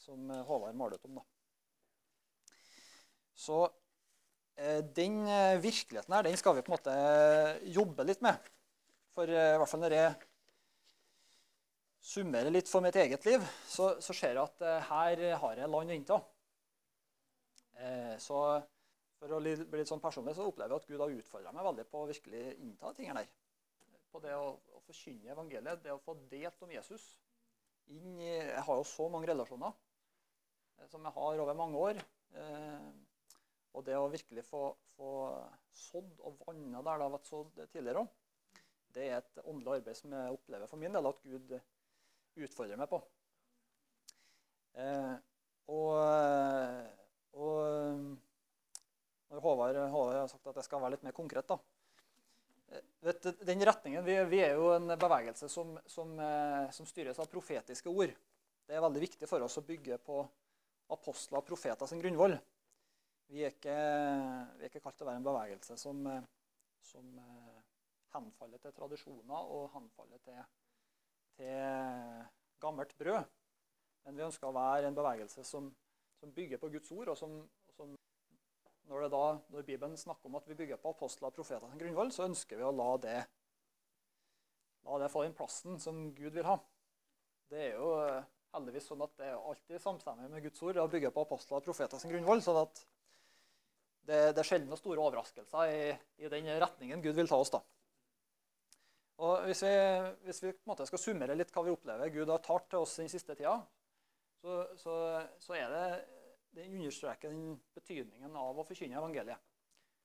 som 0.01 0.29
Håvard 0.49 0.77
malet 0.77 1.09
om. 1.09 1.17
Da. 1.21 2.53
Så 3.41 3.63
Eh, 3.65 3.84
den 4.97 5.25
eh, 5.27 5.57
virkeligheten 5.63 6.15
her, 6.15 6.27
den 6.27 6.37
skal 6.39 6.55
vi 6.57 6.63
på 6.63 6.73
en 6.73 6.77
måte 6.77 6.95
eh, 6.95 7.65
jobbe 7.75 8.07
litt 8.07 8.23
med. 8.25 8.53
For 9.15 9.31
i 9.31 9.35
hvert 9.59 9.71
fall 9.71 9.83
når 9.83 9.95
jeg 9.95 10.15
summerer 12.05 12.53
litt 12.53 12.69
for 12.69 12.85
mitt 12.85 12.97
eget 12.99 13.27
liv, 13.27 13.43
så, 13.71 13.95
så 14.03 14.15
ser 14.15 14.35
jeg 14.35 14.43
at 14.43 14.65
her 14.91 15.23
har 15.41 15.61
jeg 15.61 15.71
land 15.71 15.93
å 15.93 15.95
innta. 15.95 16.19
Så 18.21 18.41
for 19.25 19.33
å 19.33 19.41
bli 19.41 19.55
litt 19.55 19.89
sånn 19.89 20.03
personlig 20.03 20.35
så 20.37 20.45
opplever 20.45 20.75
jeg 20.75 20.83
at 20.83 20.89
Gud 20.91 21.01
har 21.01 21.15
utfordra 21.15 21.53
meg 21.55 21.65
veldig 21.65 21.87
på 21.89 22.03
å 22.03 22.09
virkelig 22.11 22.43
innta 22.59 22.91
tingene 22.97 23.23
der. 23.23 23.31
På 24.13 24.21
det 24.21 24.35
å, 24.37 24.51
å 24.53 24.83
forkynne 24.85 25.33
evangeliet, 25.33 25.81
det 25.87 25.95
å 25.95 26.03
få 26.03 26.17
delt 26.31 26.67
om 26.67 26.75
Jesus. 26.75 27.07
inn 27.89 28.21
i 28.21 28.35
Jeg 28.35 28.63
har 28.67 28.77
jo 28.81 28.85
så 28.85 29.09
mange 29.13 29.31
relasjoner 29.31 29.73
eh, 30.79 30.87
som 30.91 31.05
jeg 31.05 31.17
har 31.17 31.41
over 31.47 31.57
mange 31.57 31.81
år. 31.89 32.05
Og 33.75 33.87
det 33.87 33.97
å 33.99 34.11
virkelig 34.11 34.45
få, 34.47 34.69
få 34.95 35.13
sådd 35.75 36.21
og 36.23 36.39
vanna 36.47 36.83
der 36.83 37.01
det 37.01 37.09
har 37.09 37.17
vært 37.17 37.31
sådd 37.31 37.63
tidligere 37.73 38.05
òg, 38.05 38.13
det 38.95 39.09
er 39.09 39.17
et 39.19 39.41
åndelig 39.43 39.81
arbeid 39.81 39.99
som 39.99 40.13
jeg 40.15 40.37
opplever 40.37 40.71
for 40.71 40.79
min 40.79 40.95
del 40.95 41.11
at 41.11 41.25
Gud 41.27 41.57
utfordrer 42.45 42.79
meg 42.79 42.91
på. 42.91 43.01
Eh, 44.79 45.15
og, 45.75 45.97
og 47.39 48.21
Håvard, 49.43 49.79
Håvard 49.91 50.21
har 50.21 50.31
sagt 50.31 50.47
at 50.51 50.61
jeg 50.61 50.69
skal 50.69 50.83
være 50.83 50.97
litt 50.97 51.07
mer 51.07 51.17
konkret, 51.17 51.49
da. 51.49 51.59
Eh, 52.71 52.85
vet, 53.09 53.29
den 53.47 53.67
retningen, 53.67 54.07
vi, 54.07 54.17
vi, 54.31 54.41
er 54.47 54.59
jo 54.59 54.71
en 54.77 54.95
bevegelse 54.99 55.51
som, 55.51 55.75
som, 55.91 56.15
eh, 56.21 56.71
som, 56.75 56.89
styres 56.89 57.21
av 57.23 57.31
profetiske 57.33 57.91
ord. 57.91 58.15
Det 58.65 58.77
er 58.77 58.85
veldig 58.85 59.05
viktig 59.09 59.31
for 59.31 59.45
oss 59.45 59.59
å 59.61 59.67
bygge 59.67 59.99
på 60.07 60.23
apostler 60.95 61.41
og 61.41 61.49
profeter 61.49 61.91
sin 61.91 62.03
grunnvoll. 62.03 62.37
Vi 63.33 63.43
er 63.43 63.55
ikke, 63.55 63.77
vi 64.59 64.67
er 64.67 64.71
ikke 64.71 64.83
kalt 64.85 64.99
til 64.99 65.07
å 65.07 65.11
være 65.11 65.23
en 65.23 65.29
bevegelse 65.29 65.77
som, 65.81 66.05
eh, 66.11 66.27
som 66.85 67.09
henfaller 68.15 68.61
til 68.63 68.75
tradisjoner 68.77 69.55
og 69.57 69.71
henfaller 69.75 70.21
til, 70.27 70.43
til 71.39 72.27
gammelt 72.63 72.95
brød. 72.99 73.25
Men 74.05 74.19
vi 74.19 74.27
ønsker 74.27 74.49
å 74.49 74.57
være 74.57 74.91
en 74.91 74.97
bevegelse 74.97 75.45
som, 75.49 75.71
som 76.21 76.33
bygger 76.37 76.61
på 76.61 76.71
Guds 76.75 76.93
ord, 76.93 77.11
og 77.13 77.19
som, 77.19 77.39
som 77.77 77.95
når, 78.91 79.09
da, 79.13 79.23
når, 79.49 79.65
Bibelen 79.65 79.97
snakker 79.97 80.29
om 80.29 80.37
at 80.39 80.49
vi 80.49 80.59
bygger 80.59 80.81
på 80.81 80.93
apostler 80.93 81.31
og 81.31 81.39
profeter 81.39 81.65
som 81.65 81.81
grunnvoll, 81.81 82.13
så 82.13 82.29
ønsker 82.29 82.61
vi 82.61 82.67
å 82.69 82.75
la 82.75 82.91
det, 83.01 83.19
la 84.85 85.01
det 85.01 85.11
få 85.13 85.25
den 85.25 85.37
plassen 85.37 85.81
som 85.81 86.11
Gud 86.17 86.37
vil 86.37 86.49
ha. 86.49 86.59
Det 87.49 87.63
er 87.71 87.79
jo 87.79 87.95
heldigvis 88.55 88.91
sånn 88.91 89.03
at 89.05 89.15
det 89.19 89.31
er 89.31 89.41
alltid 89.41 89.83
samstemmig 89.83 90.29
med 90.31 90.45
Guds 90.45 90.63
ord 90.65 90.83
å 90.83 90.91
bygge 90.91 91.13
på 91.15 91.25
apostler 91.25 91.59
og 91.59 91.67
profeter 91.67 92.01
som 92.01 92.13
grunnvoll. 92.13 92.45
sånn 92.45 92.61
at 92.61 92.85
det, 94.09 94.21
det 94.37 94.43
er 94.43 94.49
sjelden 94.49 94.79
store 94.79 95.01
overraskelser 95.01 95.71
i, 95.73 95.87
i, 96.21 96.29
den 96.33 96.51
retningen 96.61 97.03
Gud 97.05 97.17
vil 97.17 97.31
ta 97.31 97.39
oss. 97.41 97.53
da. 97.55 97.63
Og 99.25 99.47
Hvis 99.47 99.63
vi, 99.63 99.75
hvis 100.27 100.43
vi 100.45 100.53
skal 100.91 101.01
summere 101.01 101.37
litt 101.39 101.53
hva 101.55 101.63
vi 101.65 101.73
opplever 101.73 102.11
Gud 102.13 102.33
har 102.33 102.43
talt 102.45 102.67
til 102.71 102.83
oss 102.83 102.99
den 102.99 103.11
siste 103.13 103.37
tida, 103.39 103.57
så, 104.43 104.59
så, 104.77 104.95
så 105.41 105.57
er 105.57 105.71
det 105.73 105.87
det 106.55 106.69
understreker 106.71 107.33
den 107.33 107.57
betydningen 107.75 108.37
av 108.39 108.59
å 108.59 108.65
forkynne 108.67 108.99
evangeliet. 108.99 109.41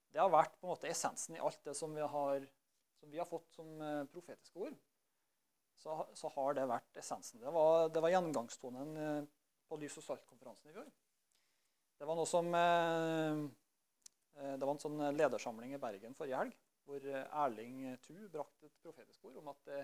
Det 0.10 0.22
har 0.22 0.32
vært 0.34 0.56
på 0.58 0.66
en 0.66 0.74
måte 0.74 0.90
essensen 0.90 1.38
i 1.38 1.42
alt 1.46 1.60
det 1.66 1.76
som 1.78 1.92
vi 1.94 2.02
har, 2.02 2.46
som 2.98 3.12
vi 3.12 3.20
har 3.22 3.28
fått 3.30 3.52
som 3.54 3.68
eh, 3.86 4.06
profetiske 4.10 4.64
ord. 4.66 4.78
Så, 5.80 5.94
så, 6.18 6.32
har 6.34 6.58
det 6.58 6.66
vært 6.68 6.98
essensen. 7.00 7.40
Det 7.44 7.52
var, 7.56 7.92
det 7.94 8.02
var 8.04 8.12
gjennomgangstonen 8.12 8.98
eh, 9.04 9.28
på 9.70 9.78
Lys- 9.80 10.00
og 10.02 10.08
salt-konferansen 10.08 10.72
i 10.72 10.76
fjor. 10.76 10.90
Det 12.00 12.08
var 12.10 12.18
noe 12.18 12.28
som 12.28 12.50
eh, 12.58 13.44
Det 14.36 14.66
var 14.66 14.72
en 14.72 14.82
sånn 14.82 15.02
ledersamling 15.18 15.74
i 15.76 15.80
Bergen 15.82 16.14
forrige 16.16 16.38
helg 16.40 16.58
hvor 16.90 17.06
Erling 17.06 17.84
Thu 18.02 18.16
brakte 18.34 18.66
et 18.66 18.78
profetisk 18.82 19.26
ord 19.30 19.38
om 19.42 19.52
at, 19.52 19.60
det, 19.68 19.84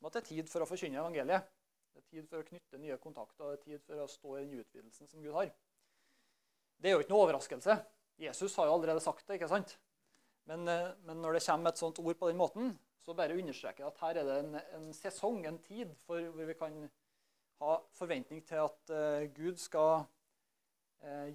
om 0.00 0.08
at 0.08 0.16
det 0.16 0.22
er 0.22 0.28
tid 0.30 0.48
for 0.48 0.64
å 0.64 0.68
forkynne 0.68 1.00
evangeliet. 1.02 1.48
Det 1.92 2.00
er 2.00 2.06
tid 2.08 2.28
for 2.30 2.40
å 2.40 2.46
knytte 2.46 2.80
nye 2.80 2.96
kontakter, 3.02 3.50
det 3.50 3.58
er 3.58 3.64
tid 3.64 3.84
for 3.84 4.00
å 4.00 4.08
stå 4.08 4.36
i 4.38 4.44
den 4.46 4.62
utvidelsen 4.62 5.10
som 5.10 5.24
Gud 5.24 5.34
har. 5.36 5.50
Det 6.80 6.88
er 6.88 6.96
jo 6.96 7.02
ikke 7.04 7.12
noe 7.12 7.26
overraskelse. 7.26 7.76
Jesus 8.20 8.56
har 8.56 8.70
jo 8.70 8.76
allerede 8.78 9.02
sagt 9.04 9.26
det. 9.26 9.36
ikke 9.36 9.50
sant? 9.50 9.76
Men, 10.48 10.64
eh, 10.68 10.94
men 11.04 11.20
når 11.20 11.36
det 11.36 11.44
kommer 11.44 11.74
et 11.74 11.82
sånt 11.82 12.00
ord 12.00 12.16
på 12.16 12.30
den 12.30 12.40
måten, 12.40 12.72
så 13.04 13.14
bare 13.16 13.36
understreker 13.36 13.84
jeg 13.84 13.92
at 13.92 14.00
her 14.04 14.20
er 14.22 14.28
det 14.28 14.38
en, 14.40 14.56
en 14.78 14.90
sesong, 14.96 15.44
en 15.46 15.60
tid, 15.64 15.92
for, 16.06 16.24
hvor 16.32 16.48
vi 16.48 16.56
kan 16.56 16.80
ha 17.60 17.76
forventning 17.92 18.40
til 18.48 18.64
at 18.64 18.92
Gud 19.36 19.60
skal 19.60 20.06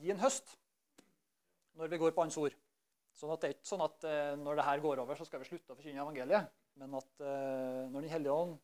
gi 0.02 0.12
en 0.14 0.22
høst 0.22 0.56
når 1.76 1.92
vi 1.92 2.00
går 2.02 2.16
på 2.16 2.26
Hans 2.26 2.38
ord. 2.42 2.56
Sånn 3.16 3.32
at 3.32 3.42
Det 3.42 3.48
er 3.48 3.56
ikke 3.56 3.72
sånn 3.72 3.86
at 3.86 4.06
eh, 4.10 4.36
når 4.40 4.60
det 4.60 4.68
her 4.68 4.84
går 4.84 5.02
over, 5.04 5.18
så 5.20 5.28
skal 5.28 5.42
vi 5.42 5.50
slutte 5.50 5.74
å 5.74 5.80
forkynne 5.80 6.04
evangeliet. 6.04 6.52
Men 6.76 6.98
at 7.00 7.22
når 7.24 8.04
Den 8.04 8.12
hellige 8.12 8.34
ånd 8.36 8.58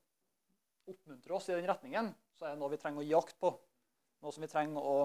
oppmuntrer 0.91 1.35
oss 1.37 1.45
i 1.47 1.53
den 1.55 1.69
retningen, 1.69 2.09
så 2.35 2.49
er 2.49 2.55
det 2.55 2.59
noe 2.59 2.73
vi 2.73 2.79
trenger 2.81 3.05
å 3.05 3.19
akt 3.21 3.37
på. 3.39 3.53
Noe 4.19 4.35
som 4.35 4.43
vi 4.43 4.49
trenger 4.51 4.83
å 4.83 4.95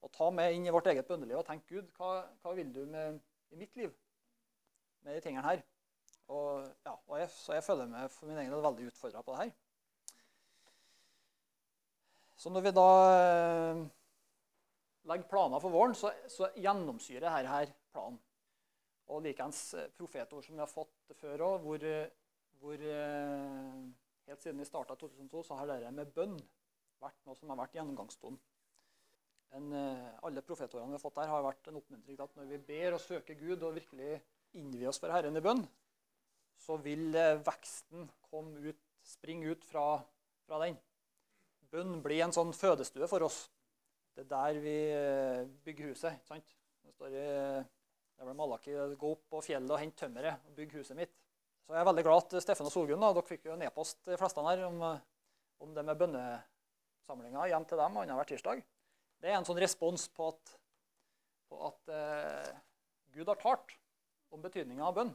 å, 0.00 0.10
ta 0.14 0.30
med 0.34 0.54
inn 0.54 0.66
i 0.66 0.74
vårt 0.74 0.88
eget 0.90 1.08
bønneliv 1.08 1.40
og 1.40 1.46
tenke 1.48 1.78
Gud, 1.78 1.88
hva, 1.98 2.22
hva 2.42 2.54
vil 2.56 2.70
du 2.74 2.84
med, 2.90 3.18
i 3.52 3.60
mitt 3.60 3.74
liv 3.78 3.92
med 5.04 5.16
de 5.16 5.24
tingene 5.24 5.46
her? 5.46 5.64
Og, 6.28 6.66
ja, 6.84 6.94
og 6.94 7.14
jeg, 7.22 7.30
så 7.32 7.56
jeg 7.56 7.64
føler 7.64 7.88
meg 7.90 8.10
for 8.12 8.28
min 8.28 8.38
egen 8.38 8.52
del 8.52 8.64
veldig 8.64 8.90
utfordra 8.90 9.24
på 9.24 9.34
det 9.34 9.46
her. 9.46 9.54
Så 12.38 12.52
når 12.52 12.68
vi 12.68 12.74
da 12.76 12.90
eh, 13.14 13.80
legger 15.08 15.28
planer 15.30 15.62
for 15.62 15.74
våren, 15.74 15.94
så, 15.96 16.10
så 16.30 16.50
gjennomsyrer 16.58 17.28
dette 17.28 17.52
her 17.52 17.72
planen. 17.94 18.18
Og 19.08 19.22
likeens 19.24 19.62
eh, 19.78 19.88
profetord 19.96 20.44
som 20.44 20.58
vi 20.58 20.64
har 20.64 20.70
fått 20.70 21.16
før 21.20 21.46
òg, 21.46 21.64
hvor, 21.64 21.88
hvor, 22.60 22.84
eh, 22.84 23.80
helt 24.28 24.44
siden 24.44 24.60
vi 24.60 24.68
starta 24.68 24.98
2002, 24.98 25.46
så 25.46 25.60
har 25.60 25.70
dette 25.70 25.94
med 25.96 26.12
bønn 26.16 26.36
vært 26.98 27.20
noe 27.24 27.38
som 27.38 27.52
har 27.52 27.62
vært 27.62 27.78
gjennomgangstonen 27.78 28.40
en, 29.50 29.72
eh, 29.72 30.08
alle 30.22 30.42
profetårene 30.44 30.92
vi 30.92 30.98
har 30.98 31.02
fått 31.02 31.20
her, 31.20 31.30
har 31.30 31.44
vært 31.44 31.70
en 31.70 31.78
oppmuntring 31.80 32.16
til 32.16 32.24
at 32.24 32.36
når 32.36 32.50
vi 32.52 32.60
ber 32.70 32.96
og 32.96 33.02
søker 33.02 33.38
Gud 33.38 33.62
og 33.62 33.76
virkelig 33.78 34.18
innvier 34.58 34.90
oss 34.90 35.00
for 35.00 35.12
Herren 35.12 35.38
i 35.38 35.44
bønn, 35.44 35.62
så 36.58 36.78
vil 36.82 37.14
eh, 37.16 37.38
veksten 37.44 38.08
komme 38.28 38.60
ut, 38.68 38.80
springe 39.06 39.54
ut 39.54 39.64
fra, 39.64 39.86
fra 40.46 40.60
den. 40.64 40.76
Bønn 41.72 41.98
blir 42.04 42.24
en 42.24 42.34
sånn 42.34 42.52
fødestue 42.56 43.08
for 43.10 43.24
oss. 43.28 43.46
Det 44.18 44.24
er 44.24 44.30
der 44.32 44.56
vi 44.58 44.76
eh, 44.90 45.44
bygger 45.62 45.92
huset. 45.92 46.16
ikke 46.18 46.26
sant? 46.26 46.54
Det 46.82 46.94
står 46.96 47.12
i 47.14 47.26
det 48.18 48.26
er 48.26 48.34
Malaki, 48.34 48.72
Gå 48.98 49.12
opp 49.14 49.28
på 49.30 49.40
fjellet 49.46 49.70
og 49.70 49.78
hent 49.78 49.94
tømmeret 49.94 50.48
og 50.48 50.56
bygg 50.56 50.74
huset 50.80 50.98
mitt. 50.98 51.12
Så 51.62 51.76
jeg 51.76 51.84
er 51.84 51.86
veldig 51.86 52.02
glad 52.02 52.24
at 52.24 52.42
Steffen 52.42 52.66
og 52.66 52.74
Solgunn 52.74 53.04
dere 53.04 53.22
fikk 53.28 53.46
jo 53.46 53.54
en 53.54 53.62
e-post 53.62 54.00
de 54.08 54.18
fleste 54.18 54.42
her, 54.42 54.64
om, 54.66 54.82
om 55.62 55.76
det 55.76 55.86
med 55.86 56.00
bønnesamlinga 56.02 57.46
hjem 57.52 57.68
til 57.70 57.78
dem 57.78 58.02
annenhver 58.02 58.26
tirsdag. 58.32 58.66
Det 59.22 59.30
er 59.30 59.38
en 59.38 59.46
sånn 59.46 59.62
respons 59.62 60.08
på 60.18 60.32
at, 60.32 60.54
på 61.46 61.62
at 61.70 61.94
eh, 61.94 62.52
Gud 63.14 63.30
har 63.30 63.38
talt 63.38 63.78
om 64.34 64.42
betydninga 64.42 64.90
av 64.90 64.98
bønn. 64.98 65.14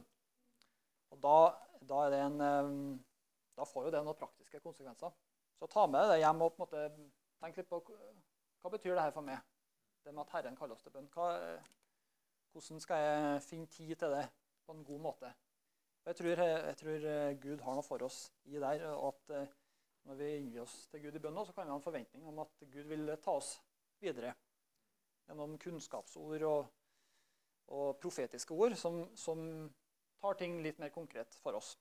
Og 1.12 1.20
da, 1.28 1.38
da, 1.92 2.04
en, 2.24 2.40
eh, 2.40 2.74
da, 3.60 3.68
får 3.68 3.90
jo 3.90 3.96
det 3.98 4.06
noen 4.06 4.22
praktiske 4.24 4.64
konsekvenser. 4.64 5.12
Så 5.60 5.68
ta 5.68 5.84
med 5.92 6.08
det 6.08 6.22
hjem 6.24 6.40
og 6.48 6.56
på 6.56 6.64
en 6.64 6.70
måte 6.70 7.10
tenk 7.44 7.60
litt 7.60 7.68
på 7.68 7.84
hva 8.64 8.70
betyr 8.72 8.96
dette 8.96 9.12
for 9.12 9.26
meg. 9.26 9.40
Det 10.04 10.12
med 10.12 10.24
at 10.24 10.30
Herren 10.38 10.56
kaller 10.56 10.76
oss 10.76 10.84
til 10.84 10.92
bønn. 10.94 11.08
Hva, 11.12 11.26
hvordan 12.54 12.80
skal 12.80 13.02
jeg 13.02 13.42
finne 13.44 13.68
tid 13.68 13.92
til 14.00 14.14
det 14.16 14.22
på 14.64 14.72
en 14.72 14.86
god 14.88 15.02
måte? 15.04 15.32
Jeg 16.04 16.16
tror, 16.16 16.40
jeg 16.44 16.76
tror 16.80 17.04
eh, 17.10 17.36
Gud 17.40 17.60
har 17.64 17.76
noe 17.76 17.84
for 17.84 18.04
oss 18.04 18.18
i 18.48 18.56
der. 18.56 18.86
og 18.92 19.12
at 19.12 19.36
eh, 19.36 19.52
Når 20.08 20.18
vi 20.20 20.30
innvier 20.36 20.64
oss 20.64 20.86
til 20.92 21.04
Gud 21.04 21.16
i 21.16 21.20
bønn, 21.20 21.44
så 21.44 21.52
kan 21.52 21.64
vi 21.64 21.72
ha 21.72 21.76
en 21.76 21.84
forventning 21.84 22.26
om 22.28 22.40
at 22.44 22.64
Gud 22.72 22.88
vil 22.88 23.12
ta 23.24 23.36
oss 23.36 23.54
videre. 24.00 24.34
Gjennom 25.28 25.56
kunnskapsord 25.60 26.44
og, 26.48 26.66
og 27.72 27.96
profetiske 28.00 28.56
ord 28.56 28.76
som, 28.80 29.02
som, 29.16 29.40
tar 30.24 30.36
ting 30.40 30.56
litt 30.64 30.78
mer 30.80 30.88
konkret 30.88 31.36
for 31.42 31.56
oss. 31.56 31.74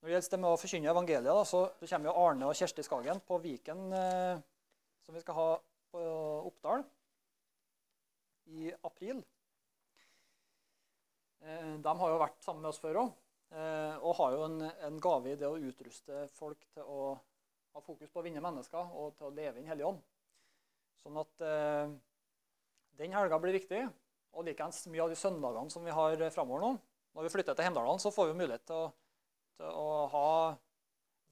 Når 0.00 0.08
det 0.08 0.14
gjelder 0.16 0.32
det 0.32 0.38
med 0.42 0.50
å 0.50 0.58
forkynne 0.58 0.90
evangeliet, 0.90 1.28
da, 1.30 1.44
så, 1.46 1.60
kommer 1.86 2.18
Arne 2.18 2.48
og 2.50 2.56
Kjersti 2.58 2.82
Skagen 2.82 3.22
på 3.26 3.38
Viken, 3.44 3.84
eh, 3.94 4.40
som 5.04 5.14
vi 5.14 5.22
skal 5.22 5.38
ha 5.38 5.48
på 5.92 6.02
Oppdal 6.48 6.84
i 8.52 8.72
april. 8.82 9.22
Eh, 11.42 11.74
de 11.82 11.96
har 11.98 12.12
jo 12.12 12.22
vært 12.22 12.44
sammen 12.44 12.62
med 12.62 12.70
oss 12.70 12.80
før 12.82 13.00
òg, 13.02 13.12
eh, 13.56 13.96
og 13.98 14.16
har 14.20 14.36
jo 14.36 14.46
en, 14.46 14.60
en, 14.70 15.00
gave 15.02 15.32
i 15.32 15.38
det 15.38 15.48
å 15.48 15.58
utruste 15.58 16.26
folk 16.36 16.64
til 16.74 16.86
å 16.86 17.12
ha 17.72 17.82
fokus 17.82 18.12
på 18.12 18.20
å 18.20 18.26
vinne 18.26 18.42
mennesker 18.44 18.94
og 18.98 19.16
til 19.18 19.30
å 19.30 19.34
leve 19.34 19.60
inn 19.60 19.68
Hellig 19.70 19.88
Ånd. 19.88 20.00
Sånn 21.02 21.18
at 21.18 21.44
eh, 21.46 21.92
den 23.00 23.14
helga 23.16 23.40
blir 23.42 23.56
viktig. 23.56 23.82
Og 24.32 24.46
likeens 24.46 24.86
mye 24.88 25.02
av 25.04 25.10
de 25.12 25.18
søndagene 25.18 25.72
som 25.72 25.84
vi 25.84 25.92
har 25.92 26.22
framover 26.32 26.62
nå. 26.62 26.72
Når 27.12 27.26
vi 27.26 27.32
flytter 27.34 27.56
til 27.56 27.66
Hemdalen, 27.66 28.00
så 28.00 28.12
får 28.14 28.30
vi 28.30 28.36
mulighet 28.38 28.64
til 28.68 28.86
å, 28.86 28.92
til 29.58 29.74
å 29.76 29.88
ha 30.14 30.28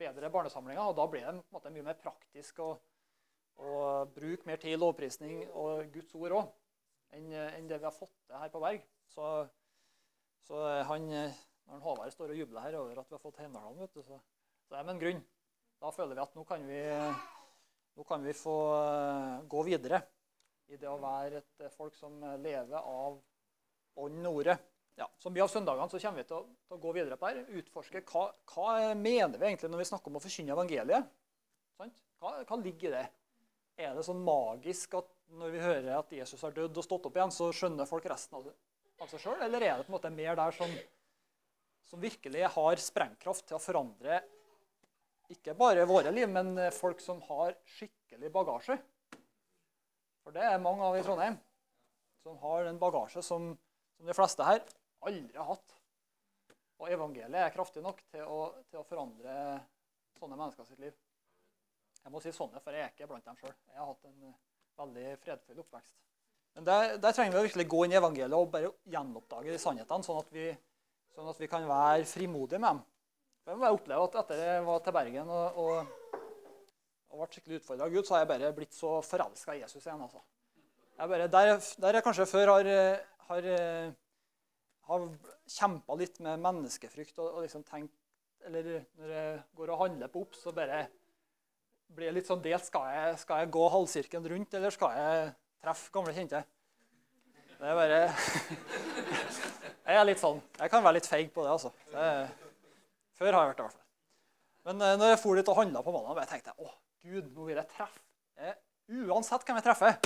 bedre 0.01 0.29
barnesamlinger. 0.33 0.83
Og 0.91 0.99
da 0.99 1.07
blir 1.09 1.25
det 1.25 1.39
måte, 1.55 1.73
mye 1.73 1.87
mer 1.87 1.97
praktisk 2.01 2.61
å, 2.65 2.75
å 3.61 3.81
bruke 4.15 4.49
mer 4.49 4.61
tid 4.61 4.75
i 4.75 4.81
lovprisning 4.81 5.43
og 5.51 5.91
Guds 5.95 6.15
ord 6.17 6.37
òg 6.39 7.17
enn, 7.17 7.67
det 7.69 7.81
vi 7.81 7.87
har 7.89 7.95
fått 7.95 8.15
til 8.27 8.39
her 8.39 8.53
på 8.53 8.63
Berg. 8.63 8.85
Så, 9.11 9.27
så 10.47 10.63
han, 10.87 11.09
når 11.11 11.83
Håvard 11.85 12.15
står 12.15 12.33
og 12.35 12.41
jubler 12.41 12.69
her 12.69 12.79
over 12.79 13.03
at 13.03 13.11
vi 13.11 13.17
har 13.17 13.23
fått 13.23 13.41
Heimdalen, 13.43 13.91
så, 13.91 14.21
så 14.69 14.79
er 14.79 14.87
det 14.87 14.95
en 14.95 15.03
grunn. 15.03 15.23
Da 15.81 15.91
føler 15.95 16.17
vi 16.17 16.25
at 16.25 16.37
nå 16.37 16.45
kan 16.47 16.65
vi 16.69 16.81
nå 17.99 18.05
kan 18.09 18.23
vi 18.25 18.33
få 18.37 18.57
eh, 18.79 19.41
gå 19.51 19.63
videre 19.67 20.01
i 20.71 20.79
det 20.79 20.89
å 20.89 21.01
være 21.03 21.43
et 21.43 21.73
folk 21.75 21.97
som 21.99 22.15
lever 22.41 22.79
av 22.79 23.19
ånden 24.01 24.29
og 24.31 24.43
ordet. 24.43 24.57
Ja, 24.97 25.09
som 25.19 25.35
mye 25.35 25.45
av 25.45 25.51
søndagene 25.51 25.91
så 25.91 25.99
kommer 26.03 26.23
vi 26.23 26.29
til 26.29 26.39
å, 26.39 26.45
til 26.69 26.77
å, 26.77 26.81
gå 26.81 26.93
videre 26.95 27.19
på 27.19 27.31
her. 27.31 27.41
Utforske 27.61 28.03
hva, 28.11 28.27
hva 28.53 28.95
mener 28.95 29.41
vi 29.41 29.49
egentlig 29.49 29.71
når 29.73 29.83
vi 29.83 29.89
snakker 29.91 30.13
om 30.13 30.21
å 30.21 30.23
forkynne 30.23 30.55
evangeliet. 30.55 31.11
Sant? 31.79 32.03
Hva, 32.21 32.37
hva 32.47 32.59
ligger 32.61 32.93
i 32.93 32.95
det? 32.99 33.07
Er 33.81 33.95
det 33.97 34.05
sånn 34.05 34.21
magisk 34.25 34.99
at 34.99 35.09
når 35.41 35.55
vi 35.55 35.63
hører 35.63 35.93
at 35.97 36.11
Jesus 36.13 36.43
har 36.45 36.53
dødd 36.53 36.77
og 36.77 36.85
stått 36.85 37.07
opp 37.09 37.17
igjen, 37.17 37.33
så 37.33 37.49
skjønner 37.55 37.89
folk 37.89 38.09
resten 38.11 38.37
av, 38.37 38.49
seg 39.09 39.23
sjøl? 39.23 39.41
Eller 39.47 39.65
er 39.65 39.79
det 39.79 39.87
på 39.87 39.93
en 39.93 39.97
måte 39.97 40.13
mer 40.13 40.37
der 40.37 40.53
som, 40.57 40.75
som 41.89 42.03
virkelig 42.03 42.45
har 42.57 42.83
sprengkraft 42.83 43.47
til 43.49 43.57
å 43.57 43.63
forandre 43.63 44.21
ikke 45.31 45.55
bare 45.57 45.87
våre 45.87 46.11
liv, 46.13 46.29
men 46.29 46.59
folk 46.75 47.01
som 47.01 47.23
har 47.29 47.55
skikkelig 47.79 48.33
bagasje? 48.35 48.77
For 50.27 50.37
det 50.37 50.45
er 50.45 50.63
mange 50.63 50.85
av 50.85 50.99
i 50.99 51.05
Trondheim 51.07 51.39
som 52.21 52.37
har 52.43 52.67
den 52.67 52.81
bagasje 52.83 53.23
som, 53.25 53.55
som 53.97 54.11
de 54.11 54.17
fleste 54.17 54.45
her 54.45 54.61
aldri 55.09 55.39
har 55.39 55.55
hatt. 55.55 55.77
Og 56.81 56.91
evangeliet 56.93 57.47
er 57.47 57.55
kraftig 57.55 57.85
nok 57.85 58.03
til 58.13 58.27
å, 58.29 58.41
til 58.69 58.83
å 58.83 58.89
forandre 58.89 59.35
sånne 60.21 60.37
mennesker 60.37 60.69
sitt 60.69 60.83
liv. 60.83 60.97
Jeg 62.05 62.13
må 62.15 62.21
si 62.23 62.33
sånne, 62.33 62.61
for 62.65 62.75
jeg 62.75 62.87
er 62.87 62.93
ikke 62.95 63.09
blant 63.11 63.27
dem 63.27 63.37
sjøl. 63.39 63.53
Jeg 63.71 63.79
har 63.79 63.91
hatt 63.91 64.07
en 64.09 64.29
eh, 64.31 64.39
veldig 64.81 65.17
fredfull 65.25 65.63
oppvekst. 65.65 65.97
Men 66.57 66.67
der, 66.67 66.97
der, 66.99 67.15
trenger 67.15 67.37
vi 67.37 67.41
å 67.41 67.47
virkelig 67.47 67.67
gå 67.71 67.85
inn 67.85 67.95
i 67.95 67.99
evangeliet 68.01 68.37
og 68.37 68.51
bare 68.53 68.73
gjenoppdage 68.91 69.53
de 69.53 69.61
sannhetene, 69.63 70.07
sånn 70.07 70.19
at 70.19 70.33
vi, 70.35 70.49
sånn 71.15 71.31
at 71.31 71.39
vi 71.43 71.49
kan 71.51 71.69
være 71.69 72.09
frimodige 72.11 72.59
med 72.63 72.73
dem. 72.73 72.83
For 73.41 73.53
jeg 73.53 73.61
må 73.61 73.71
oppleve 73.77 74.09
at 74.09 74.19
Etter 74.25 74.43
jeg 74.45 74.65
var 74.67 74.83
til 74.85 74.97
Bergen 74.97 75.31
og, 75.37 75.61
og, 75.63 76.19
og 77.11 77.23
ble 77.23 77.29
skikkelig 77.31 77.61
utfordra 77.61 77.87
av 77.87 77.95
Gud, 77.95 78.05
så 78.07 78.17
har 78.17 78.25
jeg 78.25 78.31
bare 78.33 78.53
blitt 78.57 78.77
så 78.77 78.97
forelska 79.07 79.57
i 79.57 79.63
Jesus 79.63 79.85
igjen. 79.85 80.03
altså. 80.03 80.25
Jeg 80.99 81.13
bare, 81.15 81.29
der, 81.33 81.55
der 81.85 81.97
jeg 81.97 82.05
kanskje 82.05 82.29
før 82.29 82.55
har, 82.57 82.71
har, 83.31 83.47
har 84.91 85.07
kjempa 85.49 85.97
litt 86.01 86.21
med 86.25 86.43
menneskefrykt 86.45 87.23
og, 87.23 87.31
og 87.31 87.47
liksom 87.47 87.65
tenkt 87.69 87.97
Eller 88.49 88.87
når 88.97 89.11
jeg 89.13 89.41
går 89.57 89.71
og 89.75 89.81
handler 89.83 90.09
på 90.09 90.23
Obs, 90.25 90.39
så 90.41 90.53
bare 90.57 90.87
blir 91.97 92.15
litt 92.15 92.29
sånn 92.29 92.43
delt. 92.45 92.67
Skal 92.67 92.87
jeg, 92.95 93.19
skal 93.23 93.43
jeg 93.43 93.53
gå 93.55 93.67
halvsirkelen 93.75 94.29
rundt, 94.35 94.57
eller 94.59 94.75
skal 94.75 94.97
jeg 94.97 95.29
treffe 95.65 95.93
gamle 95.95 96.15
kjente? 96.17 96.43
Det 97.61 97.69
er 97.69 97.77
bare 97.77 98.01
Jeg 99.91 99.99
er 99.99 100.07
litt 100.07 100.23
sånn. 100.23 100.39
Jeg 100.61 100.73
kan 100.73 100.85
være 100.85 100.99
litt 101.01 101.09
feig 101.11 101.33
på 101.35 101.45
det, 101.45 101.53
altså. 101.57 101.73
Det 101.91 102.07
er, 102.07 102.29
før 103.19 103.37
har 103.37 103.43
jeg 103.43 103.53
vært 103.53 103.61
det, 103.61 103.65
i 103.65 103.69
hvert 103.69 103.79
fall. 103.79 103.87
Men 104.71 104.85
uh, 104.85 104.95
når 105.01 105.15
jeg 105.15 105.23
for 105.23 105.41
dit 105.41 105.51
og 105.51 105.59
handla 105.59 105.83
på 105.85 105.95
mandag, 105.95 106.17
bare 106.19 106.31
tenkte 106.31 106.53
jeg 106.53 106.67
å 106.69 106.75
gud, 107.11 107.31
nå 107.35 107.49
vil 107.49 107.59
jeg 107.59 107.73
treffe. 107.75 108.55
Uansett 108.91 109.47
hvem 109.47 109.59
jeg 109.61 109.67
treffer. 109.67 109.97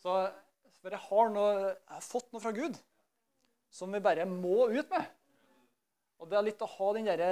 Så 0.00 0.14
for 0.80 0.94
jeg 0.94 1.02
har, 1.10 1.32
noe, 1.34 1.48
jeg 1.74 1.94
har 1.94 2.04
fått 2.04 2.30
noe 2.32 2.42
fra 2.42 2.52
Gud 2.56 2.78
som 3.70 3.92
vi 3.92 4.00
bare 4.02 4.26
må 4.28 4.66
ut 4.72 4.90
med. 4.90 5.10
Og 6.20 6.28
det 6.28 6.38
er 6.38 6.46
litt 6.48 6.64
å 6.64 6.68
ha 6.68 6.88
den 6.96 7.08
derre 7.08 7.30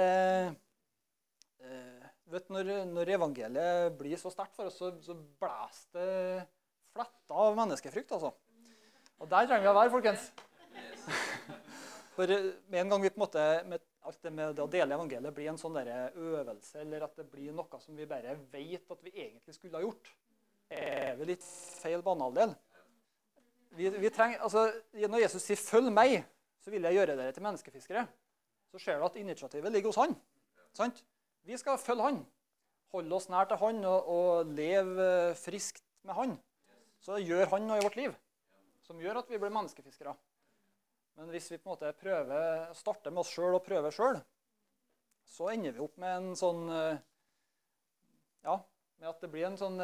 uh, 1.65 1.98
vet, 2.33 2.49
når, 2.53 2.71
når, 2.89 3.13
evangeliet 3.15 3.97
blir 3.99 4.19
så 4.21 4.31
sterkt 4.33 4.55
for 4.57 4.69
oss, 4.69 4.77
så, 4.79 4.91
så 5.03 5.15
blåser 5.41 5.97
det 5.97 6.45
fletta 6.93 7.41
av 7.45 7.57
menneskefrykt. 7.57 8.13
altså. 8.17 8.33
Og 9.19 9.29
der 9.31 9.49
trenger 9.49 9.67
vi 9.67 9.71
å 9.71 9.77
være, 9.77 9.93
folkens. 9.93 10.29
For 12.15 12.31
med 12.67 12.81
en 12.81 12.89
gang 12.91 13.03
vi 13.03 13.11
på 13.13 13.19
en 13.19 13.23
måte, 13.23 13.43
med 13.69 13.83
alt 14.03 14.23
det 14.25 14.31
med 14.35 14.55
det 14.57 14.63
å 14.63 14.71
dele 14.71 14.95
evangeliet 14.97 15.35
blir 15.35 15.51
en 15.51 15.59
sånn 15.59 15.77
der 15.77 16.17
øvelse, 16.17 16.81
eller 16.81 17.05
at 17.05 17.13
det 17.15 17.27
blir 17.31 17.53
noe 17.55 17.79
som 17.79 17.95
vi 17.95 18.07
bare 18.09 18.35
vet 18.51 18.91
at 18.91 19.05
vi 19.05 19.13
egentlig 19.13 19.55
skulle 19.55 19.79
ha 19.79 19.85
gjort, 19.85 20.09
er 20.69 21.15
vi 21.19 21.29
litt 21.29 21.45
feil 21.79 22.03
banehalvdel. 22.05 22.55
Vi, 23.77 23.87
vi 24.01 24.11
trenger, 24.11 24.41
altså, 24.43 24.65
når 24.99 25.23
Jesus 25.23 25.45
sier 25.45 25.59
'følg 25.61 25.93
meg', 25.93 26.25
så 26.59 26.73
vil 26.73 26.83
jeg 26.83 26.97
gjøre 26.97 27.15
dere 27.15 27.31
til 27.31 27.45
menneskefiskere, 27.45 28.07
så 28.71 28.81
ser 28.81 28.99
du 28.99 29.05
at 29.05 29.15
initiativet 29.15 29.71
ligger 29.71 29.93
hos 29.93 30.01
han. 30.01 30.15
Sant? 30.73 31.03
Vi 31.49 31.57
skal 31.57 31.79
følge 31.81 32.05
han. 32.05 32.23
Holde 32.93 33.15
oss 33.17 33.29
nær 33.29 33.47
til 33.49 33.57
han 33.57 33.83
og, 33.89 34.09
og 34.13 34.51
leve 34.53 35.11
friskt 35.39 35.81
med 36.05 36.13
han. 36.17 36.35
Så 37.01 37.17
gjør 37.23 37.49
han 37.55 37.65
noe 37.65 37.79
i 37.79 37.85
vårt 37.85 37.97
liv 37.97 38.17
som 38.89 38.97
gjør 38.97 39.19
at 39.19 39.27
vi 39.29 39.37
blir 39.37 39.53
menneskefiskere. 39.53 40.15
Men 41.19 41.29
hvis 41.29 41.51
vi 41.51 41.59
på 41.59 41.67
en 41.67 41.75
måte 41.75 41.91
prøver, 41.99 42.71
starter 42.73 43.13
med 43.13 43.21
oss 43.21 43.33
sjøl 43.35 43.57
og 43.59 43.61
prøver 43.61 43.93
sjøl, 43.93 44.17
så 45.29 45.51
ender 45.53 45.75
vi 45.75 45.83
opp 45.83 45.99
med 46.01 46.15
en 46.15 46.37
sånn 46.39 46.63
Ja, 48.39 48.55
med 48.97 49.09
at 49.11 49.21
det 49.21 49.29
blir 49.29 49.45
en 49.45 49.59
sånn 49.59 49.77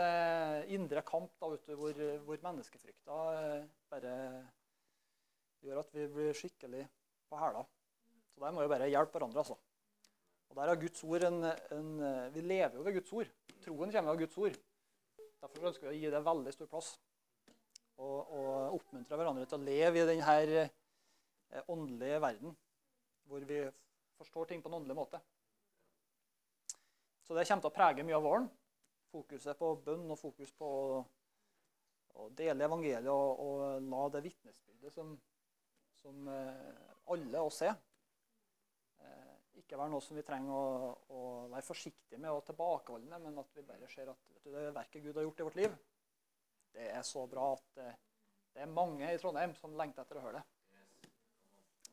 indre 0.74 1.04
kamp 1.06 1.36
da, 1.38 1.52
ute 1.54 1.78
hvor, 1.78 2.02
hvor 2.26 2.42
menneskefrykta 2.48 3.20
bare 3.94 4.16
gjør 5.66 5.84
at 5.84 5.94
vi 5.94 6.10
blir 6.18 6.34
skikkelig 6.40 6.86
på 7.30 7.42
hæla. 7.42 7.62
Så 8.34 8.42
der 8.42 8.58
må 8.58 8.66
vi 8.66 8.74
bare 8.74 8.90
hjelpe 8.90 9.20
hverandre. 9.20 9.46
altså. 9.46 9.60
Og 10.56 10.62
der 10.62 10.70
har 10.72 10.80
Guds 10.80 11.04
ord 11.04 11.24
en, 11.28 11.44
en, 11.76 11.90
Vi 12.32 12.42
lever 12.42 12.78
jo 12.78 12.84
ved 12.84 12.94
Guds 12.96 13.12
ord. 13.12 13.32
Troen 13.60 13.92
kommer 13.92 14.12
av 14.14 14.20
Guds 14.22 14.38
ord. 14.40 14.54
Derfor 15.42 15.68
ønsker 15.68 15.90
vi 15.90 15.92
å 15.92 15.98
gi 16.00 16.12
det 16.14 16.22
veldig 16.24 16.54
stor 16.56 16.70
plass. 16.72 16.94
Og, 18.00 18.32
og 18.32 18.78
oppmuntre 18.78 19.18
hverandre 19.20 19.44
til 19.52 19.58
å 19.60 19.66
leve 19.68 20.00
i 20.00 20.06
denne 20.08 20.70
åndelige 21.68 22.22
verden. 22.24 22.56
Hvor 23.28 23.44
vi 23.50 23.58
forstår 24.16 24.48
ting 24.48 24.64
på 24.64 24.72
en 24.72 24.78
åndelig 24.80 24.96
måte. 24.96 25.20
Så 27.28 27.36
det 27.36 27.44
kommer 27.50 27.66
til 27.66 27.74
å 27.74 27.76
prege 27.76 28.06
mye 28.08 28.16
av 28.16 28.24
våren. 28.24 28.48
Fokuset 29.12 29.60
på 29.60 29.74
bønn 29.84 30.08
og 30.08 30.22
fokus 30.22 30.56
på 30.56 30.70
å, 30.70 31.02
å 32.16 32.30
dele 32.38 32.64
evangeliet 32.70 33.12
og, 33.12 33.44
og 33.44 33.92
la 33.92 34.08
det 34.16 34.24
vitnesbyrdet 34.30 34.96
som, 34.96 35.12
som 36.00 36.32
alle 37.12 37.44
oss 37.44 37.60
er, 37.68 37.76
ikke 39.62 39.80
være 39.80 39.92
noe 39.94 40.04
som 40.04 40.18
vi 40.18 40.24
trenger 40.28 40.56
å, 40.56 40.90
å 41.16 41.22
være 41.52 41.66
forsiktige 41.66 42.20
med 42.22 42.34
og 42.34 42.44
tilbakeholde 42.48 43.10
med, 43.10 43.24
men 43.28 43.42
at 43.42 43.56
vi 43.56 43.66
bare 43.68 43.90
ser 43.92 44.12
at 44.12 44.34
du, 44.44 44.50
det 44.52 44.74
verket 44.76 45.04
Gud 45.04 45.16
har 45.16 45.28
gjort 45.28 45.40
i 45.42 45.48
vårt 45.48 45.60
liv, 45.62 45.78
det 46.76 46.90
er 46.92 47.06
så 47.08 47.24
bra 47.32 47.54
at 47.56 47.70
det, 47.80 47.92
det 48.56 48.64
er 48.64 48.72
mange 48.72 49.08
i 49.12 49.20
Trondheim 49.20 49.56
som 49.60 49.76
lengter 49.80 50.04
etter 50.04 50.20
å 50.20 50.26
høre 50.26 50.42
det. 50.42 51.10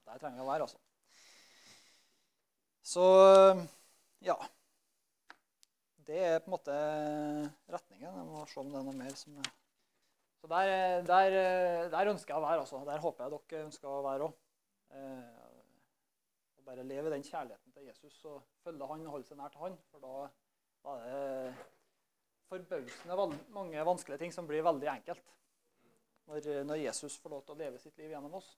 Der 0.06 0.18
trenger 0.18 0.40
vi 0.40 0.44
å 0.44 0.50
være, 0.50 0.66
altså. 0.66 0.78
Så 2.82 3.06
ja. 4.26 4.36
Det 6.02 6.18
er 6.18 6.40
på 6.42 6.50
en 6.50 6.54
måte 6.56 6.76
retningen. 7.70 8.08
Jeg 8.10 8.26
må 8.26 8.42
se 8.50 8.58
om 8.62 8.72
det 8.72 8.80
er 8.80 8.88
noe 8.88 8.98
mer 8.98 9.14
som 9.18 9.38
er 9.38 9.50
Så 10.42 10.48
der, 10.50 11.02
der, 11.06 11.36
der 11.92 12.10
ønsker 12.10 12.34
jeg 12.34 12.40
å 12.40 12.46
være, 12.46 12.64
altså. 12.64 12.82
Der 12.88 13.02
håper 13.02 13.24
jeg 13.24 13.34
dere 13.34 13.66
ønsker 13.68 13.90
å 13.90 14.02
være 14.02 14.26
òg. 14.26 14.38
Og 16.62 16.66
bare 16.66 16.84
leve 16.86 17.10
den 17.10 17.24
kjærligheten 17.26 17.72
til 17.74 17.86
Jesus 17.88 18.24
og 18.30 18.42
følge 18.62 18.86
han 18.86 19.06
og 19.06 19.14
holde 19.16 19.26
seg 19.26 19.38
nær 19.40 19.50
til 19.50 19.64
han. 19.64 19.78
For 19.90 20.04
da, 20.04 20.28
da 20.84 20.92
er 21.02 21.16
det 21.18 21.54
forbausende 22.46 23.26
mange 23.50 23.86
vanskelige 23.88 24.20
ting 24.22 24.34
som 24.34 24.46
blir 24.46 24.62
veldig 24.62 24.86
enkelt. 24.92 25.32
Når, 26.30 26.62
når, 26.62 26.84
Jesus 26.84 27.18
får 27.18 27.34
lov 27.34 27.42
til 27.42 27.56
å 27.56 27.58
leve 27.64 27.80
sitt 27.82 27.98
liv 27.98 28.14
gjennom 28.14 28.38
oss. 28.38 28.52